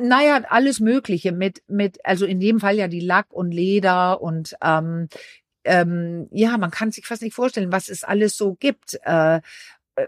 naja, 0.00 0.42
alles 0.48 0.80
Mögliche 0.80 1.30
mit, 1.30 1.62
mit, 1.68 1.98
also 2.04 2.26
in 2.26 2.40
dem 2.40 2.58
Fall 2.58 2.74
ja 2.74 2.88
die 2.88 2.98
Lack 2.98 3.32
und 3.32 3.52
Leder 3.52 4.20
und 4.20 4.56
ähm, 4.60 5.08
ähm, 5.64 6.28
ja, 6.30 6.56
man 6.58 6.70
kann 6.70 6.92
sich 6.92 7.06
fast 7.06 7.22
nicht 7.22 7.34
vorstellen, 7.34 7.72
was 7.72 7.88
es 7.88 8.04
alles 8.04 8.36
so 8.36 8.54
gibt. 8.54 8.98
Äh, 9.04 9.40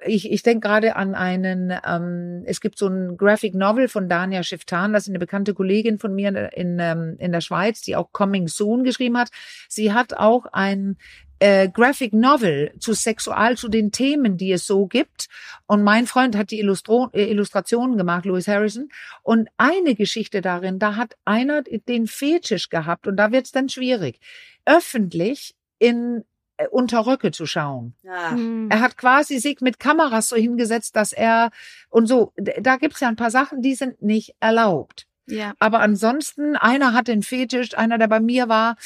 ich, 0.05 0.31
ich 0.33 0.43
denke 0.43 0.67
gerade 0.67 0.97
an 0.97 1.15
einen, 1.15 1.73
ähm, 1.87 2.43
es 2.45 2.61
gibt 2.61 2.79
so 2.79 2.89
ein 2.89 3.17
Graphic 3.17 3.55
Novel 3.55 3.89
von 3.89 4.09
Dania 4.09 4.43
Schiftan, 4.43 4.93
das 4.93 5.05
ist 5.05 5.11
eine 5.11 5.21
bekannte 5.21 5.55
Kollegin 5.55 5.99
von 5.99 6.15
mir 6.15 6.53
in, 6.53 6.79
ähm, 6.81 7.17
in 7.19 7.33
der 7.33 7.41
Schweiz, 7.41 7.83
die 7.83 7.95
auch 7.95 8.11
Coming 8.13 8.49
Soon 8.49 8.83
geschrieben 8.83 9.17
hat. 9.17 9.29
Sie 9.69 9.93
hat 9.93 10.15
auch 10.15 10.47
ein 10.47 10.97
äh, 11.39 11.69
Graphic 11.69 12.13
Novel 12.13 12.73
zu 12.79 12.95
Sexual, 12.95 13.57
zu 13.57 13.69
den 13.69 13.93
Themen, 13.93 14.37
die 14.37 14.53
es 14.53 14.67
so 14.67 14.87
gibt. 14.87 15.29
Und 15.67 15.83
mein 15.83 16.07
Freund 16.07 16.37
hat 16.37 16.51
die 16.51 16.59
Illustro 16.59 17.11
äh, 17.13 17.31
Illustrationen 17.31 17.97
gemacht, 17.97 18.25
Louis 18.25 18.49
Harrison. 18.49 18.89
Und 19.23 19.49
eine 19.57 19.95
Geschichte 19.95 20.41
darin, 20.41 20.79
da 20.79 20.97
hat 20.97 21.17
einer 21.25 21.63
den 21.63 22.07
Fetisch 22.07 22.69
gehabt 22.69 23.07
und 23.07 23.17
da 23.17 23.33
wird 23.33 23.47
es 23.47 23.53
dann 23.53 23.69
schwierig, 23.69 24.21
öffentlich 24.65 25.55
in 25.79 26.25
äh, 26.57 26.69
unter 26.69 27.07
Röcke 27.07 27.33
zu 27.33 27.45
schauen. 27.45 27.95
Ja. 28.03 28.31
Mhm. 28.31 28.69
Er 28.71 28.81
hat 28.81 28.97
quasi 28.97 29.39
sich 29.39 29.61
mit 29.61 29.79
Kameras 29.79 30.29
so 30.29 30.37
hingesetzt, 30.37 30.97
dass 30.97 31.13
er 31.13 31.51
und 31.91 32.07
so, 32.07 32.33
da 32.37 32.77
gibt's 32.77 33.01
ja 33.01 33.09
ein 33.09 33.17
paar 33.17 33.31
Sachen, 33.31 33.61
die 33.61 33.75
sind 33.75 34.01
nicht 34.01 34.35
erlaubt. 34.41 35.07
Ja. 35.27 35.55
Aber 35.59 35.81
ansonsten, 35.81 36.57
einer 36.57 36.93
hat 36.93 37.09
den 37.09 37.23
Fetisch, 37.23 37.77
einer, 37.77 37.99
der 37.99 38.09
bei 38.09 38.21
mir 38.21 38.49
war, 38.49 38.77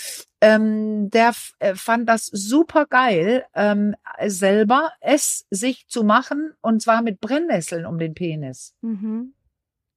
ähm, 0.40 1.10
der 1.10 1.32
äh, 1.58 1.74
fand 1.74 2.08
das 2.08 2.26
super 2.26 2.86
geil, 2.86 3.44
ähm, 3.54 3.94
selber 4.26 4.92
es 5.00 5.46
sich 5.50 5.86
zu 5.86 6.02
machen 6.02 6.52
und 6.60 6.80
zwar 6.80 7.02
mit 7.02 7.20
Brennnesseln 7.20 7.84
um 7.86 7.98
den 7.98 8.14
Penis. 8.14 8.74
Mhm 8.80 9.34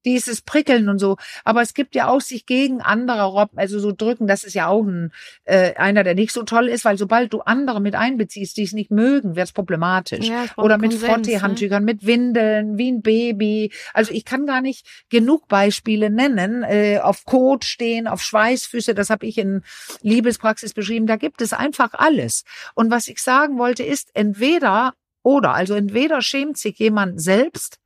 dieses 0.04 0.42
Prickeln 0.42 0.88
und 0.88 0.98
so. 0.98 1.16
Aber 1.44 1.62
es 1.62 1.74
gibt 1.74 1.94
ja 1.94 2.08
auch 2.08 2.20
sich 2.20 2.46
gegen 2.46 2.80
andere 2.80 3.24
Robben, 3.24 3.58
also 3.58 3.78
so 3.78 3.92
drücken, 3.92 4.26
das 4.26 4.44
ist 4.44 4.54
ja 4.54 4.68
auch 4.68 4.84
ein, 4.84 5.12
äh, 5.44 5.74
einer, 5.74 6.04
der 6.04 6.14
nicht 6.14 6.32
so 6.32 6.42
toll 6.42 6.68
ist, 6.68 6.84
weil 6.84 6.98
sobald 6.98 7.32
du 7.32 7.40
andere 7.40 7.80
mit 7.80 7.94
einbeziehst, 7.94 8.56
die 8.56 8.64
es 8.64 8.72
nicht 8.72 8.90
mögen, 8.90 9.36
wird 9.36 9.46
es 9.46 9.52
problematisch. 9.52 10.28
Ja, 10.28 10.46
Oder 10.56 10.78
mit 10.78 10.94
Frottee-Handtüchern, 10.94 11.84
ne? 11.84 11.92
mit 11.92 12.06
Windeln, 12.06 12.78
wie 12.78 12.90
ein 12.90 13.02
Baby. 13.02 13.72
Also 13.92 14.12
ich 14.12 14.24
kann 14.24 14.46
gar 14.46 14.60
nicht 14.60 14.86
genug 15.10 15.48
Beispiele 15.48 16.10
nennen. 16.10 16.62
Äh, 16.62 16.98
auf 17.02 17.24
Kot 17.24 17.64
stehen, 17.64 18.06
auf 18.06 18.22
Schweißfüße, 18.22 18.94
das 18.94 19.10
habe 19.10 19.26
ich 19.26 19.38
in 19.38 19.62
Liebespraxis 20.02 20.74
beschrieben. 20.74 21.06
Da 21.06 21.16
gibt 21.16 21.40
es 21.40 21.52
einfach 21.52 21.94
alles. 21.94 22.44
Und 22.74 22.90
was 22.90 23.08
ich 23.08 23.18
sagen 23.18 23.58
wollte 23.58 23.82
ist, 23.82 24.10
entweder 24.14 24.94
oder, 25.22 25.54
also 25.54 25.74
entweder 25.74 26.20
schämt 26.20 26.58
sich 26.58 26.78
jemand 26.78 27.20
selbst 27.20 27.78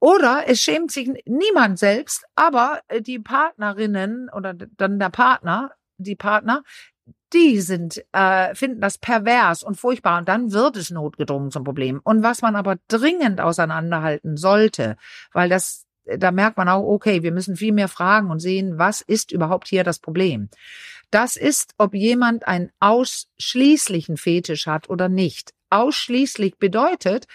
oder 0.00 0.44
es 0.46 0.60
schämt 0.60 0.90
sich 0.90 1.10
niemand 1.26 1.78
selbst, 1.78 2.24
aber 2.34 2.80
äh, 2.88 3.02
die 3.02 3.18
Partnerinnen 3.18 4.30
oder 4.34 4.54
dann 4.54 4.98
der 4.98 5.10
Partner, 5.10 5.72
die 5.98 6.16
Partner, 6.16 6.62
die 7.32 7.60
sind, 7.60 8.02
äh, 8.12 8.54
finden 8.54 8.80
das 8.80 8.98
pervers 8.98 9.62
und 9.62 9.76
furchtbar 9.76 10.18
und 10.18 10.28
dann 10.28 10.52
wird 10.52 10.76
es 10.76 10.90
notgedrungen 10.90 11.50
zum 11.50 11.64
Problem. 11.64 12.00
Und 12.02 12.22
was 12.22 12.42
man 12.42 12.56
aber 12.56 12.78
dringend 12.88 13.40
auseinanderhalten 13.40 14.36
sollte, 14.36 14.96
weil 15.32 15.48
das, 15.48 15.86
da 16.04 16.32
merkt 16.32 16.56
man 16.56 16.68
auch, 16.68 16.82
okay, 16.82 17.22
wir 17.22 17.30
müssen 17.30 17.56
viel 17.56 17.72
mehr 17.72 17.88
fragen 17.88 18.30
und 18.30 18.40
sehen, 18.40 18.78
was 18.78 19.02
ist 19.02 19.30
überhaupt 19.32 19.68
hier 19.68 19.84
das 19.84 19.98
Problem. 19.98 20.48
Das 21.10 21.36
ist, 21.36 21.74
ob 21.76 21.94
jemand 21.94 22.48
einen 22.48 22.70
ausschließlichen 22.80 24.16
Fetisch 24.16 24.66
hat 24.66 24.88
oder 24.88 25.08
nicht. 25.08 25.52
Ausschließlich 25.68 26.56
bedeutet, 26.58 27.26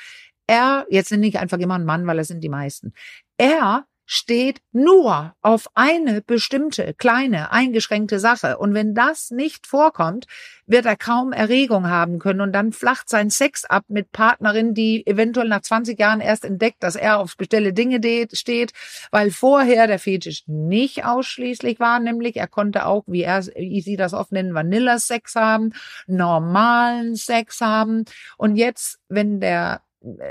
er, 0.48 0.86
jetzt 0.90 1.12
nenne 1.12 1.28
ich 1.28 1.40
einfach 1.40 1.58
immer 1.58 1.76
einen 1.76 1.86
Mann, 1.86 2.06
weil 2.08 2.20
es 2.20 2.28
sind 2.28 2.42
die 2.42 2.50
meisten. 2.50 2.94
Er 3.38 3.86
steht 4.06 4.62
nur 4.72 5.34
auf 5.42 5.68
eine 5.74 6.22
bestimmte 6.22 6.94
kleine 6.94 7.52
eingeschränkte 7.52 8.20
Sache. 8.20 8.58
Und 8.58 8.74
wenn 8.74 8.94
das 8.94 9.32
nicht 9.32 9.66
vorkommt, 9.66 10.28
wird 10.68 10.86
er 10.86 10.96
kaum 10.96 11.32
Erregung 11.34 11.90
haben 11.90 12.20
können. 12.20 12.42
Und 12.42 12.54
dann 12.54 12.72
flacht 12.72 13.10
sein 13.10 13.30
Sex 13.30 13.66
ab 13.66 13.86
mit 13.88 14.12
Partnerin, 14.12 14.74
die 14.74 15.06
eventuell 15.08 15.48
nach 15.48 15.62
20 15.62 16.00
Jahren 16.00 16.22
erst 16.22 16.46
entdeckt, 16.46 16.84
dass 16.84 16.96
er 16.96 17.20
auf 17.20 17.32
spezielle 17.32 17.74
Dinge 17.74 18.00
steht, 18.34 18.74
weil 19.12 19.32
vorher 19.32 19.88
der 19.88 20.00
Fetisch 20.00 20.44
nicht 20.48 21.06
ausschließlich 21.06 21.80
war, 21.80 22.00
nämlich 22.00 22.38
er 22.38 22.48
konnte 22.48 22.86
auch, 22.86 23.04
wie 23.08 23.24
er, 23.24 23.46
wie 23.56 23.82
sie 23.82 23.96
das 23.96 24.14
oft 24.14 24.32
nennen, 24.32 24.54
Vanilla-Sex 24.54 25.36
haben, 25.36 25.74
normalen 26.06 27.16
Sex 27.16 27.62
haben. 27.62 28.06
Und 28.38 28.56
jetzt, 28.56 29.00
wenn 29.10 29.40
der 29.40 29.82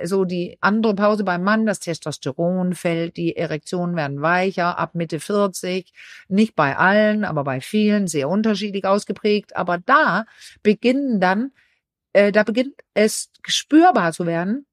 so 0.05 0.25
die 0.25 0.59
andere 0.61 0.95
Pause 0.95 1.25
beim 1.25 1.43
Mann, 1.43 1.67
das 1.67 1.81
Testosteron 1.81 2.75
fällt, 2.75 3.17
die 3.17 3.37
Erektionen 3.37 3.97
werden 3.97 4.23
weicher 4.23 4.79
ab 4.79 4.95
Mitte 4.95 5.21
40, 5.21 5.93
nicht 6.29 6.55
bei 6.55 6.77
allen, 6.77 7.25
aber 7.25 7.45
bei 7.45 7.61
vielen 7.61 8.07
sehr 8.07 8.29
unterschiedlich 8.29 8.85
ausgeprägt, 8.85 9.57
aber 9.57 9.79
da 9.79 10.25
beginnen 10.63 11.21
dann 11.21 11.53
äh, 12.15 12.33
da 12.33 12.45
beginnt 12.45 12.75
es 12.95 13.31
spürbar 13.45 14.13
zu 14.13 14.25
werden, 14.27 14.67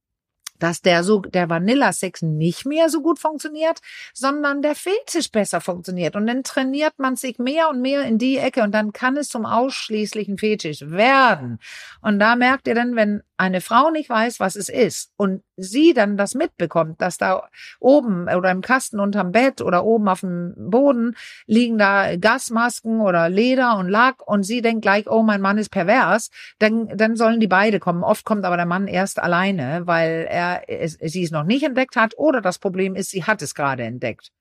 dass 0.61 0.81
der 0.81 1.03
so 1.03 1.19
der 1.19 1.49
Vanilla-Sex 1.49 2.21
nicht 2.21 2.65
mehr 2.65 2.89
so 2.89 3.01
gut 3.01 3.19
funktioniert, 3.19 3.79
sondern 4.13 4.61
der 4.61 4.75
Fetisch 4.75 5.31
besser 5.31 5.61
funktioniert. 5.61 6.15
Und 6.15 6.27
dann 6.27 6.43
trainiert 6.43 6.93
man 6.97 7.15
sich 7.15 7.39
mehr 7.39 7.69
und 7.69 7.81
mehr 7.81 8.03
in 8.03 8.17
die 8.17 8.37
Ecke 8.37 8.61
und 8.63 8.71
dann 8.71 8.93
kann 8.93 9.17
es 9.17 9.29
zum 9.29 9.45
ausschließlichen 9.45 10.37
Fetisch 10.37 10.81
werden. 10.81 11.59
Und 12.01 12.19
da 12.19 12.35
merkt 12.35 12.67
ihr 12.67 12.75
dann, 12.75 12.95
wenn 12.95 13.23
eine 13.37 13.61
Frau 13.61 13.89
nicht 13.89 14.09
weiß, 14.09 14.39
was 14.39 14.55
es 14.55 14.69
ist 14.69 15.11
und 15.17 15.43
sie 15.63 15.93
dann 15.93 16.17
das 16.17 16.35
mitbekommt, 16.35 17.01
dass 17.01 17.17
da 17.17 17.47
oben 17.79 18.27
oder 18.27 18.51
im 18.51 18.61
Kasten 18.61 18.99
unterm 18.99 19.31
Bett 19.31 19.61
oder 19.61 19.83
oben 19.85 20.07
auf 20.07 20.21
dem 20.21 20.53
Boden 20.57 21.15
liegen 21.45 21.77
da 21.77 22.15
Gasmasken 22.15 23.01
oder 23.01 23.29
Leder 23.29 23.77
und 23.77 23.89
Lack 23.89 24.25
und 24.27 24.43
sie 24.43 24.61
denkt 24.61 24.81
gleich, 24.81 25.09
oh, 25.09 25.23
mein 25.23 25.41
Mann 25.41 25.57
ist 25.57 25.69
pervers, 25.69 26.29
dann, 26.59 26.89
dann 26.95 27.15
sollen 27.15 27.39
die 27.39 27.47
beide 27.47 27.79
kommen. 27.79 28.03
Oft 28.03 28.25
kommt 28.25 28.45
aber 28.45 28.57
der 28.57 28.65
Mann 28.65 28.87
erst 28.87 29.19
alleine, 29.19 29.83
weil 29.85 30.27
er 30.29 30.63
es, 30.67 30.97
sie 31.01 31.23
es 31.23 31.31
noch 31.31 31.43
nicht 31.43 31.63
entdeckt 31.63 31.95
hat 31.95 32.17
oder 32.17 32.41
das 32.41 32.59
Problem 32.59 32.95
ist, 32.95 33.11
sie 33.11 33.23
hat 33.23 33.41
es 33.41 33.55
gerade 33.55 33.83
entdeckt. 33.83 34.31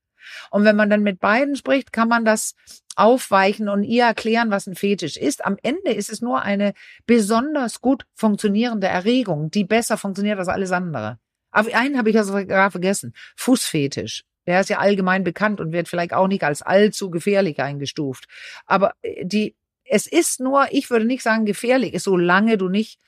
Und 0.50 0.64
wenn 0.64 0.76
man 0.76 0.90
dann 0.90 1.02
mit 1.02 1.20
beiden 1.20 1.56
spricht, 1.56 1.92
kann 1.92 2.08
man 2.08 2.24
das 2.24 2.54
aufweichen 2.96 3.68
und 3.68 3.82
ihr 3.84 4.04
erklären, 4.04 4.50
was 4.50 4.66
ein 4.66 4.74
Fetisch 4.74 5.16
ist. 5.16 5.44
Am 5.44 5.56
Ende 5.62 5.92
ist 5.92 6.10
es 6.10 6.20
nur 6.20 6.42
eine 6.42 6.74
besonders 7.06 7.80
gut 7.80 8.04
funktionierende 8.14 8.88
Erregung, 8.88 9.50
die 9.50 9.64
besser 9.64 9.96
funktioniert 9.96 10.38
als 10.38 10.48
alles 10.48 10.72
andere. 10.72 11.18
Aber 11.50 11.74
einen 11.74 11.98
habe 11.98 12.10
ich 12.10 12.16
ja 12.16 12.24
sogar 12.24 12.70
vergessen. 12.70 13.14
Fußfetisch. 13.36 14.24
Der 14.46 14.60
ist 14.60 14.70
ja 14.70 14.78
allgemein 14.78 15.24
bekannt 15.24 15.60
und 15.60 15.72
wird 15.72 15.88
vielleicht 15.88 16.12
auch 16.12 16.28
nicht 16.28 16.44
als 16.44 16.62
allzu 16.62 17.10
gefährlich 17.10 17.60
eingestuft. 17.60 18.26
Aber 18.66 18.94
äh, 19.02 19.24
die, 19.24 19.54
es 19.84 20.06
ist 20.06 20.40
nur, 20.40 20.66
ich 20.70 20.90
würde 20.90 21.04
nicht 21.04 21.22
sagen 21.22 21.44
gefährlich, 21.44 22.00
solange 22.02 22.56
du 22.56 22.68
nicht 22.68 22.98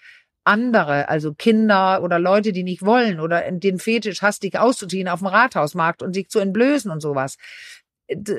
andere, 0.44 1.08
also 1.08 1.34
Kinder 1.34 2.02
oder 2.02 2.18
Leute, 2.18 2.52
die 2.52 2.64
nicht 2.64 2.84
wollen 2.84 3.20
oder 3.20 3.50
den 3.50 3.78
Fetisch 3.78 4.22
hast, 4.22 4.42
dich 4.42 4.58
auszuziehen 4.58 5.08
auf 5.08 5.20
dem 5.20 5.28
Rathausmarkt 5.28 6.02
und 6.02 6.14
sich 6.14 6.28
zu 6.28 6.38
entblößen 6.38 6.90
und 6.90 7.00
sowas. 7.00 7.36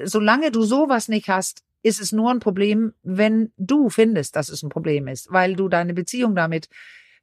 Solange 0.04 0.52
du 0.52 0.64
sowas 0.64 1.08
nicht 1.08 1.30
hast, 1.30 1.64
ist 1.82 2.02
es 2.02 2.12
nur 2.12 2.32
ein 2.32 2.40
Problem, 2.40 2.94
wenn 3.04 3.52
du 3.58 3.90
findest, 3.90 4.36
dass 4.36 4.50
es 4.50 4.64
ein 4.64 4.70
Problem 4.70 5.08
ist, 5.08 5.32
weil 5.32 5.56
du 5.56 5.68
deine 5.68 5.94
Beziehung 5.94 6.36
damit 6.36 6.70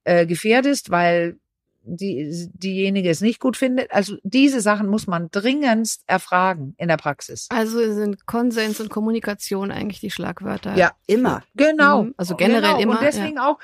äh, 0.05 0.27
gefährdest, 0.27 0.91
weil 0.91 1.39
die, 1.83 2.49
diejenige 2.53 3.09
es 3.09 3.21
nicht 3.21 3.41
gut 3.41 3.57
findet. 3.57 3.91
Also 3.91 4.17
diese 4.23 4.61
Sachen 4.61 4.89
muss 4.89 5.07
man 5.07 5.31
dringendst 5.31 6.03
erfragen 6.07 6.75
in 6.77 6.89
der 6.89 6.99
Praxis. 6.99 7.49
Also 7.51 7.79
sind 7.93 8.27
Konsens 8.27 8.81
und 8.81 8.91
Kommunikation 8.91 9.71
eigentlich 9.71 10.01
die 10.01 10.11
Schlagwörter. 10.11 10.77
Ja, 10.77 10.93
immer. 11.07 11.43
Genau. 11.55 12.09
Also 12.17 12.37
generell 12.37 12.73
genau. 12.73 12.81
immer. 12.81 12.93
Und 12.93 13.03
deswegen 13.03 13.37
ja. 13.37 13.49
auch 13.49 13.59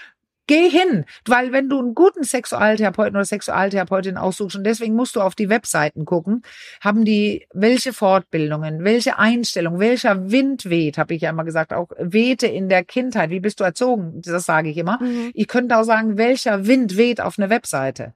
Geh 0.49 0.71
hin, 0.71 1.05
weil 1.25 1.51
wenn 1.51 1.69
du 1.69 1.81
einen 1.81 1.97
guten 1.97 2.23
Sexualtherapeuten 2.23 3.17
oder 3.17 3.25
Sexualtherapeutin 3.25 4.17
aussuchst 4.17 4.55
und 4.55 4.63
deswegen 4.63 4.95
musst 4.95 5.17
du 5.17 5.21
auf 5.21 5.35
die 5.35 5.49
Webseiten 5.49 6.05
gucken, 6.05 6.43
haben 6.81 7.05
die 7.05 7.49
welche 7.53 7.93
Fortbildungen, 7.93 8.85
welche 8.85 9.19
Einstellung, 9.19 9.81
welcher 9.81 10.31
Wind 10.31 10.71
weht, 10.71 10.99
habe 10.99 11.15
ich 11.15 11.23
ja 11.23 11.31
immer 11.31 11.45
gesagt, 11.45 11.73
auch 11.73 11.89
wehte 11.99 12.47
in 12.47 12.69
der 12.69 12.85
Kindheit, 12.85 13.31
wie 13.31 13.41
bist 13.41 13.59
du 13.59 13.65
erzogen, 13.65 14.23
das 14.23 14.47
sage 14.47 14.71
ich 14.71 14.77
immer. 14.77 15.03
Mhm. 15.03 15.33
Ich 15.35 15.49
könnte 15.49 15.77
auch 15.77 15.83
sagen, 15.83 16.17
welcher 16.17 16.67
Wind 16.69 16.97
weht 16.97 17.21
auf 17.21 17.41
eine 17.41 17.51
Webseite. 17.51 18.15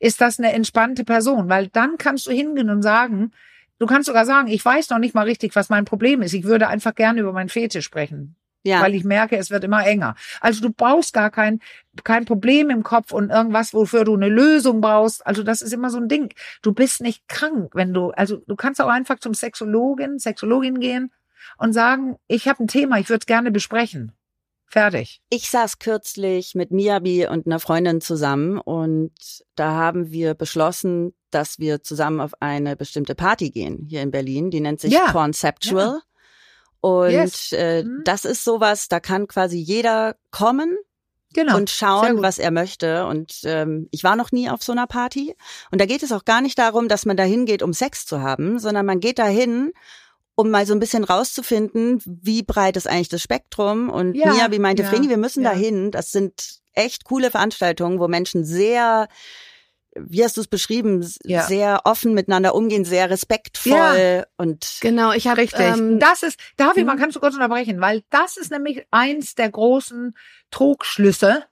Ist 0.00 0.20
das 0.20 0.40
eine 0.40 0.52
entspannte 0.52 1.04
Person? 1.04 1.48
Weil 1.48 1.68
dann 1.68 1.98
kannst 1.98 2.26
du 2.26 2.32
hingehen 2.32 2.70
und 2.70 2.82
sagen, 2.82 3.30
du 3.78 3.86
kannst 3.86 4.06
sogar 4.06 4.26
sagen, 4.26 4.48
ich 4.48 4.64
weiß 4.64 4.90
noch 4.90 4.98
nicht 4.98 5.14
mal 5.14 5.22
richtig, 5.22 5.54
was 5.54 5.68
mein 5.68 5.84
Problem 5.84 6.20
ist. 6.22 6.34
Ich 6.34 6.44
würde 6.44 6.66
einfach 6.66 6.96
gerne 6.96 7.20
über 7.20 7.32
mein 7.32 7.48
Fetisch 7.48 7.84
sprechen 7.84 8.34
Ja. 8.64 8.82
weil 8.82 8.94
ich 8.94 9.04
merke, 9.04 9.36
es 9.36 9.50
wird 9.50 9.64
immer 9.64 9.86
enger. 9.86 10.14
Also 10.40 10.60
du 10.60 10.70
brauchst 10.70 11.14
gar 11.14 11.30
kein, 11.30 11.60
kein 12.04 12.24
Problem 12.24 12.70
im 12.70 12.82
Kopf 12.82 13.12
und 13.12 13.30
irgendwas, 13.30 13.72
wofür 13.72 14.04
du 14.04 14.14
eine 14.14 14.28
Lösung 14.28 14.80
brauchst. 14.80 15.26
Also 15.26 15.42
das 15.42 15.62
ist 15.62 15.72
immer 15.72 15.90
so 15.90 15.98
ein 15.98 16.08
Ding. 16.08 16.34
Du 16.60 16.72
bist 16.72 17.00
nicht 17.00 17.28
krank, 17.28 17.70
wenn 17.74 17.94
du, 17.94 18.10
also 18.10 18.38
du 18.46 18.56
kannst 18.56 18.80
auch 18.80 18.88
einfach 18.88 19.20
zum 19.20 19.32
Sexologin, 19.32 20.18
Sexologin 20.18 20.80
gehen 20.80 21.12
und 21.56 21.72
sagen, 21.72 22.16
ich 22.26 22.48
habe 22.48 22.64
ein 22.64 22.68
Thema, 22.68 22.98
ich 22.98 23.08
würde 23.08 23.20
es 23.20 23.26
gerne 23.26 23.50
besprechen. 23.50 24.12
Fertig. 24.70 25.22
Ich 25.30 25.48
saß 25.48 25.78
kürzlich 25.78 26.54
mit 26.54 26.70
Miyabi 26.70 27.26
und 27.26 27.46
einer 27.46 27.58
Freundin 27.58 28.02
zusammen 28.02 28.58
und 28.58 29.12
da 29.54 29.72
haben 29.72 30.10
wir 30.10 30.34
beschlossen, 30.34 31.14
dass 31.30 31.58
wir 31.58 31.82
zusammen 31.82 32.20
auf 32.20 32.32
eine 32.40 32.76
bestimmte 32.76 33.14
Party 33.14 33.50
gehen 33.50 33.86
hier 33.88 34.02
in 34.02 34.10
Berlin. 34.10 34.50
Die 34.50 34.60
nennt 34.60 34.80
sich 34.80 34.92
Ja. 34.92 35.10
Conceptual. 35.10 36.00
Und 36.80 37.10
Yes. 37.10 37.52
äh, 37.52 37.82
Mhm. 37.84 38.02
das 38.04 38.24
ist 38.24 38.44
sowas, 38.44 38.88
da 38.88 39.00
kann 39.00 39.26
quasi 39.26 39.58
jeder 39.58 40.16
kommen 40.30 40.76
Genau. 41.34 41.56
und 41.56 41.68
schauen, 41.70 42.22
was 42.22 42.38
er 42.38 42.50
möchte. 42.50 43.06
Und 43.06 43.40
ähm, 43.44 43.88
ich 43.90 44.04
war 44.04 44.16
noch 44.16 44.32
nie 44.32 44.48
auf 44.48 44.62
so 44.62 44.72
einer 44.72 44.86
Party. 44.86 45.34
Und 45.70 45.80
da 45.80 45.86
geht 45.86 46.02
es 46.02 46.12
auch 46.12 46.24
gar 46.24 46.40
nicht 46.40 46.58
darum, 46.58 46.88
dass 46.88 47.04
man 47.04 47.16
dahin 47.16 47.44
geht, 47.46 47.62
um 47.62 47.72
Sex 47.72 48.06
zu 48.06 48.22
haben, 48.22 48.58
sondern 48.58 48.86
man 48.86 49.00
geht 49.00 49.18
dahin, 49.18 49.72
um 50.36 50.50
mal 50.50 50.66
so 50.66 50.72
ein 50.72 50.78
bisschen 50.80 51.02
rauszufinden, 51.04 52.00
wie 52.06 52.42
breit 52.44 52.76
ist 52.76 52.86
eigentlich 52.86 53.08
das 53.08 53.22
Spektrum. 53.22 53.90
Und 53.90 54.14
Ja, 54.14 54.32
Mia, 54.32 54.50
wie 54.52 54.58
meinte 54.60 54.84
ja, 54.84 54.88
Vreni, 54.88 55.08
wir 55.08 55.16
müssen 55.18 55.42
ja. 55.42 55.50
dahin. 55.50 55.90
Das 55.90 56.12
sind 56.12 56.60
echt 56.74 57.04
coole 57.04 57.30
Veranstaltungen, 57.32 57.98
wo 57.98 58.06
Menschen 58.06 58.44
sehr 58.44 59.08
wie 60.06 60.24
hast 60.24 60.36
du 60.36 60.40
es 60.40 60.48
beschrieben, 60.48 61.06
Ja. 61.24 61.42
sehr 61.42 61.80
offen 61.84 62.14
miteinander 62.14 62.54
umgehen, 62.54 62.84
sehr 62.84 63.10
respektvoll 63.10 64.26
und 64.36 64.78
Genau, 64.80 65.12
ich 65.12 65.26
habe 65.26 65.40
Richtig. 65.42 65.60
ähm, 65.60 65.98
das 65.98 66.22
ist, 66.22 66.38
darf 66.56 66.76
ich 66.76 66.82
mhm. 66.82 66.88
mal, 66.88 66.96
kannst 66.96 67.16
du 67.16 67.20
kurz 67.20 67.34
unterbrechen, 67.34 67.80
weil 67.80 68.02
das 68.10 68.36
ist 68.36 68.50
nämlich 68.50 68.86
eins 68.90 69.34
der 69.34 69.50
großen 69.50 70.14
Trugschlüsse. 70.50 71.44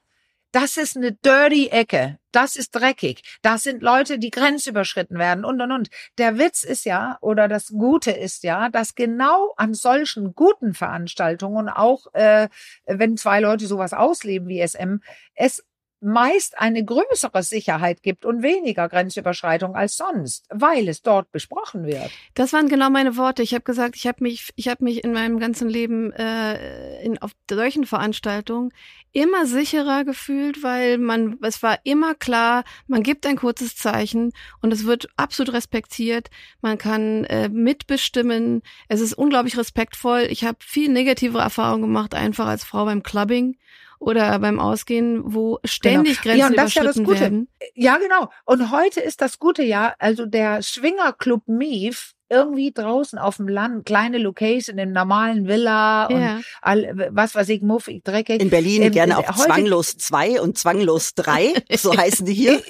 Das 0.52 0.78
ist 0.78 0.96
eine 0.96 1.12
dirty 1.12 1.68
Ecke. 1.68 2.18
Das 2.32 2.56
ist 2.56 2.70
dreckig. 2.70 3.22
Das 3.42 3.62
sind 3.62 3.82
Leute, 3.82 4.18
die 4.18 4.30
grenzüberschritten 4.30 5.18
werden 5.18 5.44
und 5.44 5.60
und 5.60 5.70
und. 5.70 5.88
Der 6.16 6.38
Witz 6.38 6.64
ist 6.64 6.86
ja, 6.86 7.18
oder 7.20 7.46
das 7.46 7.68
Gute 7.68 8.10
ist 8.10 8.42
ja, 8.42 8.70
dass 8.70 8.94
genau 8.94 9.52
an 9.58 9.74
solchen 9.74 10.34
guten 10.34 10.72
Veranstaltungen, 10.72 11.68
auch 11.68 12.06
äh, 12.14 12.48
wenn 12.86 13.18
zwei 13.18 13.40
Leute 13.40 13.66
sowas 13.66 13.92
ausleben 13.92 14.48
wie 14.48 14.66
SM, 14.66 15.00
es 15.34 15.62
meist 16.06 16.58
eine 16.58 16.84
größere 16.84 17.42
Sicherheit 17.42 18.00
gibt 18.00 18.24
und 18.24 18.40
weniger 18.42 18.88
Grenzüberschreitung 18.88 19.74
als 19.74 19.96
sonst, 19.96 20.46
weil 20.50 20.88
es 20.88 21.02
dort 21.02 21.32
besprochen 21.32 21.84
wird. 21.84 22.10
Das 22.34 22.52
waren 22.52 22.68
genau 22.68 22.90
meine 22.90 23.16
Worte. 23.16 23.42
Ich 23.42 23.54
habe 23.54 23.64
gesagt, 23.64 23.96
ich 23.96 24.06
habe 24.06 24.22
mich, 24.22 24.50
ich 24.54 24.68
habe 24.68 24.84
mich 24.84 25.02
in 25.02 25.12
meinem 25.12 25.40
ganzen 25.40 25.68
Leben 25.68 26.12
äh, 26.12 27.02
in, 27.02 27.18
auf 27.18 27.32
solchen 27.50 27.86
Veranstaltungen 27.86 28.72
immer 29.10 29.46
sicherer 29.46 30.04
gefühlt, 30.04 30.62
weil 30.62 30.98
man, 30.98 31.38
es 31.42 31.60
war 31.64 31.80
immer 31.82 32.14
klar, 32.14 32.62
man 32.86 33.02
gibt 33.02 33.26
ein 33.26 33.36
kurzes 33.36 33.74
Zeichen 33.74 34.32
und 34.60 34.72
es 34.72 34.86
wird 34.86 35.08
absolut 35.16 35.54
respektiert. 35.54 36.28
Man 36.60 36.78
kann 36.78 37.24
äh, 37.24 37.48
mitbestimmen. 37.48 38.62
Es 38.88 39.00
ist 39.00 39.14
unglaublich 39.14 39.58
respektvoll. 39.58 40.28
Ich 40.30 40.44
habe 40.44 40.58
viel 40.60 40.88
negative 40.88 41.38
Erfahrungen 41.38 41.82
gemacht, 41.82 42.14
einfach 42.14 42.46
als 42.46 42.62
Frau 42.62 42.84
beim 42.84 43.02
Clubbing 43.02 43.56
oder 43.98 44.38
beim 44.38 44.58
Ausgehen, 44.60 45.22
wo 45.24 45.58
ständig 45.64 46.20
Genau. 46.22 46.34
Ja, 46.36 46.48
Grenzen 46.48 46.52
und 46.52 46.56
das 46.58 46.68
ist 46.68 46.74
ja 46.76 46.82
das 46.84 46.96
überschritten 46.96 47.04
Gute. 47.04 47.20
werden. 47.20 47.48
Ja, 47.74 47.96
genau. 47.98 48.30
Und 48.44 48.70
heute 48.70 49.00
ist 49.00 49.20
das 49.20 49.38
gute 49.38 49.62
Jahr, 49.62 49.94
also 49.98 50.26
der 50.26 50.62
Schwingerclub 50.62 51.48
Mief, 51.48 52.12
irgendwie 52.28 52.72
draußen 52.72 53.20
auf 53.20 53.36
dem 53.36 53.46
Land, 53.46 53.86
kleine 53.86 54.18
Location 54.18 54.78
im 54.78 54.90
normalen 54.90 55.46
Villa 55.46 56.06
und 56.06 56.20
Ja. 56.20 56.40
all, 56.60 57.08
was 57.12 57.36
weiß 57.36 57.48
ich, 57.50 57.62
muffig, 57.62 58.02
dreckig. 58.02 58.40
in 58.42 58.50
Berlin 58.50 58.82
Ähm, 58.82 58.92
gerne 58.92 59.12
äh, 59.12 59.16
auf 59.16 59.28
heute- 59.36 59.46
Zwanglos 59.46 59.96
2 59.96 60.40
und 60.40 60.58
Zwanglos 60.58 61.14
3, 61.14 61.54
so 61.76 61.96
heißen 61.96 62.26
die 62.26 62.34
hier. 62.34 62.60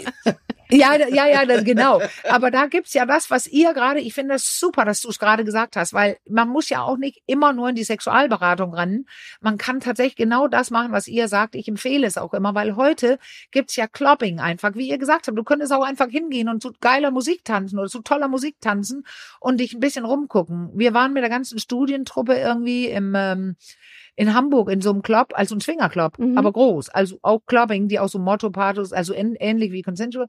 Ja, 0.70 0.96
ja, 0.96 1.26
ja, 1.26 1.60
genau. 1.62 2.00
Aber 2.28 2.50
da 2.50 2.66
gibt's 2.66 2.92
ja 2.94 3.06
das, 3.06 3.30
was 3.30 3.46
ihr 3.46 3.72
gerade, 3.72 4.00
ich 4.00 4.14
finde 4.14 4.34
das 4.34 4.58
super, 4.58 4.84
dass 4.84 5.00
du 5.00 5.08
es 5.08 5.18
gerade 5.18 5.44
gesagt 5.44 5.76
hast, 5.76 5.92
weil 5.92 6.18
man 6.28 6.48
muss 6.48 6.68
ja 6.68 6.82
auch 6.82 6.96
nicht 6.96 7.22
immer 7.26 7.52
nur 7.52 7.68
in 7.68 7.76
die 7.76 7.84
Sexualberatung 7.84 8.74
rennen. 8.74 9.06
Man 9.40 9.58
kann 9.58 9.80
tatsächlich 9.80 10.16
genau 10.16 10.48
das 10.48 10.70
machen, 10.70 10.92
was 10.92 11.06
ihr 11.06 11.28
sagt. 11.28 11.54
Ich 11.54 11.68
empfehle 11.68 12.06
es 12.06 12.18
auch 12.18 12.34
immer, 12.34 12.54
weil 12.54 12.76
heute 12.76 13.18
gibt's 13.52 13.76
ja 13.76 13.86
Clubbing 13.86 14.40
einfach, 14.40 14.74
wie 14.74 14.88
ihr 14.88 14.98
gesagt 14.98 15.28
habt. 15.28 15.38
Du 15.38 15.44
könntest 15.44 15.72
auch 15.72 15.84
einfach 15.84 16.08
hingehen 16.08 16.48
und 16.48 16.62
zu 16.62 16.72
geiler 16.80 17.10
Musik 17.10 17.44
tanzen 17.44 17.78
oder 17.78 17.88
zu 17.88 18.00
toller 18.00 18.28
Musik 18.28 18.56
tanzen 18.60 19.06
und 19.40 19.60
dich 19.60 19.72
ein 19.72 19.80
bisschen 19.80 20.04
rumgucken. 20.04 20.70
Wir 20.74 20.94
waren 20.94 21.12
mit 21.12 21.22
der 21.22 21.30
ganzen 21.30 21.58
Studientruppe 21.58 22.34
irgendwie 22.34 22.86
im 22.86 23.14
ähm, 23.14 23.56
in 24.16 24.34
Hamburg 24.34 24.70
in 24.70 24.80
so 24.80 24.90
einem 24.90 25.02
Club, 25.02 25.32
also 25.34 25.54
ein 25.54 25.60
Swingerclub, 25.60 26.18
Mhm. 26.18 26.36
aber 26.38 26.52
groß, 26.52 26.88
also 26.88 27.18
auch 27.22 27.40
Clubbing, 27.46 27.86
die 27.88 27.98
auch 28.00 28.08
so 28.08 28.18
Motto-Partys, 28.18 28.92
also 28.92 29.12
ähn- 29.14 29.36
ähnlich 29.38 29.72
wie 29.72 29.82
Consensual. 29.82 30.26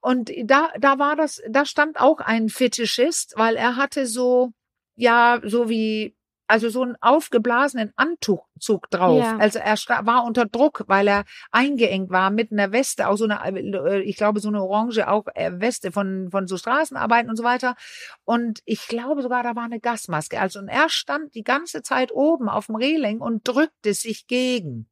Und 0.00 0.30
da, 0.44 0.70
da 0.80 0.98
war 0.98 1.14
das, 1.14 1.40
da 1.48 1.64
stand 1.66 2.00
auch 2.00 2.18
ein 2.20 2.48
Fetischist, 2.48 3.34
weil 3.36 3.56
er 3.56 3.76
hatte 3.76 4.06
so, 4.06 4.52
ja, 4.96 5.40
so 5.44 5.68
wie, 5.68 6.16
also 6.48 6.70
so 6.70 6.82
einen 6.82 6.96
aufgeblasenen 7.00 7.92
Anzug 7.96 8.90
drauf. 8.90 9.22
Ja. 9.22 9.36
Also 9.36 9.58
er 9.58 9.76
war 10.06 10.24
unter 10.24 10.46
Druck, 10.46 10.84
weil 10.88 11.06
er 11.06 11.24
eingeengt 11.52 12.10
war 12.10 12.30
mit 12.30 12.50
einer 12.50 12.72
Weste, 12.72 13.08
auch 13.08 13.16
so 13.16 13.26
eine, 13.26 13.44
äh, 13.44 14.00
ich 14.00 14.16
glaube, 14.16 14.40
so 14.40 14.48
eine 14.48 14.62
orange 14.62 15.06
auch 15.08 15.26
äh, 15.34 15.52
Weste 15.60 15.92
von, 15.92 16.30
von 16.30 16.46
so 16.46 16.56
Straßenarbeiten 16.56 17.28
und 17.30 17.36
so 17.36 17.44
weiter. 17.44 17.76
Und 18.24 18.60
ich 18.64 18.88
glaube 18.88 19.22
sogar, 19.22 19.42
da 19.42 19.54
war 19.54 19.64
eine 19.64 19.78
Gasmaske. 19.78 20.40
Also 20.40 20.58
und 20.58 20.68
er 20.68 20.88
stand 20.88 21.34
die 21.34 21.44
ganze 21.44 21.82
Zeit 21.82 22.12
oben 22.12 22.48
auf 22.48 22.66
dem 22.66 22.76
Reling 22.76 23.20
und 23.20 23.46
drückte 23.46 23.92
sich 23.92 24.26
gegen 24.26 24.88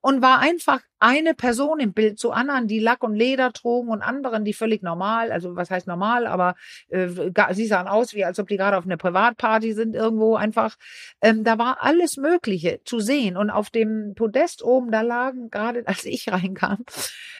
und 0.00 0.22
war 0.22 0.40
einfach 0.40 0.80
eine 0.98 1.34
Person 1.34 1.80
im 1.80 1.92
Bild 1.92 2.18
zu 2.18 2.30
anderen, 2.30 2.66
die 2.66 2.78
Lack 2.78 3.02
und 3.02 3.14
Leder 3.14 3.52
trugen 3.52 3.90
und 3.90 4.02
anderen, 4.02 4.44
die 4.44 4.54
völlig 4.54 4.82
normal, 4.82 5.32
also 5.32 5.54
was 5.54 5.70
heißt 5.70 5.86
normal, 5.86 6.26
aber 6.26 6.54
äh, 6.88 7.08
sie 7.52 7.66
sahen 7.66 7.88
aus, 7.88 8.14
wie 8.14 8.24
als 8.24 8.38
ob 8.38 8.48
die 8.48 8.56
gerade 8.56 8.78
auf 8.78 8.86
einer 8.86 8.96
Privatparty 8.96 9.74
sind 9.74 9.94
irgendwo 9.94 10.36
einfach. 10.36 10.76
Ähm, 11.20 11.44
da 11.44 11.58
war 11.58 11.82
alles 11.82 12.16
Mögliche 12.16 12.80
zu 12.84 13.00
sehen 13.00 13.36
und 13.36 13.50
auf 13.50 13.70
dem 13.70 14.14
Podest 14.14 14.62
oben, 14.62 14.90
da 14.90 15.02
lagen 15.02 15.50
gerade, 15.50 15.82
als 15.86 16.04
ich 16.04 16.32
reinkam 16.32 16.84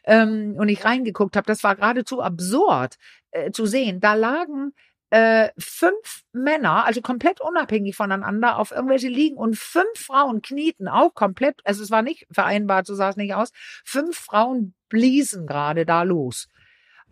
ähm, 0.04 0.56
und 0.58 0.68
ich 0.68 0.84
reingeguckt 0.84 1.36
habe, 1.36 1.46
das 1.46 1.64
war 1.64 1.76
geradezu 1.76 2.20
absurd 2.20 2.96
äh, 3.30 3.50
zu 3.50 3.66
sehen. 3.66 4.00
Da 4.00 4.14
lagen 4.14 4.72
äh, 5.14 5.52
fünf 5.56 6.24
Männer, 6.32 6.84
also 6.86 7.00
komplett 7.00 7.40
unabhängig 7.40 7.94
voneinander, 7.94 8.58
auf 8.58 8.72
irgendwelche 8.72 9.06
liegen 9.06 9.36
und 9.36 9.56
fünf 9.56 9.86
Frauen 9.94 10.42
knieten 10.42 10.88
auch 10.88 11.14
komplett, 11.14 11.60
also 11.62 11.84
es 11.84 11.92
war 11.92 12.02
nicht 12.02 12.26
vereinbart, 12.32 12.84
so 12.84 12.96
sah 12.96 13.10
es 13.10 13.16
nicht 13.16 13.32
aus. 13.32 13.52
Fünf 13.84 14.18
Frauen 14.18 14.74
bliesen 14.88 15.46
gerade 15.46 15.86
da 15.86 16.02
los. 16.02 16.48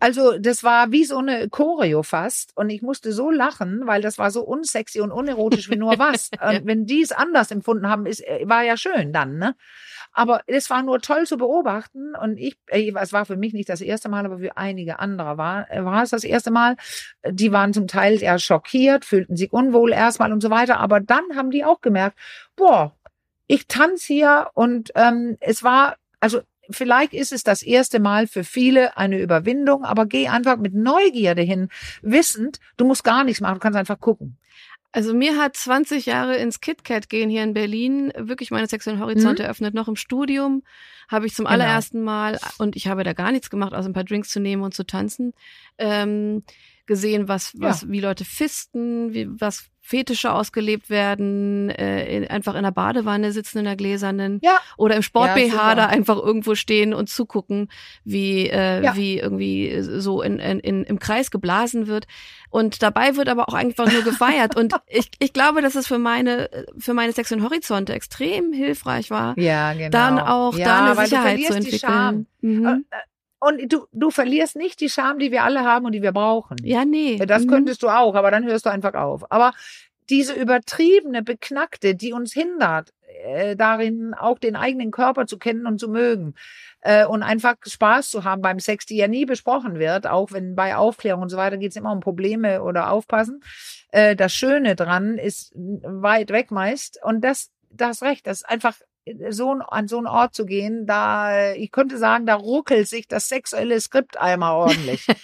Also 0.01 0.37
das 0.37 0.65
war 0.65 0.91
wie 0.91 1.05
so 1.05 1.17
eine 1.19 1.47
Choreo 1.47 2.03
fast 2.03 2.51
und 2.57 2.69
ich 2.69 2.81
musste 2.81 3.13
so 3.13 3.31
lachen, 3.31 3.87
weil 3.87 4.01
das 4.01 4.17
war 4.17 4.31
so 4.31 4.41
unsexy 4.43 4.99
und 4.99 5.13
unerotisch 5.13 5.69
wie 5.69 5.77
nur 5.77 5.97
was. 5.97 6.29
Und 6.41 6.65
wenn 6.65 6.85
die 6.85 7.03
es 7.03 7.13
anders 7.13 7.51
empfunden 7.51 7.87
haben, 7.87 8.05
ist, 8.05 8.19
äh, 8.19 8.41
war 8.43 8.63
ja 8.63 8.75
schön 8.75 9.13
dann, 9.13 9.37
ne? 9.37 9.55
Aber 10.13 10.41
es 10.45 10.69
war 10.69 10.83
nur 10.83 11.01
toll 11.01 11.25
zu 11.25 11.37
beobachten 11.37 12.15
und 12.15 12.37
ich, 12.37 12.57
äh, 12.67 12.91
es 12.99 13.13
war 13.13 13.25
für 13.25 13.35
mich 13.35 13.53
nicht 13.53 13.69
das 13.69 13.81
erste 13.81 14.09
Mal, 14.09 14.25
aber 14.25 14.37
für 14.37 14.57
einige 14.57 14.99
andere 14.99 15.37
war, 15.37 15.69
äh, 15.71 15.83
war 15.83 16.03
es 16.03 16.11
das 16.11 16.23
erste 16.23 16.51
Mal. 16.51 16.75
Die 17.27 17.51
waren 17.51 17.73
zum 17.73 17.87
Teil 17.87 18.21
eher 18.21 18.39
schockiert, 18.39 19.05
fühlten 19.05 19.35
sich 19.35 19.51
unwohl 19.51 19.91
erstmal 19.91 20.31
und 20.31 20.41
so 20.41 20.49
weiter, 20.49 20.79
aber 20.79 20.99
dann 20.99 21.23
haben 21.35 21.51
die 21.51 21.65
auch 21.65 21.81
gemerkt, 21.81 22.17
boah, 22.55 22.95
ich 23.47 23.67
tanze 23.67 24.13
hier 24.13 24.49
und 24.53 24.91
ähm, 24.95 25.37
es 25.39 25.63
war, 25.63 25.97
also 26.19 26.41
vielleicht 26.69 27.13
ist 27.13 27.31
es 27.33 27.43
das 27.43 27.61
erste 27.61 27.99
Mal 27.99 28.27
für 28.27 28.43
viele 28.43 28.97
eine 28.97 29.19
Überwindung, 29.19 29.83
aber 29.83 30.05
geh 30.05 30.27
einfach 30.27 30.57
mit 30.57 30.73
Neugierde 30.73 31.41
hin, 31.41 31.69
wissend, 32.01 32.59
du 32.77 32.85
musst 32.85 33.03
gar 33.03 33.23
nichts 33.23 33.41
machen, 33.41 33.55
du 33.55 33.59
kannst 33.59 33.77
einfach 33.77 33.99
gucken. 33.99 34.37
Also 34.95 35.15
mir 35.15 35.37
hat 35.37 35.57
20 35.57 36.05
Jahre 36.05 36.35
ins 36.37 36.61
KitKat 36.61 37.09
gehen 37.09 37.27
hier 37.27 37.43
in 37.43 37.53
Berlin 37.53 38.13
wirklich 38.15 38.51
meine 38.51 38.67
sexuellen 38.67 38.99
Horizonte 38.99 39.41
Mhm. 39.41 39.45
eröffnet. 39.47 39.73
Noch 39.73 39.87
im 39.87 39.95
Studium 39.95 40.61
habe 41.09 41.25
ich 41.25 41.33
zum 41.33 41.45
Genau. 41.45 41.55
allerersten 41.55 42.03
Mal, 42.03 42.39
und 42.59 42.75
ich 42.75 42.87
habe 42.87 43.03
da 43.03 43.13
gar 43.13 43.31
nichts 43.31 43.49
gemacht, 43.49 43.73
außer 43.73 43.89
ein 43.89 43.93
paar 43.93 44.03
Drinks 44.03 44.29
zu 44.29 44.39
nehmen 44.39 44.61
und 44.61 44.75
zu 44.75 44.85
tanzen, 44.85 45.33
ähm, 45.79 46.43
gesehen, 46.85 47.27
was, 47.27 47.53
was, 47.59 47.89
wie 47.89 48.01
Leute 48.01 48.23
fisten, 48.23 49.13
wie, 49.15 49.27
was 49.41 49.65
Fetische 49.85 50.31
ausgelebt 50.31 50.89
werden, 50.89 51.69
äh, 51.69 52.17
in, 52.17 52.27
einfach 52.29 52.55
in 52.55 52.63
der 52.63 52.71
Badewanne 52.71 53.33
sitzen 53.33 53.57
in 53.59 53.65
der 53.65 53.75
gläsernen 53.75 54.39
Ja. 54.41 54.57
oder 54.77 54.95
im 54.95 55.01
Sport 55.01 55.37
Ja, 55.37 55.75
da 55.75 55.87
einfach 55.87 56.15
irgendwo 56.17 56.55
stehen 56.55 56.93
und 56.93 57.09
zugucken, 57.09 57.69
wie 58.05 58.47
äh, 58.47 58.81
Ja. 58.81 58.95
wie 58.95 59.19
irgendwie 59.19 59.75
so 59.81 60.21
in, 60.21 60.39
in, 60.39 60.59
in, 60.61 60.83
im 60.85 60.99
Kreis 60.99 61.31
geblasen 61.31 61.87
wird 61.87 62.05
und 62.49 62.81
dabei 62.81 63.17
wird 63.17 63.27
aber 63.27 63.49
auch 63.49 63.53
einfach 63.53 63.91
nur 63.91 64.03
gefeiert 64.03 64.55
und 64.59 64.73
ich, 64.87 65.11
ich 65.19 65.33
glaube, 65.33 65.61
dass 65.61 65.75
es 65.75 65.85
für 65.87 65.99
meine 65.99 66.49
für 66.77 66.93
meine 66.93 67.11
sexuellen 67.11 67.43
Horizonte 67.43 67.91
extrem 67.93 68.53
hilfreich 68.53 69.11
war, 69.11 69.37
Ja, 69.37 69.73
genau. 69.73 69.89
dann 69.89 70.17
auch 70.19 70.57
da 70.57 70.91
eine 70.93 71.05
Sicherheit 71.05 71.41
zu 71.43 71.53
entwickeln. 71.55 72.27
Mhm. 72.39 72.85
Und 73.45 73.71
du, 73.71 73.85
du 73.91 74.09
verlierst 74.11 74.55
nicht 74.55 74.79
die 74.79 74.89
Scham, 74.89 75.19
die 75.19 75.31
wir 75.31 75.43
alle 75.43 75.61
haben 75.63 75.85
und 75.85 75.91
die 75.91 76.01
wir 76.01 76.11
brauchen. 76.13 76.57
Ja, 76.63 76.85
nee. 76.85 77.17
Das 77.25 77.43
Mhm. 77.43 77.49
könntest 77.49 77.83
du 77.83 77.89
auch, 77.89 78.15
aber 78.15 78.31
dann 78.31 78.45
hörst 78.45 78.65
du 78.65 78.69
einfach 78.69 78.93
auf. 78.93 79.29
Aber 79.31 79.51
diese 80.09 80.33
übertriebene, 80.33 81.23
beknackte, 81.23 81.95
die 81.95 82.13
uns 82.13 82.33
hindert, 82.33 82.93
äh, 83.25 83.55
darin 83.55 84.13
auch 84.13 84.39
den 84.39 84.55
eigenen 84.55 84.91
Körper 84.91 85.27
zu 85.27 85.37
kennen 85.37 85.65
und 85.65 85.79
zu 85.79 85.87
mögen 85.89 86.35
äh, 86.81 87.05
und 87.05 87.23
einfach 87.23 87.55
Spaß 87.65 88.09
zu 88.09 88.23
haben 88.23 88.41
beim 88.41 88.59
Sex, 88.59 88.85
die 88.85 88.97
ja 88.97 89.07
nie 89.07 89.25
besprochen 89.25 89.79
wird, 89.79 90.07
auch 90.07 90.31
wenn 90.31 90.55
bei 90.55 90.75
Aufklärung 90.75 91.21
und 91.23 91.29
so 91.29 91.37
weiter 91.37 91.57
geht 91.57 91.71
es 91.71 91.77
immer 91.77 91.91
um 91.91 91.99
Probleme 92.01 92.63
oder 92.63 92.91
Aufpassen. 92.91 93.41
Äh, 93.91 94.15
das 94.15 94.33
Schöne 94.33 94.75
dran 94.75 95.17
ist 95.17 95.53
weit 95.55 96.31
weg 96.31 96.51
meist 96.51 96.99
und 97.03 97.21
das, 97.21 97.51
das 97.69 98.01
recht, 98.01 98.27
das 98.27 98.37
ist 98.41 98.49
einfach 98.49 98.75
so 99.29 99.53
ein- 99.53 99.61
an 99.61 99.87
so 99.87 99.97
einen 99.97 100.07
Ort 100.07 100.33
zu 100.33 100.45
gehen, 100.45 100.85
da 100.85 101.53
ich 101.53 101.71
könnte 101.71 101.97
sagen, 101.97 102.25
da 102.25 102.35
ruckelt 102.35 102.87
sich 102.87 103.07
das 103.07 103.27
sexuelle 103.27 103.79
Skript 103.81 104.17
einmal 104.17 104.53
ordentlich. 104.53 105.07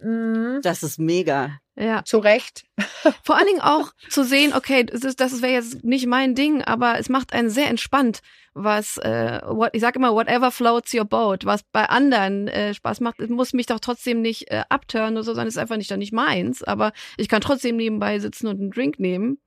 Mhm. 0.00 0.60
Das 0.62 0.82
ist 0.82 0.98
mega. 0.98 1.58
Ja. 1.76 2.04
Zu 2.04 2.18
Recht. 2.18 2.64
Vor 3.24 3.36
allen 3.36 3.46
Dingen 3.46 3.60
auch 3.60 3.92
zu 4.08 4.24
sehen, 4.24 4.52
okay, 4.54 4.84
das, 4.84 5.02
ist, 5.02 5.20
das 5.20 5.42
wäre 5.42 5.52
jetzt 5.52 5.84
nicht 5.84 6.06
mein 6.06 6.34
Ding, 6.34 6.62
aber 6.62 6.98
es 6.98 7.08
macht 7.08 7.32
einen 7.32 7.50
sehr 7.50 7.68
entspannt, 7.68 8.20
was, 8.54 8.96
äh, 8.98 9.40
what, 9.44 9.70
ich 9.72 9.80
sage 9.80 9.98
immer, 9.98 10.12
whatever 10.14 10.50
floats 10.50 10.92
your 10.94 11.04
boat, 11.04 11.44
was 11.44 11.62
bei 11.72 11.84
anderen 11.88 12.48
äh, 12.48 12.74
Spaß 12.74 13.00
macht, 13.00 13.20
es 13.20 13.28
muss 13.28 13.52
mich 13.52 13.66
doch 13.66 13.80
trotzdem 13.80 14.20
nicht 14.20 14.50
äh, 14.50 14.62
abturnen 14.68 15.14
oder 15.14 15.22
so, 15.24 15.32
sondern 15.32 15.48
es 15.48 15.54
ist 15.54 15.60
einfach 15.60 15.76
nicht 15.76 15.90
dann 15.90 16.00
nicht 16.00 16.12
meins, 16.12 16.62
aber 16.64 16.92
ich 17.16 17.28
kann 17.28 17.40
trotzdem 17.40 17.76
nebenbei 17.76 18.18
sitzen 18.18 18.48
und 18.48 18.60
einen 18.60 18.70
Drink 18.70 18.98
nehmen. 18.98 19.38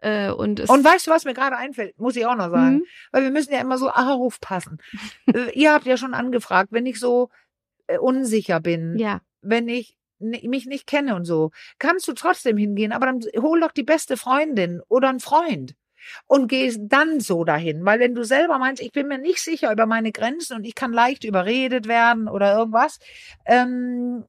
Äh, 0.00 0.30
und 0.30 0.68
Und 0.68 0.84
weißt 0.84 1.06
du, 1.06 1.10
was 1.10 1.24
mir 1.24 1.34
gerade 1.34 1.56
einfällt? 1.56 1.98
Muss 1.98 2.16
ich 2.16 2.26
auch 2.26 2.36
noch 2.36 2.50
sagen. 2.50 2.76
Mhm. 2.76 2.84
Weil 3.12 3.22
wir 3.24 3.30
müssen 3.30 3.52
ja 3.52 3.60
immer 3.60 3.78
so 3.78 3.90
aufpassen. 3.90 4.78
äh, 5.26 5.50
ihr 5.52 5.72
habt 5.72 5.86
ja 5.86 5.96
schon 5.96 6.14
angefragt, 6.14 6.72
wenn 6.72 6.86
ich 6.86 6.98
so 6.98 7.30
äh, 7.86 7.98
unsicher 7.98 8.60
bin, 8.60 8.98
ja, 8.98 9.20
wenn 9.42 9.68
ich 9.68 9.96
mich 10.20 10.66
nicht 10.66 10.86
kenne 10.86 11.14
und 11.14 11.24
so, 11.24 11.50
kannst 11.78 12.06
du 12.06 12.12
trotzdem 12.12 12.58
hingehen, 12.58 12.92
aber 12.92 13.06
dann 13.06 13.20
hol 13.38 13.58
doch 13.60 13.72
die 13.72 13.82
beste 13.82 14.18
Freundin 14.18 14.82
oder 14.88 15.08
einen 15.08 15.20
Freund 15.20 15.74
und 16.26 16.48
geh 16.48 16.74
dann 16.78 17.20
so 17.20 17.44
dahin, 17.44 17.84
weil 17.84 18.00
wenn 18.00 18.14
du 18.14 18.22
selber 18.24 18.58
meinst, 18.58 18.82
ich 18.82 18.92
bin 18.92 19.08
mir 19.08 19.18
nicht 19.18 19.38
sicher 19.38 19.72
über 19.72 19.86
meine 19.86 20.12
Grenzen 20.12 20.56
und 20.56 20.64
ich 20.64 20.74
kann 20.74 20.92
leicht 20.92 21.24
überredet 21.24 21.88
werden 21.88 22.28
oder 22.28 22.56
irgendwas, 22.56 22.98
ähm, 23.46 24.24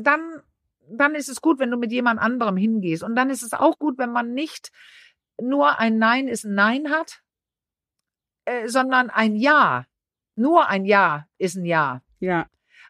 dann 0.00 0.42
dann 0.86 1.14
ist 1.14 1.28
es 1.28 1.40
gut, 1.40 1.58
wenn 1.58 1.70
du 1.70 1.78
mit 1.78 1.92
jemand 1.92 2.20
anderem 2.20 2.56
hingehst 2.56 3.02
und 3.02 3.14
dann 3.16 3.30
ist 3.30 3.42
es 3.42 3.54
auch 3.54 3.78
gut, 3.78 3.96
wenn 3.98 4.12
man 4.12 4.34
nicht 4.34 4.70
nur 5.40 5.78
ein 5.78 5.98
Nein 5.98 6.28
ist 6.28 6.44
ein 6.44 6.54
Nein 6.54 6.90
hat, 6.90 7.22
äh, 8.44 8.68
sondern 8.68 9.10
ein 9.10 9.36
Ja. 9.36 9.86
Nur 10.36 10.68
ein 10.68 10.84
Ja 10.84 11.26
ist 11.38 11.56
ein 11.56 11.64
Ja. 11.64 12.02
Ja. 12.20 12.46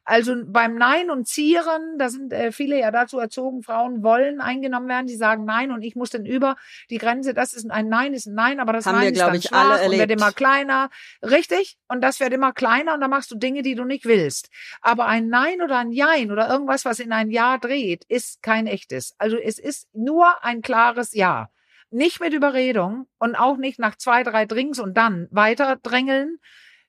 Also 0.07 0.35
beim 0.45 0.77
Nein 0.77 1.11
und 1.11 1.27
Zieren, 1.27 1.97
da 1.99 2.11
sind 2.11 2.31
äh, 2.33 2.53
viele 2.53 2.79
ja 2.79 2.91
dazu 2.91 3.19
erzogen, 3.19 3.63
Frauen 3.63 4.03
wollen 4.03 4.43
eingenommen 4.43 4.87
werden, 4.87 5.07
die 5.07 5.17
sagen 5.17 5.47
Nein 5.47 5.73
und 5.73 5.83
ich 5.83 5.97
muss 5.97 6.11
dann 6.11 6.27
über 6.27 6.57
die 6.91 6.99
Grenze, 6.99 7.33
das 7.33 7.55
ist 7.55 7.71
ein 7.71 7.89
Nein, 7.89 8.13
ist 8.13 8.27
ein 8.27 8.35
Nein, 8.35 8.61
aber 8.61 8.75
das 8.75 8.85
Haben 8.85 8.97
Nein 8.97 9.05
wir, 9.05 9.13
ist 9.13 9.21
dann 9.21 9.35
ich, 9.35 9.45
schwach 9.45 9.87
und 9.87 9.93
wird 9.93 10.11
immer 10.11 10.33
kleiner. 10.33 10.91
Richtig? 11.23 11.79
Und 11.89 12.03
das 12.03 12.21
wird 12.21 12.35
immer 12.35 12.53
kleiner 12.53 12.93
und 12.93 13.01
dann 13.01 13.09
machst 13.11 13.31
du 13.31 13.37
Dinge, 13.37 13.63
die 13.63 13.75
du 13.75 13.85
nicht 13.85 14.05
willst. 14.05 14.51
Aber 14.83 15.07
ein 15.07 15.29
Nein 15.29 15.63
oder 15.63 15.79
ein 15.79 15.91
Jein 15.91 16.31
oder 16.31 16.51
irgendwas, 16.51 16.85
was 16.85 16.99
in 16.99 17.13
ein 17.13 17.31
Ja 17.31 17.57
dreht, 17.57 18.05
ist 18.05 18.43
kein 18.43 18.67
echtes. 18.67 19.15
Also 19.17 19.39
es 19.39 19.59
ist 19.59 19.89
nur 19.95 20.45
ein 20.45 20.61
klares 20.61 21.15
Ja. 21.15 21.49
Nicht 21.95 22.21
mit 22.21 22.33
Überredung 22.35 23.07
und 23.19 23.37
auch 23.37 23.57
nicht 23.57 23.79
nach 23.79 23.95
zwei, 23.97 24.25
drei 24.25 24.47
Drinks 24.47 24.81
und 24.81 24.97
dann 24.97 25.29
weiter 25.31 25.77
drängeln. 25.83 26.39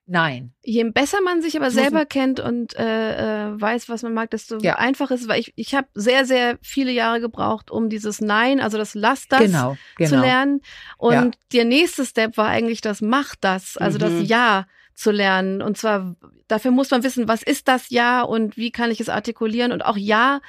Nein. 0.08 0.52
je 0.62 0.84
besser 0.84 1.20
man 1.20 1.42
sich 1.42 1.56
aber 1.56 1.72
selber 1.72 2.06
kennt 2.06 2.38
und 2.38 2.76
äh, 2.76 3.48
äh, 3.48 3.60
weiß, 3.60 3.88
was 3.88 4.04
man 4.04 4.14
mag, 4.14 4.30
desto 4.30 4.58
Ja. 4.58 4.76
einfacher 4.76 5.14
ist 5.14 5.22
es, 5.22 5.28
weil 5.28 5.40
ich, 5.40 5.52
ich 5.56 5.74
habe 5.74 5.88
sehr, 5.94 6.24
sehr 6.24 6.58
viele 6.62 6.92
Jahre 6.92 7.20
gebraucht, 7.20 7.72
um 7.72 7.88
dieses 7.88 8.20
Nein, 8.20 8.60
also 8.60 8.78
das 8.78 8.94
Lass 8.94 9.26
das 9.26 9.40
genau, 9.40 9.76
genau. 9.96 10.08
zu 10.08 10.16
lernen. 10.20 10.60
Und 10.96 11.12
Ja. 11.12 11.30
der 11.52 11.64
nächste 11.64 12.04
Step 12.04 12.36
war 12.36 12.46
eigentlich 12.48 12.80
das 12.82 13.00
Mach 13.00 13.34
das, 13.40 13.76
also 13.76 13.98
das 13.98 14.12
Mhm. 14.12 14.24
Ja 14.26 14.66
zu 14.96 15.10
lernen. 15.12 15.62
Und 15.62 15.78
zwar, 15.78 16.16
dafür 16.48 16.72
muss 16.72 16.90
man 16.90 17.04
wissen, 17.04 17.28
was 17.28 17.42
ist 17.44 17.68
das 17.68 17.90
Ja 17.90 18.22
und 18.22 18.56
wie 18.56 18.72
kann 18.72 18.90
ich 18.90 19.00
es 19.00 19.08
artikulieren 19.08 19.70
und 19.70 19.82
auch 19.84 19.96
Ja 19.96 20.40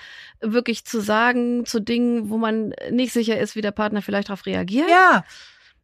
wirklich 0.42 0.86
zu 0.86 1.00
sagen 1.02 1.66
zu 1.66 1.80
Dingen, 1.80 2.30
wo 2.32 2.38
man 2.38 2.74
nicht 2.90 3.14
sicher 3.14 3.38
ist, 3.40 3.56
wie 3.56 3.62
der 3.62 3.72
Partner 3.72 4.02
vielleicht 4.02 4.30
darauf 4.30 4.46
reagiert. 4.46 4.90
Ja, 4.90 5.24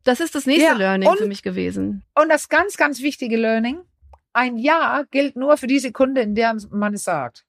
Das 0.05 0.19
ist 0.19 0.33
das 0.35 0.45
nächste 0.45 0.65
Ja, 0.71 0.73
Learning 0.73 1.07
und- 1.09 1.17
für 1.17 1.27
mich 1.27 1.43
gewesen. 1.43 2.03
Und 2.19 2.29
das 2.29 2.49
ganz, 2.49 2.75
ganz 2.75 3.01
wichtige 3.01 3.37
Learning, 3.37 3.79
ein 4.33 4.57
Ja 4.57 5.03
gilt 5.11 5.35
nur 5.35 5.55
für 5.57 5.67
die 5.67 5.79
Sekunde, 5.79 6.21
in 6.21 6.33
der 6.35 6.55
man 6.71 6.93
es 6.95 7.03
sagt. 7.03 7.45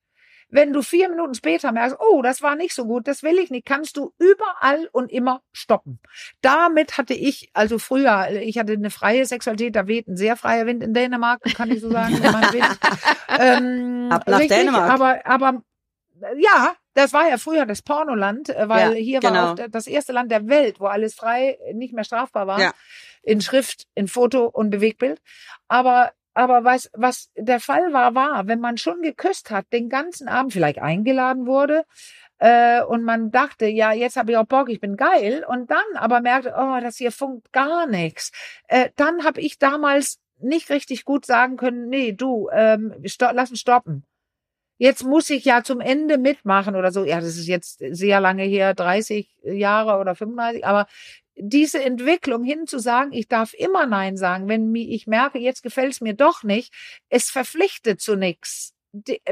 Wenn 0.49 0.73
du 0.73 0.83
vier 0.83 1.09
Minuten 1.09 1.35
später 1.35 1.73
merkst, 1.73 1.97
oh, 1.99 2.23
das 2.23 2.43
war 2.43 2.57
nicht 2.57 2.75
so 2.75 2.85
gut, 2.85 3.09
das 3.09 3.23
will 3.23 3.39
ich 3.39 3.51
nicht, 3.51 3.67
kannst 3.67 3.97
du 3.97 4.13
überall 4.19 4.89
und 4.93 5.11
immer 5.11 5.43
stoppen. 5.53 6.01
Damit 6.41 6.99
hatte 6.99 7.15
ich, 7.15 7.51
also 7.53 7.79
früher, 7.79 8.31
ich 8.31 8.59
hatte 8.59 8.73
eine 8.73 8.91
freie 8.91 9.27
Sexualität, 9.27 9.77
da 9.77 9.87
weht 9.87 10.09
ein 10.09 10.17
sehr 10.17 10.37
freier 10.37 10.67
Wind 10.67 10.83
in 10.83 10.95
Dänemark, 10.95 11.43
kann 11.55 11.71
ich 11.71 11.81
so 11.81 11.91
sagen. 11.91 12.15
Ähm, 13.37 14.09
Ab 14.13 14.29
nach 14.29 14.41
Dänemark. 14.47 14.91
Aber, 14.93 15.27
aber 15.27 15.63
ja, 16.39 16.75
das 16.95 17.13
war 17.13 17.29
ja 17.29 17.39
früher 17.39 17.67
das 17.67 17.83
Pornoland, 17.83 18.49
äh, 18.49 18.69
weil 18.69 18.93
Ja, 18.93 18.99
hier 18.99 19.21
genau. 19.21 19.35
war 19.35 19.53
auch 19.53 19.69
das 19.69 19.87
erste 19.87 20.13
Land 20.13 20.31
der 20.31 20.49
Welt, 20.49 20.81
wo 20.81 20.87
alles 20.87 21.15
frei, 21.15 21.59
nicht 21.73 21.93
mehr 21.93 22.05
strafbar 22.05 22.47
war. 22.47 22.61
Ja. 22.61 22.73
In 23.23 23.41
Schrift, 23.41 23.87
in 23.95 24.07
Foto 24.07 24.47
und 24.47 24.71
Bewegtbild. 24.71 25.21
Aber, 25.69 26.13
aber 26.35 26.65
was, 26.65 26.91
was 26.93 27.31
der 27.37 27.61
Fall 27.61 27.93
war, 27.93 28.15
war, 28.15 28.47
wenn 28.47 28.61
man 28.61 28.77
schon 28.77 29.01
geküsst 29.03 29.51
hat, 29.51 29.73
den 29.73 29.89
ganzen 29.89 30.29
Abend 30.29 30.53
vielleicht 30.53 30.81
eingeladen 30.81 31.47
wurde, 31.47 31.85
äh, 32.39 32.83
und 32.83 33.05
man 33.05 33.31
dachte, 33.31 33.67
ja, 33.67 33.93
jetzt 33.93 34.17
habe 34.17 34.33
ich 34.33 34.37
auch 34.37 34.45
Bock, 34.45 34.69
ich 34.69 34.81
bin 34.81 34.97
geil, 34.97 35.45
und 35.49 35.71
dann 35.71 35.79
aber 35.97 36.21
merkte, 36.21 36.55
oh, 36.57 36.79
das 36.81 36.97
hier 36.97 37.13
funkt 37.13 37.53
gar 37.53 37.87
nichts. 37.87 38.33
Äh, 38.69 38.91
dann 38.97 39.25
habe 39.25 39.41
ich 39.41 39.59
damals 39.59 40.19
nicht 40.41 40.71
richtig 40.71 41.05
gut 41.05 41.25
sagen 41.27 41.57
können, 41.57 41.89
nee, 41.89 42.13
du, 42.13 42.49
ähm, 42.53 42.95
sto 43.07 43.27
lass 43.33 43.51
uns 43.51 43.61
stoppen. 43.61 44.05
Jetzt 44.77 45.05
muss 45.05 45.31
ich 45.31 45.45
ja 45.45 45.63
zum 45.63 45.81
Ende 45.81 46.19
mitmachen 46.19 46.75
oder 46.75 46.91
so. 46.91 47.05
Ja, 47.05 47.17
das 47.21 47.37
ist 47.37 47.47
jetzt 47.47 47.79
sehr 47.79 48.21
lange 48.21 48.43
her, 48.43 48.75
30 48.75 49.31
Jahre 49.45 50.01
oder 50.01 50.17
35, 50.17 50.67
aber 50.67 50.87
diese 51.37 51.83
Entwicklung 51.83 52.45
hin 52.45 52.67
zu 52.67 52.79
sagen, 52.79 53.13
ich 53.13 53.29
darf 53.29 53.55
immer 53.55 53.87
Nein 53.87 54.17
sagen, 54.17 54.49
wenn 54.49 54.75
ich 54.75 55.07
merke, 55.07 55.39
jetzt 55.39 55.63
gefällt 55.63 55.93
es 55.93 56.01
mir 56.01 56.15
doch 56.15 56.43
nicht, 56.43 56.73
es 57.09 57.31
verpflichtet 57.31 58.01
zu 58.01 58.17
nichts. 58.17 58.73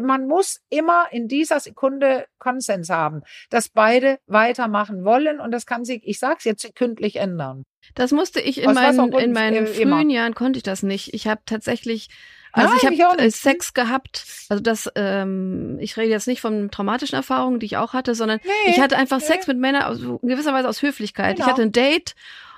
Man 0.01 0.27
muss 0.27 0.61
immer 0.71 1.07
in 1.13 1.29
dieser 1.29 1.61
Sekunde 1.61 2.27
Konsens 2.39 2.91
haben, 2.91 3.23
dass 3.49 3.69
beide 3.69 4.19
weitermachen 4.27 5.05
wollen 5.05 5.39
und 5.39 5.53
das 5.53 5.67
kann 5.67 5.85
sich, 5.85 6.03
ich 6.05 6.19
sag's 6.19 6.45
jetzt, 6.45 6.63
sekündlich 6.63 7.17
ändern. 7.17 7.65
Das 7.95 8.11
musste 8.11 8.41
ich 8.41 8.61
in 8.61 8.73
meinen, 8.73 9.13
in 9.13 9.13
immer, 9.13 9.33
meinen 9.33 9.67
äh, 9.67 9.71
immer. 9.81 9.99
frühen 9.99 10.11
Jahren 10.11 10.35
konnte 10.35 10.57
ich 10.57 10.65
das 10.65 10.83
nicht. 10.83 11.15
Ich 11.15 11.29
habe 11.29 11.43
tatsächlich, 11.47 12.09
also 12.53 12.69
Nein, 12.69 12.93
ich 12.95 13.01
habe 13.03 13.19
äh, 13.19 13.25
nicht. 13.25 13.37
Sex 13.37 13.75
gehabt. 13.75 14.25
Also 14.49 14.63
das, 14.63 14.91
ähm, 14.95 15.79
ich 15.81 15.97
rede 15.97 16.11
jetzt 16.11 16.27
nicht 16.27 16.41
von 16.41 16.71
traumatischen 16.71 17.17
Erfahrungen, 17.17 17.61
die 17.61 17.67
ich 17.67 17.77
auch 17.77 17.93
hatte, 17.95 18.15
sondern 18.15 18.41
Nee, 18.45 18.71
ich 18.71 18.81
hatte 18.81 18.97
einfach 18.97 19.19
nee. 19.19 19.25
Sex 19.25 19.47
mit 19.47 19.59
Männern 19.59 19.83
also 19.83 20.19
in 20.23 20.29
gewisser 20.29 20.53
Weise 20.53 20.69
aus 20.69 20.83
Höflichkeit. 20.83 21.37
Genau. 21.37 21.47
Ich 21.47 21.51
hatte 21.53 21.63
ein 21.63 21.73
Date 21.73 22.15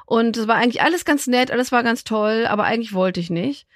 und 0.06 0.36
es 0.36 0.48
war 0.48 0.56
eigentlich 0.56 0.82
alles 0.82 1.04
ganz 1.04 1.26
nett, 1.26 1.50
alles 1.50 1.72
war 1.72 1.82
ganz 1.82 2.04
toll, 2.04 2.46
aber 2.48 2.64
eigentlich 2.64 2.92
wollte 2.92 3.20
ich 3.20 3.30
nicht. 3.30 3.66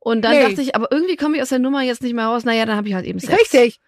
Und 0.00 0.22
dann 0.22 0.32
Nee. 0.32 0.42
dachte 0.48 0.62
ich, 0.62 0.74
aber 0.74 0.90
irgendwie 0.90 1.16
komme 1.16 1.36
ich 1.36 1.42
aus 1.42 1.48
der 1.50 1.58
Nummer 1.58 1.82
jetzt 1.82 2.02
nicht 2.02 2.14
mehr 2.14 2.26
raus. 2.26 2.44
Naja, 2.44 2.64
dann 2.66 2.76
habe 2.76 2.88
ich 2.88 2.94
halt 2.94 3.04
eben 3.04 3.18
Sex. 3.18 3.38
Richtig. 3.38 3.80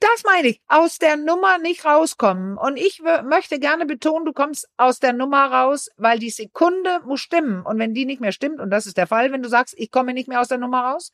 Das 0.00 0.22
meine 0.24 0.48
ich. 0.48 0.60
Aus 0.68 0.98
der 0.98 1.16
Nummer 1.16 1.58
nicht 1.58 1.84
rauskommen. 1.84 2.56
Und 2.58 2.76
ich 2.76 3.02
möchte 3.24 3.58
gerne 3.58 3.86
betonen, 3.86 4.24
du 4.24 4.32
kommst 4.32 4.68
aus 4.76 4.98
der 4.98 5.12
Nummer 5.12 5.46
raus, 5.46 5.88
weil 5.96 6.18
die 6.18 6.30
Sekunde 6.30 7.00
muss 7.04 7.20
stimmen. 7.20 7.62
Und 7.64 7.78
wenn 7.78 7.94
die 7.94 8.06
nicht 8.06 8.20
mehr 8.20 8.32
stimmt, 8.32 8.60
und 8.60 8.70
das 8.70 8.86
ist 8.86 8.96
der 8.96 9.06
Fall, 9.06 9.32
wenn 9.32 9.42
du 9.42 9.48
sagst, 9.48 9.74
ich 9.78 9.90
komme 9.90 10.14
nicht 10.14 10.28
mehr 10.28 10.40
aus 10.40 10.48
der 10.48 10.58
Nummer 10.58 10.82
raus, 10.82 11.12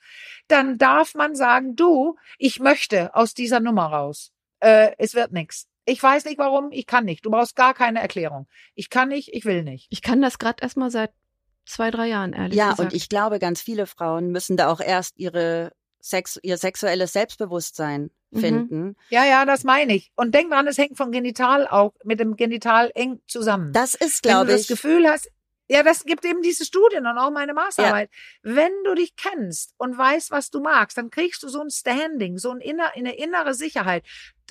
dann 0.49 0.79
darf 0.79 1.15
man 1.15 1.35
sagen, 1.35 1.77
du, 1.77 2.17
ich 2.39 2.61
möchte 2.61 3.15
aus 3.15 3.35
dieser 3.35 3.61
Nummer 3.61 3.87
raus. 3.87 4.33
Äh, 4.61 4.93
es 4.99 5.15
wird 5.15 5.33
nichts. 5.33 5.69
Ich 5.85 6.01
weiß 6.03 6.25
nicht 6.27 6.39
warum, 6.39 6.71
ich 6.71 6.87
kann 6.87 7.05
nicht. 7.05 7.27
Du 7.27 7.31
brauchst 7.31 7.57
gar 7.57 7.75
keine 7.75 8.01
Erklärung. 8.01 8.47
Ich 8.75 8.89
kann 8.89 9.09
nicht, 9.09 9.35
ich 9.35 9.45
will 9.45 9.65
nicht. 9.65 9.89
Ich 9.91 10.01
kann 10.01 10.23
das 10.23 10.39
gerade 10.39 10.63
erst 10.63 10.77
mal 10.77 10.91
seit 10.91 11.13
zwei, 11.67 11.91
drei 11.91 12.09
Jahren, 12.09 12.33
ehrlich 12.33 12.57
Ja, 12.57 12.71
gesagt. 12.71 12.93
und 12.93 12.97
ich 12.97 13.09
glaube, 13.09 13.39
ganz 13.39 13.61
viele 13.61 13.87
Frauen 13.87 14.31
müssen 14.31 14.57
da 14.57 14.71
auch 14.71 14.81
erst 14.81 15.19
ihre 15.19 15.73
Sex, 16.03 16.39
ihr 16.43 16.59
sexuelles 16.59 17.13
Selbstbewusstsein 17.15 18.11
Mhm. 18.35 18.41
finden. 18.41 18.97
Ja, 19.11 19.25
ja, 19.27 19.45
das 19.45 19.63
meine 19.63 19.95
ich. 19.95 20.11
Und 20.17 20.35
denk 20.35 20.51
dran, 20.51 20.67
es 20.67 20.79
hängt 20.79 20.97
vom 20.97 21.13
Genital 21.13 21.67
auch 21.69 21.93
mit 22.03 22.19
dem 22.19 22.35
Genital 22.37 22.91
eng 22.95 23.21
zusammen. 23.27 23.73
Das 23.75 23.95
ist, 23.95 24.25
Wenn 24.25 24.31
du 24.33 24.37
glaube 24.39 24.53
das 24.53 24.63
ich, 24.63 24.69
Gefühl 24.69 25.07
hast, 25.07 25.31
ja, 25.69 25.83
das 25.83 26.05
gibt 26.05 26.25
eben 26.25 26.41
diese 26.43 26.65
Studien 26.65 27.07
und 27.07 27.19
auch 27.19 27.31
meine 27.31 27.53
Masterarbeit. 27.55 28.11
Wenn 28.43 28.73
du 28.85 28.95
dich 28.95 29.17
kennst 29.17 29.75
und 29.79 29.97
weißt, 29.97 30.31
was 30.31 30.51
du 30.51 30.61
magst, 30.61 30.97
dann 30.99 31.11
kriegst 31.11 31.43
du 31.43 31.49
so 31.49 31.61
ein 31.61 31.71
Standing, 31.71 32.37
so 32.39 32.51
ein 32.51 32.61
inner, 32.61 32.93
eine 32.95 33.15
innere 33.17 33.53
Sicherheit. 33.55 34.03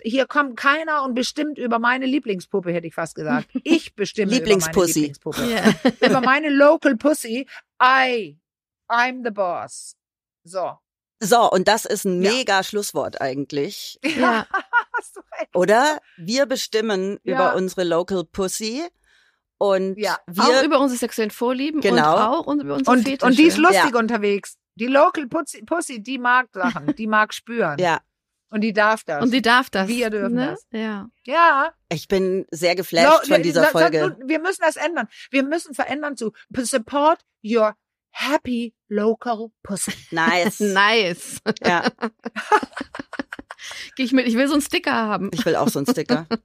Hier 0.04 0.26
kommt 0.28 0.58
keiner 0.58 1.04
und 1.04 1.16
bestimmt 1.16 1.58
über 1.58 1.80
meine 1.80 2.06
Lieblingspuppe, 2.06 2.72
hätte 2.72 2.86
ich 2.88 2.94
fast 2.94 3.16
gesagt. 3.16 3.50
Ich 3.64 3.96
bestimme 3.96 4.32
Lieblingspussy. 4.32 5.08
über 5.08 5.20
meine 5.34 5.52
Lieblingspuppe. 5.58 5.96
Ja. 6.02 6.08
über 6.08 6.22
meine 6.22 6.50
Local 6.50 6.96
Pussy. 6.98 7.48
I, 7.82 8.38
I'm 8.88 9.24
the 9.24 9.32
boss. 9.32 9.96
So. 10.44 10.78
So, 11.22 11.50
und 11.52 11.68
das 11.68 11.86
ist 11.86 12.04
ein 12.06 12.22
Ja. 12.22 12.32
mega 12.32 12.64
Schlusswort 12.64 13.22
eigentlich. 13.22 14.00
ja. 14.04 14.46
Hast 14.98 15.16
du 15.16 15.22
recht. 15.40 15.56
Oder? 15.56 16.00
Wir 16.18 16.46
bestimmen 16.46 17.20
Ja. 17.24 17.36
über 17.36 17.56
unsere 17.56 17.84
Local 17.84 18.24
Pussy 18.26 18.84
und 19.58 19.98
Ja. 19.98 20.18
wir 20.28 20.44
auch 20.44 20.64
über 20.64 20.80
unsere 20.80 20.98
sexuellen 21.00 21.32
Vorlieben 21.32 21.82
Genau. 21.82 22.42
und 22.42 22.60
auch 22.60 22.64
über 22.64 22.76
unsere 22.76 22.96
Und, 22.98 23.04
Fetische. 23.04 23.26
und 23.26 23.38
die 23.38 23.44
ist 23.44 23.58
lustig 23.58 23.92
Ja. 23.94 24.00
unterwegs. 24.00 24.58
Die 24.76 24.88
Local 24.88 25.28
Pussy, 25.28 25.64
Pussy, 25.64 26.02
die 26.02 26.18
mag 26.18 26.48
Sachen, 26.54 26.96
die 26.96 27.08
mag 27.08 27.34
spüren. 27.34 27.78
ja, 27.80 28.00
Und 28.50 28.62
die 28.62 28.74
darf 28.74 29.04
das. 29.06 29.22
Und 29.24 29.30
sie 29.32 29.42
darf 29.42 29.70
das. 29.70 29.88
Wir 29.88 30.10
dürfen 30.10 30.36
ne? 30.36 30.48
das. 30.52 30.66
Ja. 30.72 31.08
ja. 31.26 31.74
ich 31.90 32.08
bin 32.08 32.46
sehr 32.52 32.76
geflasht 32.76 33.28
No, 33.30 33.34
von 33.36 33.44
dieser 33.44 33.66
Folge. 33.66 34.18
Wir 34.26 34.40
müssen 34.40 34.62
das 34.62 34.76
ändern. 34.76 35.08
Wir 35.30 35.44
müssen 35.44 35.74
verändern 35.74 36.18
zu 36.18 36.32
support 36.58 37.20
your 37.44 37.76
happy 38.12 38.74
local 38.90 39.52
pussy. 39.64 39.94
Nice. 40.12 40.60
Nice. 40.60 41.42
Ja, 41.64 41.90
Geh 43.96 44.04
ich 44.04 44.12
mit. 44.12 44.28
Ich 44.28 44.36
will 44.36 44.48
so 44.48 44.54
einen 44.54 44.62
Sticker 44.62 44.94
haben. 44.94 45.30
ich 45.34 45.46
will 45.46 45.56
auch 45.56 45.70
so 45.70 45.80
einen 45.80 45.88
Sticker. 45.88 46.28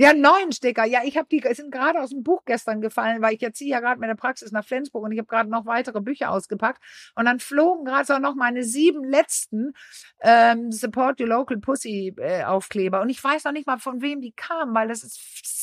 Ja, 0.00 0.14
neun 0.14 0.52
Sticker. 0.52 0.84
Ja, 0.84 1.00
ich 1.02 1.16
habe 1.16 1.26
die 1.28 1.42
sind 1.54 1.72
gerade 1.72 2.00
aus 2.00 2.10
dem 2.10 2.22
Buch 2.22 2.44
gestern 2.44 2.80
gefallen, 2.80 3.20
weil 3.20 3.34
ich 3.34 3.40
jetzt 3.40 3.58
ziehe 3.58 3.70
ja 3.70 3.80
gerade 3.80 3.98
mit 3.98 4.08
der 4.08 4.14
Praxis 4.14 4.52
nach 4.52 4.64
Flensburg 4.64 5.02
und 5.02 5.10
ich 5.10 5.18
habe 5.18 5.26
gerade 5.26 5.50
noch 5.50 5.66
weitere 5.66 6.00
Bücher 6.00 6.30
ausgepackt. 6.30 6.80
Und 7.16 7.24
dann 7.24 7.40
flogen 7.40 7.84
gerade 7.84 8.04
so 8.04 8.20
noch 8.20 8.36
meine 8.36 8.62
sieben 8.62 9.02
letzten 9.02 9.72
ähm, 10.20 10.70
Support 10.70 11.20
Your 11.20 11.26
Local 11.26 11.58
Pussy 11.58 12.14
äh, 12.16 12.44
Aufkleber. 12.44 13.00
Und 13.00 13.08
ich 13.08 13.22
weiß 13.22 13.42
noch 13.42 13.50
nicht 13.50 13.66
mal, 13.66 13.80
von 13.80 14.00
wem 14.00 14.20
die 14.20 14.30
kamen, 14.30 14.72
weil 14.72 14.86
das 14.86 15.02
ist 15.02 15.18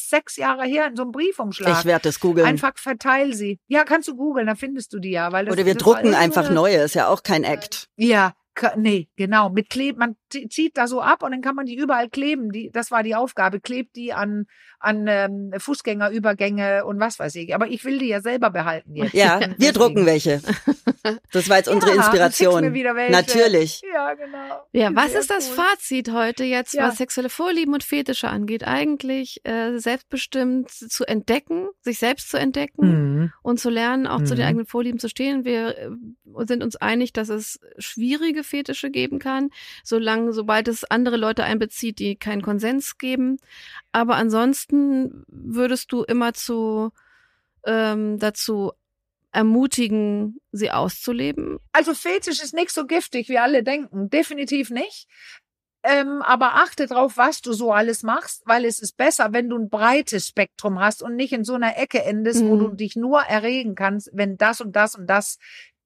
sechs 0.10 0.38
Jahre 0.38 0.64
her 0.66 0.88
in 0.88 0.96
so 0.96 1.04
einem 1.04 1.12
Briefumschlag. 1.12 1.80
Ich 1.80 1.86
werde 1.86 2.04
das 2.04 2.20
googeln. 2.20 2.46
Einfach 2.48 2.74
verteil 2.78 3.34
sie. 3.34 3.60
Ja, 3.68 3.84
kannst 3.84 4.08
du 4.08 4.16
googeln, 4.16 4.48
dann 4.48 4.56
findest 4.56 4.94
du 4.94 5.00
die 5.00 5.12
ja. 5.12 5.32
Weil 5.32 5.46
das, 5.46 5.54
Oder 5.54 5.66
wir 5.66 5.74
das 5.74 5.84
drucken 5.84 6.08
ist 6.08 6.12
so 6.14 6.18
einfach 6.18 6.46
eine- 6.46 6.56
neue, 6.56 6.78
ist 6.78 6.96
ja 6.96 7.08
auch 7.08 7.24
kein 7.24 7.44
Act. 7.44 7.88
Ja, 7.96 8.34
nee, 8.78 9.10
genau. 9.18 9.50
Mit 9.50 9.70
Kleb, 9.70 9.98
man 9.98 10.16
zieht 10.30 10.78
da 10.78 10.88
so 10.88 11.02
ab 11.02 11.24
und 11.24 11.32
dann 11.32 11.42
kann 11.42 11.56
man 11.56 11.66
die 11.66 11.76
überall 11.76 12.10
kleben. 12.10 12.52
Die, 12.52 12.72
das 12.72 12.90
war 12.92 13.04
die 13.04 13.16
Aufgabe. 13.16 13.60
Klebt 13.60 13.96
die 13.96 14.14
an, 14.14 14.46
an 14.80 15.06
ähm, 15.08 15.52
Fußgängerübergänge 15.58 16.86
und 16.86 17.00
was 17.00 17.20
weiß 17.20 17.36
ich. 17.36 17.54
Aber 17.54 17.68
ich 17.68 17.84
will 17.86 17.98
die 18.00 18.08
ja 18.08 18.22
selber 18.22 18.50
behalten 18.50 18.96
jetzt. 18.96 19.14
Ja, 19.14 19.40
wir 19.58 19.74
drucken 19.74 20.06
welche. 20.06 20.42
Das 21.32 21.50
war 21.50 21.58
jetzt 21.58 21.70
unsere 21.70 21.92
Ja, 21.92 21.98
Inspiration. 21.98 22.62
mir 22.62 22.74
wieder 22.74 22.96
welche. 22.96 23.12
Natürlich. 23.12 23.82
Ja, 23.94 24.14
genau. 24.14 24.66
Ja, 24.72 24.96
was 24.96 25.12
Sehr 25.12 25.20
ist 25.22 25.30
das 25.30 25.50
cool. 25.50 25.56
Fazit 25.56 26.12
heute 26.12 26.44
jetzt, 26.44 26.74
Ja. 26.74 26.88
was 26.88 26.98
sexuelle 26.98 27.30
Vorlieben 27.30 27.74
und 27.74 27.84
Fetische 27.84 28.28
angeht? 28.30 28.66
Eigentlich 28.66 29.42
äh, 29.46 29.78
selbstbestimmt 29.78 30.72
zu 30.72 31.06
entdecken, 31.06 31.68
sich 31.82 32.00
selbst 32.00 32.30
zu 32.30 32.38
entdecken 32.38 32.88
Mhm. 33.22 33.34
und 33.44 33.60
zu 33.60 33.70
lernen, 33.70 34.08
auch 34.08 34.24
zu 34.24 34.36
den 34.36 34.44
Mhm. 34.44 34.50
eigenen 34.50 34.66
Vorlieben 34.66 35.00
zu 35.00 35.10
stehen. 35.10 35.46
Wir 35.46 35.78
äh, 35.78 35.90
sind 36.46 36.64
uns 36.64 36.76
einig, 36.76 37.14
dass 37.14 37.30
es 37.30 37.60
schwierige 37.78 38.44
Fetische 38.44 38.90
geben 38.90 39.20
kann, 39.20 39.50
solange, 39.84 40.34
sobald 40.34 40.68
es 40.68 40.84
andere 40.84 41.18
Leute 41.18 41.44
einbezieht, 41.44 42.00
die 42.00 42.16
keinen 42.16 42.42
Konsens 42.42 42.98
geben. 42.98 43.38
Aber 43.92 44.16
ansonsten 44.16 45.24
würdest 45.28 45.92
du 45.92 46.04
immer 46.04 46.34
zu 46.34 46.92
ähm, 47.68 48.20
dazu 48.20 48.74
ermutigen, 49.36 50.40
sie 50.52 50.72
auszuleben. 50.72 51.60
Also 51.74 51.94
Fetisch 51.94 52.42
ist 52.42 52.54
nicht 52.54 52.72
so 52.72 52.86
giftig, 52.86 53.30
wie 53.30 53.38
alle 53.38 53.64
denken. 53.64 54.10
Definitiv 54.10 54.70
nicht. 54.72 55.08
Ähm, 55.84 56.24
aber 56.24 56.56
achte 56.56 56.88
drauf, 56.88 57.16
was 57.18 57.42
du 57.42 57.54
so 57.54 57.72
alles 57.72 58.02
machst, 58.02 58.42
weil 58.46 58.66
es 58.66 58.80
ist 58.80 58.98
besser, 58.98 59.34
wenn 59.34 59.50
du 59.50 59.58
ein 59.58 59.70
breites 59.70 60.26
Spektrum 60.28 60.80
hast 60.80 61.04
und 61.04 61.16
nicht 61.16 61.32
in 61.32 61.44
so 61.44 61.54
einer 61.54 61.78
Ecke 61.78 62.04
endest, 62.04 62.42
wo 62.44 62.56
Mhm. 62.56 62.60
du 62.60 62.70
dich 62.76 62.96
nur 62.96 63.22
erregen 63.22 63.76
kannst, 63.76 64.10
wenn 64.12 64.36
das 64.38 64.62
und 64.62 64.76
das 64.76 64.96
und 64.96 65.06
das 65.08 65.38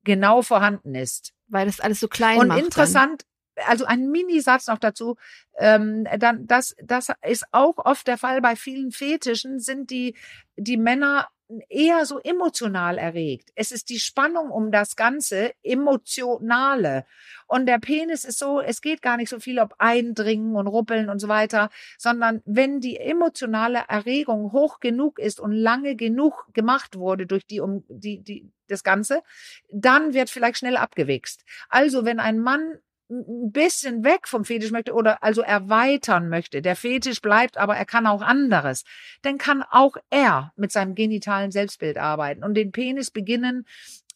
genau 0.06 0.42
vorhanden 0.42 0.96
ist. 0.96 1.34
weil 1.52 1.66
das 1.66 1.80
alles 1.80 2.00
so 2.00 2.08
klein 2.08 2.38
und 2.40 2.48
macht. 2.50 2.60
interessant, 2.62 3.24
also 3.66 3.84
ein 3.84 4.10
Minisatz 4.12 4.68
noch 4.68 4.78
dazu, 4.78 5.16
ähm, 5.58 6.06
dann 6.20 6.46
das, 6.46 6.76
das 6.82 7.08
ist 7.28 7.44
auch 7.52 7.78
oft 7.80 8.06
der 8.08 8.20
Fall 8.20 8.40
bei 8.40 8.56
vielen 8.56 8.92
Fetischen, 8.92 9.60
sind 9.60 9.90
die, 9.90 10.16
die 10.56 10.78
Männer 10.78 11.28
eher 11.70 12.06
so 12.06 12.20
emotional 12.20 12.98
erregt. 12.98 13.50
Es 13.56 13.72
ist 13.72 13.90
die 13.90 14.00
Spannung 14.00 14.52
um 14.52 14.72
das 14.72 14.96
Ganze, 14.96 15.54
emotionale. 15.64 17.06
Und 17.48 17.66
der 17.66 17.80
Penis 17.80 18.24
ist 18.24 18.38
so, 18.38 18.62
es 18.62 18.82
geht 18.82 19.02
gar 19.02 19.18
nicht 19.18 19.30
so 19.30 19.40
viel 19.40 19.60
ob 19.60 19.74
Eindringen 19.80 20.56
und 20.56 20.68
Ruppeln 20.68 21.10
und 21.10 21.20
so 21.20 21.28
weiter, 21.28 21.70
sondern 21.98 22.42
wenn 22.46 22.80
die 22.80 22.98
emotionale 22.98 23.84
Erregung 23.88 24.52
hoch 24.52 24.80
genug 24.80 25.18
ist 25.18 25.40
und 25.40 25.52
lange 25.52 25.96
genug 25.96 26.46
gemacht 26.54 26.96
wurde 26.96 27.26
durch 27.26 27.48
die, 27.48 27.62
um, 27.62 27.84
die, 27.88 28.22
die, 28.24 28.52
das 28.68 28.84
Ganze, 28.84 29.24
dann 29.72 30.14
wird 30.14 30.30
vielleicht 30.30 30.60
schnell 30.60 30.78
abgewichst. 30.78 31.44
Also 31.70 32.06
wenn 32.06 32.20
ein 32.20 32.40
Mann 32.40 32.78
ein 33.10 33.52
bisschen 33.52 34.04
weg 34.04 34.28
vom 34.28 34.46
Fetisch 34.46 34.72
möchte 34.72 34.94
oder 34.94 35.24
also 35.24 35.42
erweitern 35.42 36.30
möchte, 36.30 36.62
der 36.62 36.76
Fetisch 36.76 37.22
bleibt, 37.22 37.58
aber 37.58 37.76
er 37.76 37.86
kann 37.86 38.06
auch 38.06 38.22
anderes, 38.22 38.84
dann 39.24 39.38
kann 39.38 39.64
auch 39.64 39.98
er 40.10 40.54
mit 40.56 40.72
seinem 40.72 40.96
genitalen 40.96 41.52
Selbstbild 41.52 41.98
arbeiten 41.98 42.44
und 42.44 42.54
den 42.54 42.72
Penis 42.72 43.10
beginnen 43.10 43.66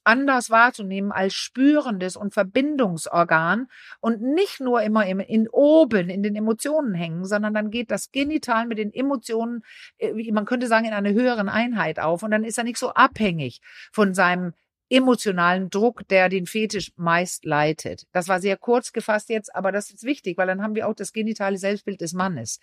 anders 0.03 0.49
wahrzunehmen 0.49 1.11
als 1.11 1.33
spürendes 1.33 2.15
und 2.15 2.33
Verbindungsorgan 2.33 3.67
und 4.01 4.21
nicht 4.21 4.59
nur 4.59 4.81
immer 4.81 5.05
im, 5.05 5.19
in 5.19 5.47
oben 5.49 6.09
in 6.09 6.23
den 6.23 6.35
Emotionen 6.35 6.93
hängen, 6.93 7.25
sondern 7.25 7.53
dann 7.53 7.71
geht 7.71 7.91
das 7.91 8.11
Genital 8.11 8.67
mit 8.67 8.77
den 8.77 8.93
Emotionen, 8.93 9.63
äh, 9.97 10.31
man 10.31 10.45
könnte 10.45 10.67
sagen, 10.67 10.85
in 10.85 10.93
einer 10.93 11.11
höheren 11.11 11.49
Einheit 11.49 11.99
auf 11.99 12.23
und 12.23 12.31
dann 12.31 12.43
ist 12.43 12.57
er 12.57 12.63
nicht 12.63 12.77
so 12.77 12.89
abhängig 12.93 13.61
von 13.91 14.13
seinem 14.13 14.53
emotionalen 14.89 15.69
Druck, 15.69 16.07
der 16.09 16.29
den 16.29 16.45
Fetisch 16.45 16.91
meist 16.95 17.45
leitet. 17.45 18.05
Das 18.11 18.27
war 18.27 18.39
sehr 18.39 18.57
kurz 18.57 18.93
gefasst 18.93 19.29
jetzt, 19.29 19.55
aber 19.55 19.71
das 19.71 19.89
ist 19.89 20.03
wichtig, 20.03 20.38
weil 20.38 20.47
dann 20.47 20.61
haben 20.61 20.75
wir 20.75 20.88
auch 20.88 20.93
das 20.93 21.13
genitale 21.13 21.57
Selbstbild 21.57 22.01
des 22.01 22.13
Mannes. 22.13 22.59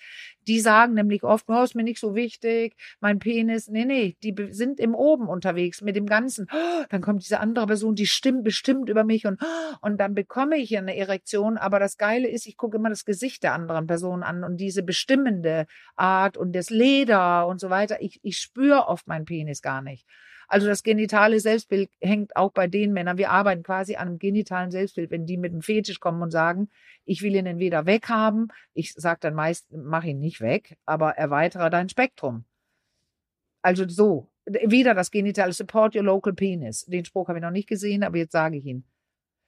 Die 0.47 0.61
sagen 0.61 0.95
nämlich 0.95 1.25
oft, 1.25 1.47
oh, 1.49 1.63
ist 1.63 1.75
mir 1.75 1.83
nicht 1.83 1.99
so 1.99 2.15
wichtig, 2.15 2.77
mein 3.01 3.19
Penis. 3.19 3.69
Nee, 3.69 3.85
nee, 3.85 4.17
die 4.23 4.35
sind 4.51 4.81
im 4.81 4.95
Oben 4.95 5.29
unterwegs 5.29 5.81
mit 5.81 5.97
dem 5.97 6.07
Ganzen. 6.07 6.47
Dann 6.91 7.01
kommt 7.01 7.25
diese 7.25 7.41
andere 7.41 7.67
Person, 7.67 7.95
die 7.95 8.07
stimmt 8.07 8.45
bestimmt 8.45 8.89
über 8.89 9.05
mich 9.05 9.27
und, 9.27 9.41
und 9.81 9.99
dann 9.99 10.15
bekomme 10.15 10.57
ich 10.57 10.77
eine 10.77 10.97
Erektion. 10.97 11.59
Aber 11.59 11.79
das 11.79 11.97
Geile 11.97 12.29
ist, 12.29 12.47
ich 12.47 12.57
gucke 12.57 12.77
immer 12.77 12.91
das 12.91 13.05
Gesicht 13.05 13.43
der 13.43 13.55
anderen 13.55 13.87
Person 13.87 14.23
an 14.23 14.45
und 14.45 14.59
diese 14.59 14.83
bestimmende 14.83 15.67
Art 15.97 16.37
und 16.37 16.53
das 16.55 16.71
Leder 16.71 17.47
und 17.47 17.61
so 17.61 17.71
weiter. 17.71 18.01
Ich, 18.01 18.21
ich 18.23 18.39
spüre 18.39 18.87
oft 18.87 19.07
meinen 19.07 19.25
Penis 19.25 19.63
gar 19.63 19.83
nicht. 19.83 20.07
Also 20.51 20.67
das 20.67 20.83
genitale 20.83 21.39
Selbstbild 21.39 21.91
hängt 22.01 22.35
auch 22.35 22.51
bei 22.51 22.67
den 22.67 22.93
Männern. 22.93 23.19
Wir 23.19 23.31
arbeiten 23.31 23.63
quasi 23.63 23.95
an 23.95 24.09
einem 24.09 24.19
genitalen 24.19 24.73
Selbstbild, 24.73 25.13
wenn 25.13 25.25
die 25.25 25.37
mit 25.37 25.53
einem 25.53 25.63
Fetisch 25.63 26.01
kommen 26.01 26.21
und 26.23 26.33
sagen, 26.33 26.69
ich 27.05 27.23
will 27.23 27.37
ihn 27.37 27.47
entweder 27.47 27.87
weghaben, 27.87 28.49
ich 28.75 28.93
sage 28.95 29.21
dann 29.21 29.35
meist, 29.35 29.69
mach 29.71 30.03
ihn 30.03 30.19
nicht 30.19 30.41
weg, 30.41 30.77
aber 30.87 31.13
erweitere 31.13 31.71
dein 31.71 31.89
Spektrum. 31.89 32.45
Also 33.63 33.89
so, 33.89 34.29
wieder 34.45 34.93
das 34.95 35.13
genitale 35.13 35.53
Support 35.53 35.95
your 35.95 36.03
local 36.03 36.33
penis. 36.33 36.85
Den 36.87 37.05
Spruch 37.05 37.29
habe 37.29 37.39
ich 37.39 37.45
noch 37.45 37.53
nicht 37.53 37.69
gesehen, 37.69 38.03
aber 38.03 38.19
jetzt 38.19 38.33
sage 38.33 38.57
ich 38.57 38.65
ihn. 38.65 38.83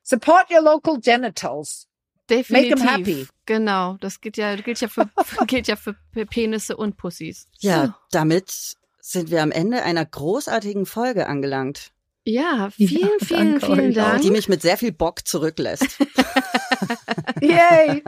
Support 0.04 0.52
your 0.52 0.62
local 0.62 1.00
genitals. 1.00 1.88
Definitiv. 2.30 2.78
Make 2.78 2.80
'em 2.80 2.88
happy. 2.88 3.26
Genau, 3.46 3.96
das 4.00 4.20
gilt 4.20 4.36
ja, 4.36 4.54
gilt 4.54 4.80
ja 4.80 4.86
für, 4.86 5.10
gilt 5.48 5.66
ja 5.66 5.74
für 5.74 5.96
Penisse 6.26 6.76
und 6.76 6.96
Pussys. 6.96 7.48
Ja, 7.58 7.98
damit 8.12 8.76
sind 9.04 9.30
wir 9.30 9.42
am 9.42 9.50
Ende 9.50 9.82
einer 9.82 10.06
großartigen 10.06 10.86
Folge 10.86 11.26
angelangt, 11.26 11.90
Ja, 12.24 12.70
vielen, 12.70 13.00
Ja, 13.00 13.08
vielen, 13.26 13.60
vielen. 13.60 13.94
Dank. 13.94 14.22
die 14.22 14.30
mich 14.30 14.48
mit 14.48 14.62
sehr 14.62 14.78
viel 14.78 14.92
Bock 14.92 15.26
zurücklässt. 15.26 15.98
Yay! 17.40 18.02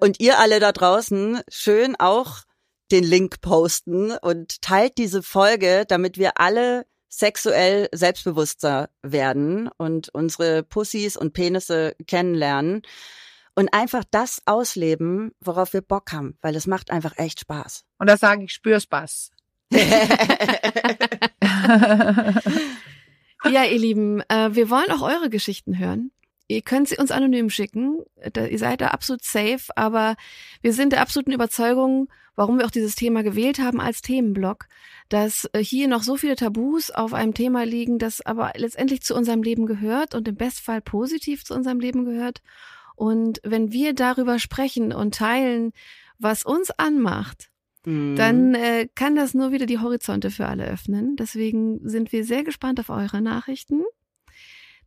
Und 0.00 0.20
ihr 0.20 0.38
alle 0.38 0.58
da 0.58 0.72
draußen 0.72 1.40
schön 1.48 1.94
auch 1.98 2.38
den 2.90 3.04
Link 3.04 3.42
posten 3.42 4.12
und 4.12 4.62
teilt 4.62 4.96
diese 4.96 5.22
Folge, 5.22 5.84
damit 5.86 6.16
wir 6.16 6.40
alle 6.40 6.86
sexuell 7.10 7.88
selbstbewusster 7.92 8.88
werden 9.02 9.68
und 9.76 10.08
unsere 10.14 10.62
Pussys 10.62 11.16
und 11.18 11.34
Penisse 11.34 11.94
kennenlernen 12.06 12.82
und 13.54 13.72
einfach 13.74 14.04
das 14.10 14.40
ausleben, 14.46 15.32
worauf 15.40 15.74
wir 15.74 15.82
Bock 15.82 16.12
haben, 16.12 16.38
weil 16.40 16.56
es 16.56 16.66
macht 16.66 16.90
einfach 16.90 17.18
echt 17.18 17.40
Spaß. 17.40 17.84
Und 17.98 18.06
das 18.08 18.20
sage 18.20 18.44
ich, 18.44 18.52
Spürspaß. 18.52 19.30
Ja, 23.44 23.64
ihr 23.64 23.78
Lieben, 23.78 24.20
äh, 24.28 24.54
wir 24.54 24.68
wollen 24.68 24.90
auch 24.90 25.02
eure 25.02 25.30
Geschichten 25.30 25.78
hören. 25.78 26.10
Ihr 26.48 26.62
könnt 26.62 26.88
sie 26.88 26.96
uns 26.96 27.10
anonym 27.10 27.50
schicken. 27.50 28.00
Ihr 28.34 28.58
seid 28.58 28.80
da 28.80 28.88
absolut 28.88 29.22
safe, 29.22 29.64
aber 29.76 30.16
wir 30.60 30.72
sind 30.72 30.92
der 30.92 31.02
absoluten 31.02 31.32
Überzeugung, 31.32 32.08
warum 32.34 32.58
wir 32.58 32.66
auch 32.66 32.70
dieses 32.70 32.94
Thema 32.94 33.22
gewählt 33.22 33.58
haben 33.58 33.80
als 33.80 34.02
Themenblock, 34.02 34.66
dass 35.08 35.48
äh, 35.52 35.62
hier 35.62 35.88
noch 35.88 36.02
so 36.02 36.16
viele 36.16 36.36
Tabus 36.36 36.90
auf 36.90 37.14
einem 37.14 37.34
Thema 37.34 37.64
liegen, 37.64 37.98
das 37.98 38.24
aber 38.24 38.52
letztendlich 38.56 39.02
zu 39.02 39.14
unserem 39.14 39.42
Leben 39.42 39.66
gehört 39.66 40.14
und 40.14 40.26
im 40.26 40.36
Bestfall 40.36 40.80
positiv 40.80 41.44
zu 41.44 41.54
unserem 41.54 41.80
Leben 41.80 42.04
gehört. 42.04 42.42
Und 42.96 43.40
wenn 43.44 43.72
wir 43.72 43.94
darüber 43.94 44.38
sprechen 44.38 44.92
und 44.92 45.14
teilen, 45.14 45.72
was 46.18 46.42
uns 46.42 46.70
anmacht, 46.70 47.50
Mhm. 47.84 48.16
dann 48.16 48.54
äh, 48.54 48.88
kann 48.94 49.16
das 49.16 49.34
nur 49.34 49.52
wieder 49.52 49.66
die 49.66 49.78
Horizonte 49.78 50.30
für 50.30 50.46
alle 50.46 50.66
öffnen. 50.66 51.16
Deswegen 51.16 51.80
sind 51.88 52.12
wir 52.12 52.24
sehr 52.24 52.44
gespannt 52.44 52.80
auf 52.80 52.90
eure 52.90 53.20
Nachrichten. 53.20 53.82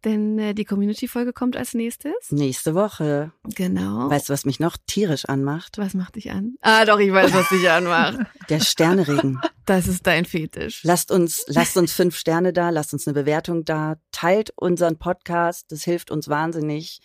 Denn 0.04 0.40
äh, 0.40 0.54
die 0.56 0.66
Community-Folge 0.66 1.32
kommt 1.32 1.56
als 1.56 1.76
nächstes. 1.76 2.14
Nächste 2.32 2.74
Woche. 2.74 3.32
Genau. 3.56 4.10
Weißt 4.10 4.30
du, 4.30 4.34
was 4.34 4.46
mich 4.46 4.60
noch 4.60 4.76
tierisch 4.88 5.26
anmacht? 5.26 5.78
was 5.78 5.94
macht 5.94 6.16
dich 6.16 6.32
an? 6.32 6.56
Ah, 6.62 6.86
doch, 6.86 7.00
ich 7.00 7.12
weiß, 7.12 7.34
was 7.34 7.50
dich 7.50 7.70
anmacht. 7.70 8.18
Der 8.50 8.60
Sterneregen. 8.62 9.40
Das 9.66 9.88
ist 9.88 10.08
dein 10.08 10.26
Fetisch. 10.26 10.82
Lasst 10.84 11.12
uns, 11.12 11.44
lasst 11.48 11.78
uns 11.78 11.94
fünf 11.94 12.18
Sterne 12.18 12.52
da, 12.52 12.72
lasst 12.72 12.94
uns 12.94 13.08
eine 13.08 13.14
Bewertung 13.14 13.64
da, 13.64 13.98
teilt 14.12 14.52
unseren 14.56 14.98
Podcast, 14.98 15.72
das 15.72 15.84
hilft 15.84 16.10
uns 16.10 16.28
wahnsinnig. 16.28 17.00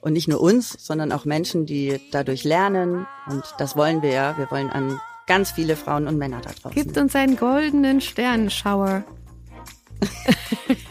Und 0.00 0.12
nicht 0.12 0.28
nur 0.28 0.40
uns, 0.40 0.70
sondern 0.70 1.12
auch 1.12 1.24
Menschen, 1.24 1.66
die 1.66 1.98
dadurch 2.10 2.44
lernen. 2.44 3.06
Und 3.26 3.44
das 3.58 3.74
wollen 3.76 4.02
wir 4.02 4.10
ja. 4.10 4.36
Wir 4.36 4.50
wollen 4.50 4.68
an 4.68 5.00
ganz 5.26 5.50
viele 5.52 5.76
Frauen 5.76 6.06
und 6.06 6.18
Männer 6.18 6.40
da 6.40 6.50
draußen. 6.50 6.70
Gibt 6.70 6.96
uns 6.96 7.14
einen 7.14 7.36
goldenen 7.36 8.00
Sternenschauer. 8.00 9.04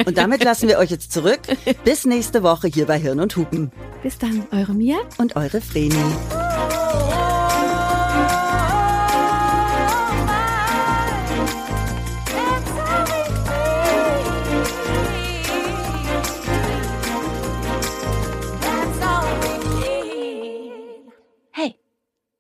Und 0.06 0.18
damit 0.18 0.44
lassen 0.44 0.68
wir 0.68 0.80
euch 0.80 0.90
jetzt 0.90 1.12
zurück. 1.12 1.42
Bis 1.84 2.06
nächste 2.06 2.42
Woche 2.42 2.68
hier 2.68 2.86
bei 2.86 2.98
Hirn 2.98 3.20
und 3.20 3.36
Hupen. 3.36 3.72
Bis 4.02 4.18
dann, 4.18 4.46
eure 4.52 4.74
Mia. 4.74 4.98
Und 5.18 5.36
eure 5.36 5.62
Vreni. 5.62 5.96